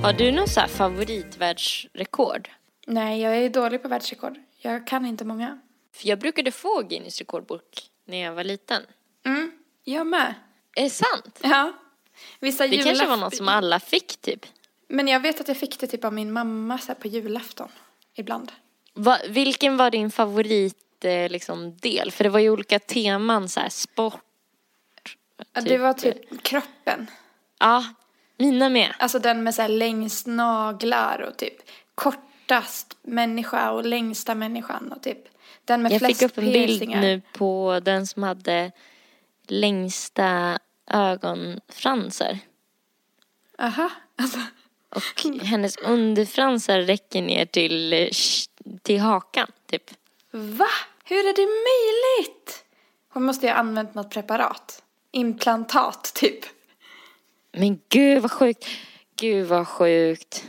Har 0.02 0.12
du 0.12 0.32
någon 0.32 0.48
så 0.48 0.60
favoritvärldsrekord? 0.68 2.48
Nej, 2.86 3.20
jag 3.22 3.36
är 3.36 3.48
dålig 3.50 3.82
på 3.82 3.88
världsrekord. 3.88 4.38
Jag 4.58 4.86
kan 4.86 5.06
inte 5.06 5.24
många. 5.24 5.58
För 5.94 6.08
jag 6.08 6.18
brukade 6.18 6.52
få 6.52 6.82
Guinness 6.82 7.18
rekordbok 7.18 7.90
när 8.04 8.18
jag 8.18 8.32
var 8.32 8.44
liten. 8.44 8.82
Mm, 9.26 9.52
jag 9.84 10.06
med. 10.06 10.34
Är 10.76 10.82
det 10.82 10.90
sant? 10.90 11.40
Ja. 11.42 11.72
Vissa 12.40 12.66
Det 12.66 12.76
kanske 12.76 13.06
var 13.06 13.16
något 13.16 13.36
som 13.36 13.48
alla 13.48 13.80
fick 13.80 14.16
typ. 14.16 14.46
Men 14.88 15.08
jag 15.08 15.20
vet 15.20 15.40
att 15.40 15.48
jag 15.48 15.56
fick 15.56 15.80
det 15.80 15.86
typ 15.86 16.04
av 16.04 16.12
min 16.12 16.32
mamma 16.32 16.78
så 16.78 16.86
här 16.86 16.94
på 16.94 17.08
julafton. 17.08 17.68
Ibland. 18.14 18.52
Va, 18.94 19.18
vilken 19.28 19.76
var 19.76 19.90
din 19.90 20.10
favorit 20.10 21.04
eh, 21.04 21.30
liksom, 21.30 21.76
del? 21.76 22.10
För 22.10 22.24
det 22.24 22.30
var 22.30 22.40
ju 22.40 22.50
olika 22.50 22.78
teman 22.78 23.48
så 23.48 23.60
här 23.60 23.68
sport. 23.68 24.20
Ja, 25.52 25.60
Typ, 25.60 25.68
det 25.68 25.78
var 25.78 25.92
typ 25.92 26.42
kroppen. 26.42 27.10
Ja, 27.58 27.84
mina 28.36 28.68
med. 28.68 28.94
Alltså 28.98 29.18
den 29.18 29.44
med 29.44 29.54
så 29.54 29.62
här 29.62 29.68
längst 29.68 30.26
naglar 30.26 31.20
och 31.20 31.36
typ 31.36 31.56
kortast 31.94 32.96
människa 33.02 33.70
och 33.70 33.84
längsta 33.84 34.34
människan 34.34 34.92
och 34.92 35.02
typ 35.02 35.33
den 35.64 35.82
med 35.82 35.92
Jag 35.92 35.98
flest 35.98 36.20
fick 36.20 36.30
upp 36.30 36.38
en 36.38 36.52
bild 36.52 36.88
nu 36.88 37.22
på 37.32 37.80
den 37.82 38.06
som 38.06 38.22
hade 38.22 38.72
längsta 39.46 40.58
ögonfransar. 40.90 42.38
Aha. 43.58 43.90
Alltså, 44.16 44.38
Och 44.88 45.42
hennes 45.42 45.76
underfransar 45.76 46.80
räcker 46.80 47.22
ner 47.22 47.46
till, 47.46 48.10
till 48.82 49.00
hakan, 49.00 49.48
typ. 49.70 49.90
va? 50.30 50.68
Hur 51.04 51.18
är 51.18 51.34
det 51.36 51.46
möjligt? 51.46 52.64
Hon 53.08 53.22
måste 53.22 53.46
ju 53.46 53.52
ha 53.52 53.58
använt 53.58 53.94
något 53.94 54.10
preparat. 54.10 54.82
Implantat 55.12 56.12
typ. 56.14 56.44
Men 57.52 57.80
gud 57.88 58.22
vad 58.22 58.32
sjukt. 58.32 58.66
Gud 59.16 59.46
vad 59.46 59.68
sjukt. 59.68 60.44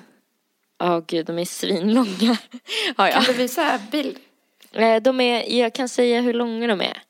Åh 0.80 1.00
gud, 1.08 1.26
de 1.26 1.40
är 1.40 1.46
svinlånga. 1.46 2.10
ja, 2.98 3.10
ja. 3.10 3.12
Kan 3.12 3.24
du 3.24 3.34
visa 3.34 3.80
bild? 3.92 4.20
Eh, 4.76 5.02
De 5.02 5.22
är, 5.22 5.60
jag 5.60 5.74
kan 5.74 5.90
säga 5.90 6.22
hur 6.22 6.34
långa 6.34 6.68
de 6.68 6.82
är. 6.82 7.02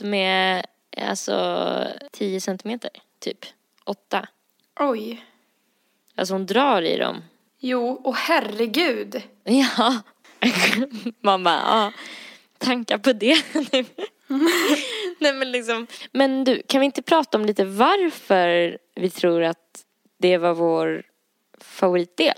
De 0.00 0.14
är 0.14 0.64
alltså 0.96 1.86
10 2.12 2.40
centimeter, 2.40 2.90
typ. 3.18 3.38
8. 3.84 4.28
Oj. 4.80 5.24
Alltså 6.14 6.34
hon 6.34 6.46
drar 6.46 6.82
i 6.82 6.96
dem. 6.96 7.22
Jo, 7.58 7.88
och 8.04 8.16
herregud. 8.16 9.22
Ja. 9.44 10.00
Man 11.20 11.44
bara, 11.44 11.54
ja, 11.54 11.92
tankar 12.58 12.98
på 12.98 13.12
det. 13.12 13.44
Nej 15.18 15.32
men 15.32 15.52
liksom, 15.52 15.86
men 16.12 16.44
du, 16.44 16.62
kan 16.66 16.80
vi 16.80 16.84
inte 16.84 17.02
prata 17.02 17.38
om 17.38 17.44
lite 17.44 17.64
varför 17.64 18.78
vi 18.94 19.10
tror 19.10 19.42
att 19.42 19.84
det 20.18 20.38
var 20.38 20.54
vår 20.54 21.02
favoritdel? 21.60 22.34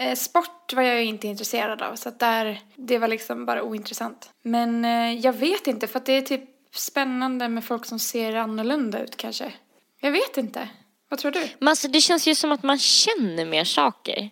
Eh, 0.00 0.14
sport 0.14 0.72
var 0.72 0.82
jag 0.82 0.96
ju 0.96 1.04
inte 1.04 1.28
intresserad 1.28 1.82
av 1.82 1.96
så 1.96 2.08
att 2.08 2.18
där, 2.18 2.60
det 2.76 2.98
var 2.98 3.08
liksom 3.08 3.46
bara 3.46 3.62
ointressant. 3.62 4.30
Men 4.42 4.84
eh, 4.84 5.12
jag 5.12 5.32
vet 5.32 5.66
inte 5.66 5.86
för 5.86 5.98
att 5.98 6.06
det 6.06 6.12
är 6.12 6.22
typ 6.22 6.44
spännande 6.74 7.48
med 7.48 7.64
folk 7.64 7.86
som 7.86 7.98
ser 7.98 8.36
annorlunda 8.36 9.00
ut 9.00 9.16
kanske. 9.16 9.52
Jag 10.00 10.12
vet 10.12 10.36
inte. 10.36 10.68
Vad 11.08 11.18
tror 11.18 11.30
du? 11.32 11.48
Men 11.58 11.68
alltså, 11.68 11.88
det 11.88 12.00
känns 12.00 12.28
ju 12.28 12.34
som 12.34 12.52
att 12.52 12.62
man 12.62 12.78
känner 12.78 13.44
mer 13.44 13.64
saker 13.64 14.30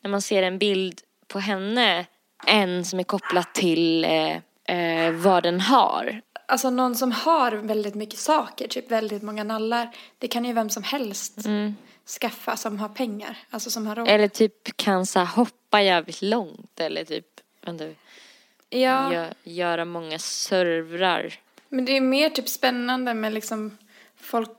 när 0.00 0.10
man 0.10 0.22
ser 0.22 0.42
en 0.42 0.58
bild 0.58 1.00
på 1.28 1.38
henne 1.38 2.06
än 2.46 2.84
som 2.84 2.98
är 2.98 3.04
kopplat 3.04 3.54
till 3.54 4.04
eh, 4.04 4.36
eh, 4.76 5.12
vad 5.12 5.42
den 5.42 5.60
har. 5.60 6.20
Alltså 6.48 6.70
någon 6.70 6.94
som 6.94 7.12
har 7.12 7.52
väldigt 7.52 7.94
mycket 7.94 8.18
saker, 8.18 8.68
typ 8.68 8.90
väldigt 8.90 9.22
många 9.22 9.44
nallar. 9.44 9.90
Det 10.18 10.28
kan 10.28 10.44
ju 10.44 10.52
vem 10.52 10.70
som 10.70 10.82
helst 10.82 11.46
Mm. 11.46 11.74
Skaffa 12.20 12.56
som 12.56 12.78
har 12.78 12.88
pengar. 12.88 13.38
Alltså 13.50 13.70
som 13.70 13.86
har 13.86 13.96
råd. 13.96 14.08
Eller 14.08 14.28
typ 14.28 14.76
kan 14.76 15.06
så 15.06 15.18
här, 15.18 15.26
hoppa 15.26 15.82
jävligt 15.82 16.22
långt 16.22 16.80
eller 16.80 17.04
typ 17.04 17.26
vänta, 17.62 17.84
ja, 18.70 19.10
gö- 19.12 19.34
göra 19.42 19.84
många 19.84 20.18
servrar. 20.18 21.34
men 21.68 21.84
det 21.84 21.96
är 21.96 22.00
mer 22.00 22.30
typ 22.30 22.48
spännande 22.48 23.14
med 23.14 23.32
liksom 23.32 23.78
folk 24.16 24.50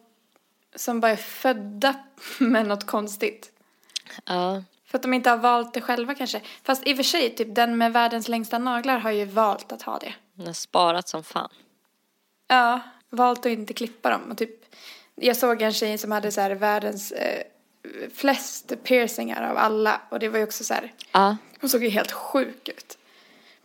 som 0.75 0.99
bara 0.99 1.11
är 1.11 1.15
födda 1.15 1.95
med 2.39 2.67
något 2.67 2.85
konstigt. 2.87 3.51
Ja. 4.25 4.63
För 4.85 4.97
att 4.97 5.01
de 5.01 5.13
inte 5.13 5.29
har 5.29 5.37
valt 5.37 5.73
det 5.73 5.81
själva 5.81 6.15
kanske. 6.15 6.41
Fast 6.63 6.87
i 6.87 6.93
och 6.93 6.97
för 6.97 7.03
sig, 7.03 7.35
typ 7.35 7.55
den 7.55 7.77
med 7.77 7.93
världens 7.93 8.27
längsta 8.27 8.57
naglar 8.57 8.97
har 8.97 9.11
ju 9.11 9.25
valt 9.25 9.71
att 9.71 9.81
ha 9.81 9.97
det. 9.99 10.13
Den 10.33 10.45
har 10.45 10.53
sparat 10.53 11.07
som 11.09 11.23
fan. 11.23 11.49
Ja, 12.47 12.79
valt 13.09 13.39
att 13.39 13.45
inte 13.45 13.73
klippa 13.73 14.09
dem. 14.09 14.31
Och 14.31 14.37
typ, 14.37 14.65
jag 15.21 15.37
såg 15.37 15.61
en 15.61 15.73
tjej 15.73 15.97
som 15.97 16.11
hade 16.11 16.31
så 16.31 16.41
här 16.41 16.51
världens 16.51 17.11
eh, 17.11 17.43
flest 18.13 18.73
piercingar 18.83 19.49
av 19.51 19.57
alla. 19.57 20.01
Och 20.09 20.19
det 20.19 20.29
var 20.29 20.37
ju 20.37 20.43
också 20.43 20.63
så 20.63 20.73
här, 20.73 20.93
Ja. 21.11 21.37
hon 21.61 21.69
såg 21.69 21.83
ju 21.83 21.89
helt 21.89 22.11
sjuk 22.11 22.69
ut. 22.69 22.97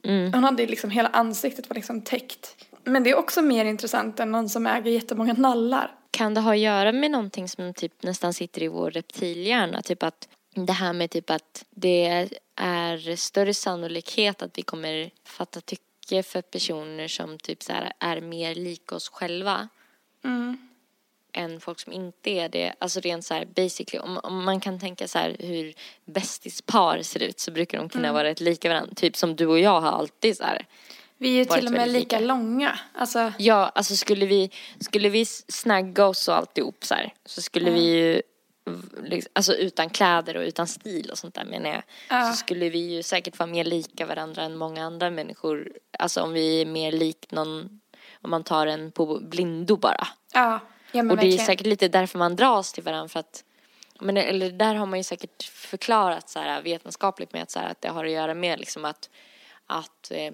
Mm. 0.04 0.32
Hon 0.32 0.44
hade 0.44 0.62
ju 0.62 0.68
liksom, 0.68 0.90
hela 0.90 1.08
ansiktet 1.08 1.68
var 1.70 1.74
liksom 1.74 2.02
täckt. 2.02 2.66
Men 2.84 3.02
det 3.02 3.10
är 3.10 3.14
också 3.16 3.42
mer 3.42 3.64
intressant 3.64 4.20
än 4.20 4.32
någon 4.32 4.48
som 4.48 4.66
äger 4.66 4.90
jättemånga 4.90 5.32
nallar. 5.32 5.94
Kan 6.10 6.34
det 6.34 6.40
ha 6.40 6.52
att 6.52 6.58
göra 6.58 6.92
med 6.92 7.10
någonting 7.10 7.48
som 7.48 7.74
typ 7.74 8.02
nästan 8.02 8.34
sitter 8.34 8.62
i 8.62 8.68
vår 8.68 8.90
reptilhjärna? 8.90 9.82
Typ 9.82 10.02
att 10.02 10.28
det 10.54 10.72
här 10.72 10.92
med 10.92 11.10
typ 11.10 11.30
att 11.30 11.64
det 11.70 12.28
är 12.56 13.16
större 13.16 13.54
sannolikhet 13.54 14.42
att 14.42 14.58
vi 14.58 14.62
kommer 14.62 15.10
fatta 15.24 15.60
tycke 15.60 16.22
för 16.22 16.42
personer 16.42 17.08
som 17.08 17.38
typ 17.38 17.62
så 17.62 17.72
här 17.72 17.92
är 17.98 18.20
mer 18.20 18.54
lika 18.54 18.94
oss 18.94 19.08
själva 19.08 19.68
Mm. 20.24 20.58
Än 21.36 21.60
folk 21.60 21.80
som 21.80 21.92
inte 21.92 22.30
är 22.30 22.48
det. 22.48 22.72
Alltså 22.78 23.00
rent 23.00 23.24
så 23.24 23.34
här 23.34 23.44
basically, 23.44 23.98
om, 24.04 24.20
om 24.22 24.44
man 24.44 24.60
kan 24.60 24.80
tänka 24.80 25.08
så 25.08 25.18
här 25.18 25.36
hur 25.38 25.74
bästispar 26.04 27.02
ser 27.02 27.22
ut 27.22 27.40
så 27.40 27.50
brukar 27.50 27.78
de 27.78 27.88
kunna 27.88 28.12
vara 28.12 28.24
rätt 28.24 28.40
lika 28.40 28.68
varandra. 28.68 28.94
Typ 28.94 29.16
som 29.16 29.36
du 29.36 29.46
och 29.46 29.58
jag 29.58 29.80
har 29.80 29.92
alltid 29.92 30.36
så 30.36 30.44
här. 30.44 30.66
Vi 31.18 31.28
är 31.28 31.38
ju 31.38 31.44
till 31.44 31.66
och 31.66 31.72
med 31.72 31.88
lika 31.88 32.18
lika. 32.18 32.26
långa. 32.26 32.78
Alltså, 32.94 33.32
Ja, 33.38 33.72
alltså 33.74 33.96
skulle 33.96 34.26
vi, 34.26 34.50
skulle 34.80 35.08
vi 35.08 35.24
snagga 35.48 36.06
oss 36.06 36.28
och 36.28 36.36
alltihop 36.36 36.84
så 36.84 36.94
här 36.94 37.14
så 37.24 37.42
skulle 37.42 37.70
vi 37.70 37.80
ju 37.96 38.22
liksom, 39.02 39.30
alltså 39.34 39.54
utan 39.54 39.90
kläder 39.90 40.36
och 40.36 40.42
utan 40.42 40.66
stil 40.66 41.10
och 41.10 41.18
sånt 41.18 41.34
där 41.34 41.44
menar 41.44 41.70
jag. 41.70 41.82
Ja. 42.10 42.30
Så 42.30 42.36
skulle 42.36 42.68
vi 42.68 42.78
ju 42.78 43.02
säkert 43.02 43.38
vara 43.38 43.46
mer 43.50 43.64
lika 43.64 44.06
varandra 44.06 44.42
än 44.42 44.56
många 44.56 44.84
andra 44.86 45.10
människor. 45.10 45.72
Alltså 45.98 46.22
om 46.22 46.32
vi 46.32 46.60
är 46.60 46.66
mer 46.66 46.92
lik 46.92 47.26
någon, 47.30 47.80
om 48.22 48.30
man 48.30 48.44
tar 48.44 48.66
en 48.66 48.92
på 48.92 49.18
blindo 49.22 49.76
bara. 49.76 50.08
ja, 50.34 50.60
ja 50.96 51.02
och 51.02 51.06
det 51.08 51.12
är 51.12 51.16
verkligen. 51.16 51.46
säkert 51.46 51.66
lite 51.66 51.88
därför 51.88 52.18
man 52.18 52.36
dras 52.36 52.72
till 52.72 52.82
varandra 52.82 53.08
för 53.08 53.20
att 53.20 53.44
men 54.00 54.16
eller 54.16 54.50
där 54.50 54.74
har 54.74 54.86
man 54.86 54.98
ju 54.98 55.02
säkert 55.02 55.42
förklarat 55.42 56.28
så 56.28 56.38
här 56.38 56.62
vetenskapligt 56.62 57.32
med 57.32 57.42
att, 57.42 57.50
så 57.50 57.58
här, 57.58 57.70
att 57.70 57.80
det 57.80 57.88
har 57.88 58.04
att 58.04 58.10
göra 58.10 58.34
med 58.34 58.58
liksom 58.60 58.84
att, 58.84 59.10
att 59.66 60.10
eh, 60.10 60.32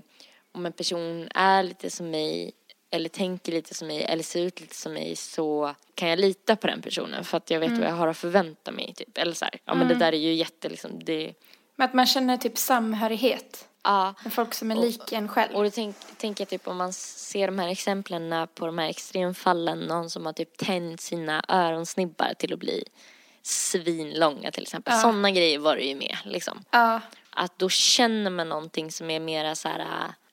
om 0.53 0.67
en 0.67 0.73
person 0.73 1.29
är 1.35 1.63
lite 1.63 1.91
som 1.91 2.11
mig 2.11 2.53
eller 2.91 3.09
tänker 3.09 3.53
lite 3.53 3.75
som 3.75 3.89
mig 3.89 4.03
eller 4.05 4.23
ser 4.23 4.43
ut 4.43 4.61
lite 4.61 4.75
som 4.77 4.93
mig 4.93 5.17
så 5.17 5.75
kan 5.95 6.09
jag 6.09 6.19
lita 6.19 6.57
på 6.57 6.67
den 6.67 6.83
personen 6.83 7.25
för 7.25 7.37
att 7.37 7.51
jag 7.51 7.61
vet 7.61 7.69
Mm. 7.69 7.81
vad 7.81 7.89
jag 7.91 7.95
har 7.97 8.09
att 8.09 8.17
förvänta 8.17 8.71
mig 8.71 8.95
typ. 8.97 9.19
Eller 9.19 9.33
så 9.33 9.45
här, 9.45 9.55
ja 9.65 9.75
men 9.75 9.89
det 9.89 9.95
där 9.95 10.13
är 10.13 10.17
ju 10.19 10.35
jätte 10.35 10.69
liksom, 10.69 11.05
det, 11.05 11.35
Men 11.77 11.89
att 11.89 11.95
man 11.95 12.07
känner 12.07 12.37
typ 12.37 12.59
samhörighet 12.59 13.69
ja. 13.83 14.15
med 14.25 14.33
folk 14.33 14.55
som 14.55 14.71
är 14.71 14.75
lik 14.75 15.13
en 15.13 15.29
själv. 15.29 15.55
Och 15.55 15.65
då 15.65 15.71
tänk, 15.71 15.97
tänker 16.17 16.43
jag 16.43 16.49
typ 16.49 16.69
om 16.69 16.77
man 16.77 16.93
ser 16.93 17.47
de 17.47 17.59
här 17.59 17.69
exemplen 17.69 18.49
på 18.55 18.67
de 18.67 18.79
här 18.79 18.89
extremfallen, 18.89 19.79
någon 19.79 20.11
som 20.11 20.27
har 20.27 20.33
typ 20.33 20.57
tänjt 20.57 21.01
sina 21.01 21.45
öronsnibbar 21.49 22.35
till 22.39 22.53
att 22.53 22.59
bli 22.59 22.85
svinlånga 23.43 24.51
till 24.51 24.63
exempel. 24.63 24.95
Ja. 24.95 25.01
Sådana 25.01 25.31
grejer 25.31 25.59
var 25.59 25.77
det 25.77 25.83
ju 25.83 25.95
med 25.95 26.17
liksom. 26.25 26.65
Ja, 26.71 27.01
Att 27.31 27.59
då 27.59 27.69
känner 27.69 28.31
man 28.31 28.49
någonting 28.49 28.93
som 28.93 29.11
är 29.11 29.21
mera 29.21 29.55
så 29.55 29.69
här, 29.69 29.87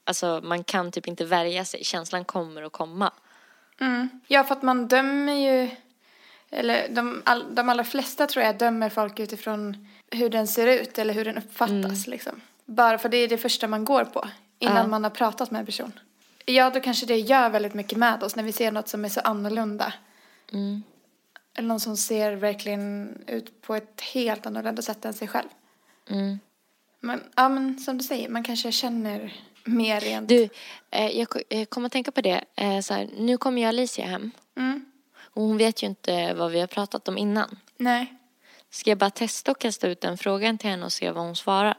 alltså 0.03 0.41
man 0.43 0.63
kan 0.63 0.91
typ 0.91 1.07
inte 1.07 1.25
värja 1.25 1.65
sig, 1.65 1.83
känslan 1.83 2.25
kommer 2.25 2.63
att 2.63 2.71
komma. 2.71 3.11
mm. 3.79 4.09
ja, 4.27 4.43
för 4.43 4.55
att 4.55 4.63
man 4.63 4.87
dömer 4.87 5.33
ju, 5.33 5.69
eller 6.49 6.89
de, 6.89 7.21
all, 7.25 7.55
de 7.55 7.69
allra 7.69 7.83
flesta 7.83 8.27
tror 8.27 8.45
jag 8.45 8.57
dömer 8.57 8.89
folk 8.89 9.19
utifrån 9.19 9.87
hur 10.11 10.29
den 10.29 10.47
ser 10.47 10.67
ut 10.67 10.97
eller 10.97 11.13
hur 11.13 11.25
den 11.25 11.37
uppfattas 11.37 12.07
liksom. 12.07 12.41
Bara 12.69 12.97
för 12.97 13.09
det 13.09 13.17
är 13.17 13.27
det 13.27 13.37
första 13.37 13.67
man 13.67 13.85
går 13.85 14.05
på 14.05 14.27
innan 14.59 14.75
Ja. 14.77 14.87
man 14.87 15.03
har 15.03 15.11
pratat 15.11 15.51
med 15.51 15.59
en 15.59 15.65
person. 15.65 15.99
Ja, 16.45 16.69
då 16.69 16.79
kanske 16.79 17.05
det 17.05 17.17
gör 17.17 17.49
väldigt 17.49 17.73
mycket 17.73 17.97
med 17.97 18.23
oss 18.23 18.35
när 18.35 18.43
vi 18.43 18.51
ser 18.51 18.71
något 18.71 18.87
som 18.87 19.05
är 19.05 19.09
så 19.09 19.19
annorlunda. 19.19 19.93
Mm. 20.51 20.83
Eller 21.57 21.67
någon 21.67 21.79
som 21.79 21.97
ser 21.97 22.31
verkligen 22.35 23.17
ut 23.27 23.61
på 23.61 23.75
ett 23.75 24.01
helt 24.01 24.45
annorlunda 24.45 24.81
sätt 24.81 25.05
än 25.05 25.13
sig 25.13 25.27
själv. 25.27 25.47
Mm. 26.09 26.39
Men, 26.99 27.23
ja, 27.35 27.49
men 27.49 27.79
som 27.79 27.97
du 27.97 28.03
säger, 28.03 28.29
man 28.29 28.43
kanske 28.43 28.71
känner 28.71 29.33
mer 29.65 29.99
rent. 29.99 30.29
Du, 30.29 30.49
eh, 30.91 31.07
jag, 31.19 31.27
jag 31.49 31.69
kommer 31.69 31.85
att 31.85 31.91
tänka 31.93 32.11
på 32.11 32.21
det, 32.21 32.43
eh, 32.55 32.79
så 32.79 32.93
här, 32.93 33.09
nu 33.17 33.37
kommer 33.37 33.61
jag 33.61 33.69
Alicia 33.69 34.05
hem 34.05 34.31
Mm. 34.57 34.85
och 35.21 35.41
hon 35.43 35.57
vet 35.57 35.83
ju 35.83 35.87
inte 35.87 36.33
vad 36.33 36.51
vi 36.51 36.59
har 36.59 36.67
pratat 36.67 37.07
om 37.07 37.17
innan. 37.17 37.57
Nej. 37.77 38.13
Ska 38.69 38.89
jag 38.91 38.97
bara 38.97 39.09
testa 39.09 39.51
och 39.51 39.59
kasta 39.59 39.87
ut 39.87 40.01
den 40.01 40.17
frågan 40.17 40.57
till 40.57 40.69
henne 40.69 40.85
och 40.85 40.93
se 40.93 41.11
vad 41.11 41.23
hon 41.25 41.35
svarar? 41.35 41.77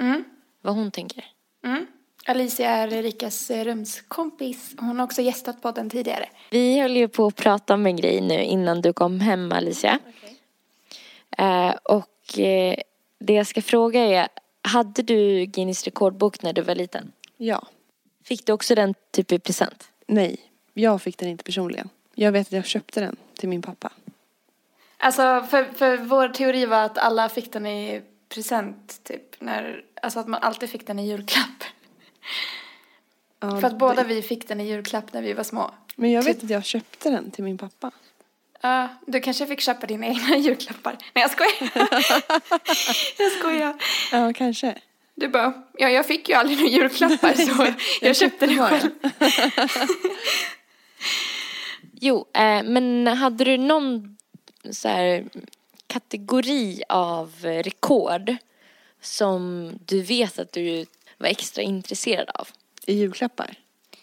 Mm. 0.00 0.24
Vad 0.60 0.74
hon 0.74 0.90
tänker? 0.90 1.24
Mm. 1.64 1.86
Alicia 2.26 2.70
är 2.70 2.92
Erikas 2.92 3.50
eh, 3.50 3.64
rumskompis. 3.64 4.74
Hon 4.78 4.98
har 4.98 5.04
också 5.04 5.22
gästat 5.22 5.62
podden 5.62 5.90
tidigare. 5.90 6.28
Vi 6.50 6.80
höll 6.80 6.96
ju 6.96 7.08
på 7.08 7.26
att 7.26 7.36
prata 7.36 7.74
om 7.74 7.86
en 7.86 7.96
grej 7.96 8.20
nu 8.20 8.42
innan 8.42 8.80
du 8.80 8.92
kom 8.92 9.20
hem 9.20 9.52
Alicia. 9.52 9.98
Eh, 11.38 11.70
och 11.70 12.38
eh, 12.38 12.76
det 13.18 13.32
jag 13.32 13.46
ska 13.46 13.62
fråga 13.62 14.00
är, 14.00 14.28
hade 14.62 15.02
du 15.02 15.44
Guinness 15.44 15.84
rekordbok 15.84 16.42
när 16.42 16.52
du 16.52 16.62
var 16.62 16.74
liten? 16.74 17.12
Ja. 17.36 17.66
Fick 18.24 18.46
du 18.46 18.52
också 18.52 18.74
den 18.74 18.94
typ 19.10 19.32
i 19.32 19.38
present? 19.38 19.88
Nej, 20.06 20.40
jag 20.74 21.02
fick 21.02 21.18
den 21.18 21.28
inte 21.28 21.44
personligen. 21.44 21.88
Jag 22.14 22.32
vet 22.32 22.46
att 22.46 22.52
jag 22.52 22.66
köpte 22.66 23.00
den 23.00 23.16
till 23.38 23.48
min 23.48 23.62
pappa. 23.62 23.92
Alltså, 24.96 25.46
för, 25.50 25.64
för 25.64 25.96
vår 25.96 26.28
teori 26.28 26.66
var 26.66 26.84
att 26.84 26.98
alla 26.98 27.28
fick 27.28 27.52
den 27.52 27.66
i 27.66 28.02
present, 28.34 29.00
typ. 29.04 29.40
När, 29.40 29.84
alltså 30.02 30.20
att 30.20 30.28
man 30.28 30.42
alltid 30.42 30.70
fick 30.70 30.86
den 30.86 30.98
i 30.98 31.08
julklapp. 31.08 31.64
Ja, 33.40 33.60
för 33.60 33.66
att 33.66 33.78
båda 33.78 33.94
det- 33.94 34.04
vi 34.14 34.22
fick 34.22 34.48
den 34.48 34.60
i 34.60 34.68
julklapp 34.68 35.12
när 35.12 35.22
vi 35.22 35.32
var 35.32 35.44
små. 35.44 35.70
Men 35.96 36.10
jag 36.12 36.22
vet 36.22 36.36
typ- 36.36 36.44
att 36.44 36.50
jag 36.50 36.64
köpte 36.64 37.10
den 37.10 37.30
till 37.30 37.44
min 37.44 37.58
pappa. 37.58 37.90
Ja, 38.60 38.88
du 39.06 39.20
kanske 39.20 39.46
fick 39.46 39.60
köpa 39.60 39.86
dina 39.86 40.06
egna 40.06 40.36
julklappar. 40.36 40.96
Nej, 41.14 41.22
jag 41.22 41.30
skojar. 41.30 41.72
jag 43.18 43.32
skojar. 43.32 43.74
Ja, 44.12 44.32
kanske. 44.32 44.78
Du 45.14 45.28
bara, 45.28 45.52
ja, 45.78 45.88
jag 45.88 46.06
fick 46.06 46.28
ju 46.28 46.34
aldrig 46.34 46.58
några 46.58 46.70
julklappar 46.70 47.32
så 47.34 47.66
jag 48.00 48.16
köpte 48.16 48.46
det 48.46 48.56
bara. 48.56 48.68
själv. 48.68 48.90
Jo, 52.00 52.26
eh, 52.34 52.62
men 52.62 53.06
hade 53.06 53.44
du 53.44 53.56
någon 53.56 54.16
så 54.70 54.88
här, 54.88 55.24
kategori 55.92 56.82
av 56.88 57.32
rekord 57.42 58.36
som 59.00 59.70
du 59.84 60.02
vet 60.02 60.38
att 60.38 60.52
du 60.52 60.86
var 61.18 61.28
extra 61.28 61.62
intresserad 61.62 62.30
av? 62.34 62.48
I 62.86 62.94
julklappar. 62.94 63.54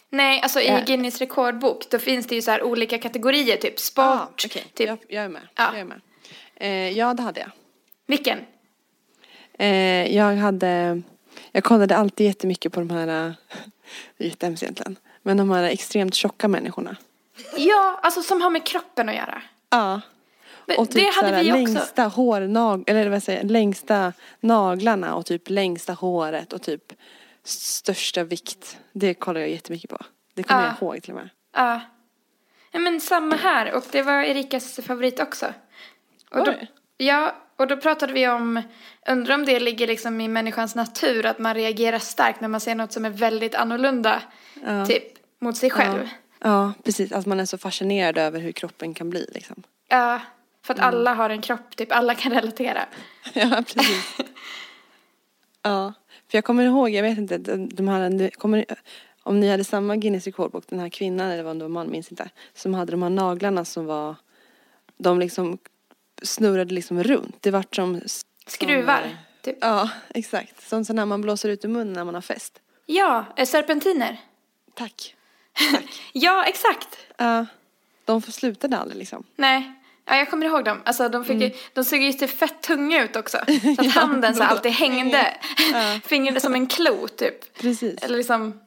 Nej, 0.09 0.41
alltså 0.41 0.59
i 0.59 0.67
Ja. 0.67 0.79
Guinness 0.85 1.19
rekordbok 1.19 1.89
då 1.89 1.99
finns 1.99 2.27
det 2.27 2.35
ju 2.35 2.41
så 2.41 2.51
här 2.51 2.63
olika 2.63 2.97
kategorier, 2.97 3.57
typ 3.57 3.79
sport, 3.79 4.05
Ah, 4.05 4.27
okej. 4.45 4.63
typ, 4.73 4.87
jag, 4.87 4.97
jag 5.07 5.23
är 5.23 5.29
med. 5.29 5.41
Ja. 5.55 5.69
Jag 5.71 5.79
är 5.79 5.85
med. 5.85 6.01
Eh, 6.55 6.97
ja, 6.97 7.13
det 7.13 7.23
hade 7.23 7.39
jag. 7.39 7.51
vilken? 8.07 8.39
Eh, 9.53 10.15
jag 10.15 10.35
hade... 10.35 11.01
Jag 11.51 11.63
kollade 11.63 11.97
alltid 11.97 12.27
jättemycket 12.27 12.73
på 12.73 12.79
de 12.79 12.89
här... 12.89 13.07
eh, 13.27 13.33
Det 14.17 14.23
är 14.23 14.27
jättehemskt 14.27 14.63
egentligen. 14.63 14.95
Men 15.21 15.37
de 15.37 15.51
här 15.51 15.63
extremt 15.63 16.15
tjocka 16.15 16.47
människorna. 16.47 16.95
Ja, 17.57 17.99
alltså 18.03 18.21
som 18.21 18.41
har 18.41 18.49
med 18.49 18.65
kroppen 18.65 19.09
att 19.09 19.15
göra. 19.15 19.41
Ja. 19.69 19.91
Men 19.91 20.01
Och 20.77 20.89
typ 20.91 21.01
det 21.01 21.15
hade 21.15 21.29
såhär, 21.29 21.43
vi 21.43 21.51
också. 21.51 21.73
längsta 21.73 22.03
hårnag... 22.03 22.83
Eller 22.89 23.09
vad 23.09 23.23
säger 23.23 23.39
jag? 23.41 23.51
Längsta 23.51 24.13
naglarna 24.39 25.15
och 25.15 25.25
typ 25.25 25.49
längsta 25.49 25.93
håret 25.93 26.53
och 26.53 26.61
typ 26.61 26.93
största 27.43 28.23
vikt. 28.23 28.77
Det 28.93 29.13
kollar 29.13 29.41
jag 29.41 29.49
jättemycket 29.49 29.89
på. 29.89 29.97
Det 30.33 30.43
kommer 30.43 30.61
Ja. 30.61 30.73
jag 30.79 30.87
ihåg 30.95 31.03
till 31.03 31.11
och 31.13 31.19
med. 31.19 31.29
Ja. 31.55 31.81
ja. 32.71 32.79
men 32.79 32.99
samma 33.01 33.35
här 33.35 33.73
och 33.73 33.83
det 33.91 34.01
var 34.01 34.21
Erikas 34.21 34.79
favorit 34.83 35.19
också. 35.19 35.53
Och 36.31 36.45
då, 36.45 36.53
ja, 36.97 37.35
och 37.55 37.67
då 37.67 37.77
pratade 37.77 38.13
vi 38.13 38.27
om, 38.27 38.61
undrar 39.07 39.35
om 39.35 39.45
det 39.45 39.59
ligger 39.59 39.87
liksom 39.87 40.21
i 40.21 40.27
människans 40.27 40.75
natur 40.75 41.25
att 41.25 41.39
man 41.39 41.55
reagerar 41.55 41.99
starkt 41.99 42.41
när 42.41 42.47
man 42.47 42.59
ser 42.59 42.75
något 42.75 42.91
som 42.91 43.05
är 43.05 43.09
väldigt 43.09 43.55
annorlunda, 43.55 44.21
Ja. 44.65 44.85
typ, 44.85 45.03
mot 45.41 45.57
sig 45.57 45.69
själv. 45.69 46.09
Ja, 46.41 46.73
precis. 46.83 47.11
Att 47.11 47.25
man 47.25 47.39
är 47.39 47.45
så 47.45 47.57
fascinerad 47.57 48.17
över 48.17 48.39
hur 48.39 48.51
kroppen 48.51 48.93
kan 48.93 49.09
bli 49.09 49.29
liksom. 49.33 49.63
Ja, 49.87 50.21
för 50.69 50.73
att 50.73 50.93
alla 50.93 51.13
har 51.13 51.29
en 51.29 51.41
kropp, 51.41 51.75
typ 51.75 51.91
alla 51.91 52.15
kan 52.15 52.33
relatera. 52.33 52.85
Ja, 53.33 53.63
precis. 53.67 54.17
ja, 55.61 55.93
för 56.27 56.37
jag 56.37 56.45
kommer 56.45 56.65
ihåg, 56.65 56.89
jag 56.89 57.03
vet 57.03 57.17
inte, 57.17 57.37
de, 57.57 57.87
här, 57.87 58.29
kommer, 58.29 58.65
om 59.23 59.39
ni 59.39 59.49
hade 59.49 59.63
samma 59.63 59.95
Guinness 59.95 60.25
rekordbok, 60.25 60.63
den 60.67 60.79
här 60.79 60.89
kvinnan 60.89 61.31
eller 61.31 61.43
vad 61.43 61.55
det 61.55 61.63
var 61.63 61.69
man 61.69 61.91
minns 61.91 62.11
inte, 62.11 62.29
som 62.53 62.73
hade 62.73 62.91
de 62.91 63.03
här 63.03 63.09
naglarna 63.09 63.65
som 63.65 63.85
var, 63.85 64.15
de 64.97 65.19
liksom 65.19 65.57
snurrade 66.21 66.73
liksom 66.73 67.03
runt. 67.03 67.37
Det 67.41 67.51
vart 67.51 67.75
som... 67.75 67.99
som 67.99 68.09
Skruvar, 68.47 69.01
eh, 69.01 69.11
typ. 69.41 69.57
Ja, 69.61 69.89
exakt. 70.09 70.69
Som 70.69 70.85
så 70.85 70.93
när 70.93 71.05
man 71.05 71.21
blåser 71.21 71.49
ut 71.49 71.65
ur 71.65 71.69
munnen 71.69 71.93
när 71.93 72.03
man 72.03 72.13
har 72.13 72.21
fest. 72.21 72.61
Ja, 72.85 73.25
eh, 73.35 73.45
serpentiner. 73.45 74.17
Tack. 74.73 75.15
Ja, 76.13 76.45
exakt. 76.45 76.97
Ja, 77.17 77.45
de 78.05 78.21
får 78.21 78.31
slutade 78.31 78.77
aldrig 78.77 78.99
liksom. 78.99 79.23
Nej. 79.35 79.78
Ja, 80.09 80.15
jag 80.17 80.29
kommer 80.29 80.45
ihåg 80.45 80.65
dem. 80.65 80.81
Alltså 80.85 81.09
de, 81.09 81.25
fick 81.25 81.35
Mm. 81.35 81.47
ju, 81.47 81.53
de 81.73 81.83
såg 81.83 81.99
ju 81.99 82.13
typ 82.13 82.29
fett 82.29 82.61
tunga 82.61 83.03
ut 83.03 83.15
också. 83.15 83.37
Så 83.75 83.81
att 83.81 83.87
handen 83.87 84.35
så 84.35 84.43
alltid 84.43 84.71
hängde. 84.71 85.37
Fingrade 86.05 86.39
som 86.39 86.53
en 86.53 86.67
klo 86.67 87.07
typ. 87.07 87.57
Precis. 87.57 88.03
Eller 88.03 88.17
liksom. 88.17 88.59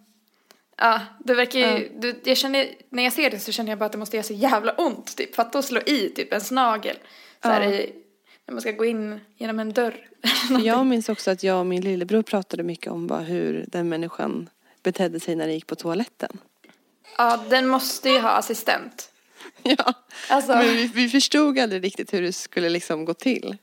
Ja, 0.76 1.00
det 1.24 1.34
verkar 1.34 1.60
ju. 1.60 1.88
Du, 1.98 2.20
jag 2.24 2.36
känner, 2.36 2.68
när 2.90 3.02
jag 3.02 3.12
ser 3.12 3.30
det 3.30 3.38
så 3.38 3.52
känner 3.52 3.70
jag 3.70 3.78
bara 3.78 3.84
att 3.86 3.92
det 3.92 3.98
måste 3.98 4.16
göra 4.16 4.24
så 4.26 4.32
jävla 4.32 4.72
ont. 4.72 5.16
Typ. 5.16 5.34
Fatta 5.34 5.58
att 5.58 5.64
slå 5.64 5.80
i 5.80 6.08
typ 6.08 6.32
en 6.32 6.40
snagel. 6.40 6.96
Så 7.42 7.48
här 7.48 7.62
Ja. 7.62 7.70
i, 7.70 7.92
när 8.46 8.52
man 8.52 8.60
ska 8.60 8.70
gå 8.70 8.84
in 8.84 9.20
genom 9.36 9.58
en 9.60 9.72
dörr. 9.72 9.94
För 10.48 10.60
jag 10.66 10.86
minns 10.86 11.08
också 11.08 11.30
att 11.30 11.42
jag 11.42 11.58
och 11.58 11.66
min 11.66 11.82
lillebror 11.82 12.22
pratade 12.22 12.62
mycket 12.62 12.92
om 12.92 13.06
bara 13.06 13.20
hur 13.20 13.64
den 13.68 13.88
människan 13.88 14.48
betedde 14.82 15.20
sig 15.20 15.34
när 15.36 15.46
det 15.46 15.52
gick 15.52 15.66
på 15.66 15.74
toaletten. 15.74 16.38
ja, 17.18 17.44
den 17.50 17.66
måste 17.68 18.10
ju 18.10 18.18
ha 18.18 18.30
assistent. 18.30 19.11
Ja, 19.78 19.94
Alltså. 20.28 20.52
men 20.52 20.64
vi, 20.66 20.86
vi 20.86 21.08
förstod 21.08 21.58
aldrig 21.58 21.84
riktigt 21.84 22.14
hur 22.14 22.22
det 22.22 22.32
skulle 22.32 22.68
liksom 22.68 23.04
gå 23.04 23.14
till. 23.14 23.56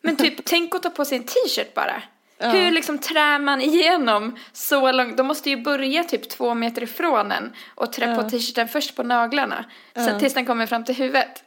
Men 0.00 0.16
typ, 0.16 0.44
tänk 0.44 0.74
att 0.74 0.82
ta 0.82 0.90
på 0.90 1.04
sig 1.04 1.18
en 1.18 1.24
t-shirt 1.24 1.74
bara. 1.74 2.02
Hur 2.38 2.70
liksom 2.70 2.98
trär 2.98 3.38
man 3.38 3.60
igenom 3.60 4.36
så 4.52 4.92
långt? 4.92 5.16
De 5.16 5.26
måste 5.26 5.50
ju 5.50 5.62
börja 5.62 6.04
typ 6.04 6.28
två 6.28 6.54
meter 6.54 6.82
ifrån 6.82 7.32
en 7.32 7.52
och 7.74 7.92
trä 7.92 8.16
på 8.16 8.30
t-shirten 8.30 8.68
först 8.68 8.96
på 8.96 9.02
naglarna. 9.02 9.64
Sen 9.94 10.20
tills 10.20 10.34
den 10.34 10.46
kommer 10.46 10.66
fram 10.66 10.84
till 10.84 10.94
huvudet. 10.94 11.42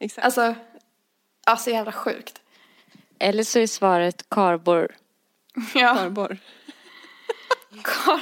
Exakt. 0.00 0.24
Alltså, 0.24 0.54
ja 1.46 1.56
så 1.56 1.70
jävla 1.70 1.92
sjukt. 1.92 2.40
Eller 3.18 3.42
så 3.44 3.58
är 3.58 3.66
svaret 3.66 4.28
karbor. 4.28 4.94
Ja, 5.74 5.94
Farborr. 5.94 6.38
kar... 7.84 8.20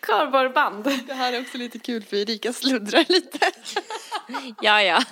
kardborreband. 0.00 0.84
Det 1.06 1.14
här 1.14 1.32
är 1.32 1.40
också 1.40 1.58
lite 1.58 1.78
kul 1.78 2.02
för 2.02 2.16
Erika 2.16 2.52
sluddrar 2.52 3.04
lite. 3.08 3.38
Ja, 4.60 4.82
ja. 4.82 5.02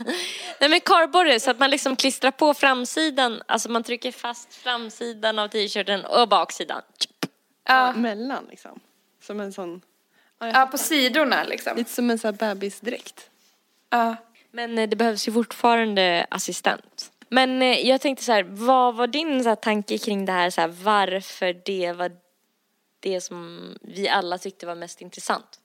Nej 0.60 0.70
men 0.70 0.80
kardborre 0.80 1.40
så 1.40 1.50
att 1.50 1.58
man 1.58 1.70
liksom 1.70 1.96
klistrar 1.96 2.30
på 2.30 2.54
framsidan, 2.54 3.42
alltså 3.46 3.70
man 3.70 3.82
trycker 3.82 4.12
fast 4.12 4.54
framsidan 4.54 5.38
av 5.38 5.48
t-shirten 5.48 6.04
och 6.04 6.28
baksidan. 6.28 6.82
Ja, 7.68 7.92
Mellan 7.92 8.46
liksom. 8.50 8.80
Som 9.22 9.40
en 9.40 9.52
sån, 9.52 9.80
ja, 10.38 10.68
på 10.70 10.78
sidorna 10.78 11.44
liksom. 11.44 11.76
lite 11.76 11.90
som 11.90 12.10
en 12.10 12.18
sån 12.18 12.28
här 12.40 12.54
bebisdräkt. 12.54 13.30
Ja. 13.90 14.16
Men 14.50 14.78
eh, 14.78 14.88
det 14.88 14.96
behövs 14.96 15.28
ju 15.28 15.32
fortfarande 15.32 16.26
assistent. 16.30 17.12
Men 17.28 17.62
eh, 17.62 17.88
jag 17.88 18.00
tänkte 18.00 18.24
så 18.24 18.32
här, 18.32 18.42
vad 18.42 18.94
var 18.94 19.06
din 19.06 19.42
så 19.42 19.48
här, 19.48 19.56
tanke 19.56 19.98
kring 19.98 20.24
det 20.24 20.32
här, 20.32 20.50
så 20.50 20.60
här, 20.60 20.68
varför 20.68 21.56
det 21.64 21.92
var 21.92 22.12
det 23.00 23.20
som 23.20 23.68
vi 23.82 24.08
alla 24.08 24.38
tyckte 24.38 24.66
var 24.66 24.74
mest 24.74 25.00
intressant? 25.00 25.60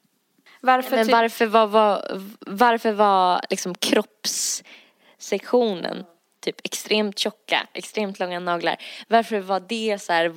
Varför 0.61 0.95
Men 0.95 1.07
varför 1.07 1.45
var, 1.45 1.67
var, 1.67 2.21
varför 2.39 2.91
var 2.91 3.41
liksom 3.49 3.75
kroppssektionen 3.75 6.05
typ 6.39 6.55
extremt 6.63 7.19
tjocka, 7.19 7.67
extremt 7.73 8.19
långa 8.19 8.39
naglar? 8.39 8.75
Varför 9.07 9.39
var 9.39 9.59
det 9.59 10.01
så 10.01 10.13
här, 10.13 10.35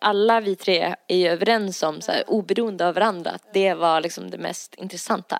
alla 0.00 0.40
vi 0.40 0.56
tre 0.56 0.94
är 1.08 1.16
ju 1.16 1.28
överens 1.28 1.82
om 1.82 2.00
så 2.00 2.12
här, 2.12 2.30
oberoende 2.30 2.88
av 2.88 2.94
varandra 2.94 3.30
att 3.30 3.52
det 3.52 3.74
var 3.74 4.00
liksom 4.00 4.30
det 4.30 4.38
mest 4.38 4.74
intressanta. 4.74 5.38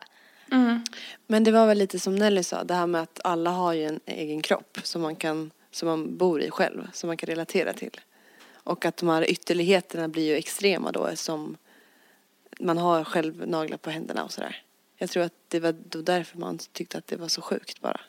Men 1.26 1.44
det 1.44 1.52
var 1.52 1.66
väl 1.66 1.78
lite 1.78 1.98
som 1.98 2.16
Nelly 2.16 2.42
sa, 2.42 2.64
det 2.64 2.74
här 2.74 2.86
med 2.86 3.02
att 3.02 3.20
alla 3.24 3.50
har 3.50 3.72
ju 3.72 3.84
en 3.84 4.00
egen 4.06 4.42
kropp 4.42 4.78
som 4.82 5.02
man 5.02 5.16
kan, 5.16 5.50
som 5.70 5.88
man 5.88 6.16
bor 6.16 6.40
i 6.40 6.50
själv, 6.50 6.88
som 6.92 7.06
man 7.06 7.16
kan 7.16 7.26
relatera 7.26 7.72
till. 7.72 8.00
Och 8.66 8.84
att 8.84 8.96
de 8.96 9.08
här 9.08 9.30
ytterligheterna 9.30 10.08
blir 10.08 10.24
ju 10.24 10.34
extrema 10.34 10.92
då 10.92 11.16
som 11.16 11.56
man 12.60 12.78
har 12.78 13.04
själv 13.04 13.48
naglar 13.48 13.76
på 13.76 13.90
händerna 13.90 14.24
och 14.24 14.32
sådär. 14.32 14.62
Jag 14.96 15.10
tror 15.10 15.22
att 15.22 15.32
det 15.48 15.60
var 15.60 15.72
då 15.72 16.02
därför 16.02 16.38
man 16.38 16.58
tyckte 16.58 16.98
att 16.98 17.06
det 17.06 17.16
var 17.16 17.28
så 17.28 17.42
sjukt 17.42 17.80
bara. 17.80 18.00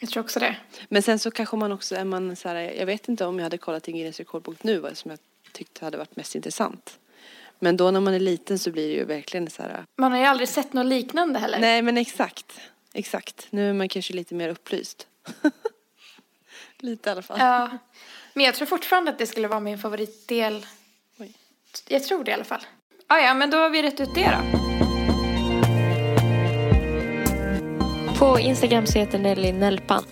Jag 0.00 0.10
tror 0.10 0.22
också 0.22 0.40
det. 0.40 0.56
Men 0.88 1.02
sen 1.02 1.18
så 1.18 1.30
kanske 1.30 1.56
man 1.56 1.72
också 1.72 1.94
är 1.94 2.04
man 2.04 2.36
så 2.36 2.48
här, 2.48 2.54
jag 2.54 2.86
vet 2.86 3.08
inte 3.08 3.24
om 3.24 3.38
jag 3.38 3.42
hade 3.42 3.58
kollat 3.58 3.88
i 3.88 3.92
Guinness 3.92 4.18
rekordbok 4.18 4.62
nu 4.62 4.78
vad 4.78 4.96
som 4.96 5.10
jag 5.10 5.20
tyckte 5.52 5.84
hade 5.84 5.98
varit 5.98 6.16
mest 6.16 6.34
intressant. 6.34 6.98
Men 7.58 7.76
då 7.76 7.90
när 7.90 8.00
man 8.00 8.14
är 8.14 8.20
liten 8.20 8.58
så 8.58 8.70
blir 8.70 8.88
det 8.88 8.94
ju 8.94 9.04
verkligen 9.04 9.50
så 9.50 9.62
här. 9.62 9.84
Man 9.96 10.12
har 10.12 10.18
ju 10.18 10.24
aldrig 10.24 10.48
sett 10.48 10.72
något 10.72 10.86
liknande 10.86 11.38
heller. 11.38 11.60
Nej 11.60 11.82
men 11.82 11.98
exakt, 11.98 12.60
exakt. 12.92 13.46
Nu 13.50 13.68
är 13.68 13.72
man 13.72 13.88
kanske 13.88 14.12
lite 14.12 14.34
mer 14.34 14.48
upplyst. 14.48 15.06
lite 16.78 17.10
i 17.10 17.12
alla 17.12 17.22
fall. 17.22 17.38
Ja. 17.40 17.78
Men 18.36 18.44
jag 18.44 18.54
tror 18.54 18.66
fortfarande 18.66 19.10
att 19.10 19.18
det 19.18 19.26
skulle 19.26 19.48
vara 19.48 19.60
min 19.60 19.78
favoritdel. 19.78 20.66
Oj. 21.18 21.32
Jag 21.88 22.04
tror 22.04 22.24
det 22.24 22.30
i 22.30 22.34
alla 22.34 22.44
fall. 22.44 22.60
Ah, 23.06 23.18
ja, 23.18 23.34
men 23.34 23.50
då 23.50 23.56
har 23.56 23.70
vi 23.70 23.82
rätt 23.82 24.00
ut 24.00 24.14
det 24.14 24.30
då. 24.30 24.58
På 28.18 28.38
Instagram 28.38 28.86
så 28.86 28.98
heter 28.98 29.18
Nelly 29.18 29.52
Nelpan. 29.52 30.04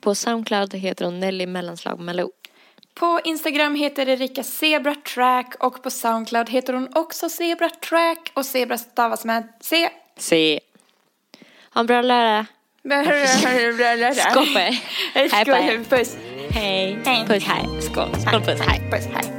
På 0.00 0.14
Soundcloud 0.14 0.74
heter 0.74 1.04
hon 1.04 1.20
Nelly 1.20 1.46
mellanslag 1.46 2.00
Malou. 2.00 2.30
På 2.94 3.20
Instagram 3.24 3.74
heter 3.74 4.08
Erika 4.08 4.42
Zebra 4.42 4.94
Track 4.94 5.54
och 5.60 5.82
på 5.82 5.90
Soundcloud 5.90 6.50
heter 6.50 6.72
hon 6.72 6.88
också 6.94 7.28
Zebra 7.28 7.70
Track 7.70 8.32
och 8.34 8.46
Zebra 8.46 8.78
stavas 8.78 9.24
med 9.24 9.48
C. 9.60 9.90
Se. 10.16 10.60
Ha 11.74 11.80
en 11.80 11.86
bra 11.86 12.02
lördag. 12.02 12.44
Skål 14.30 14.46
på 14.46 14.58
er. 14.58 14.82
Hej 15.14 15.44
på 15.44 15.50
er. 15.50 15.84
Puss. 15.84 16.16
Hej. 16.58 16.98
Hej. 17.06 17.24
Puss, 17.26 17.44
hej. 17.44 17.64
Skål. 17.80 18.08
Skål, 18.18 18.40
puss, 18.40 18.60
hej. 18.60 18.80
Puss, 18.90 19.06
hej. 19.06 19.37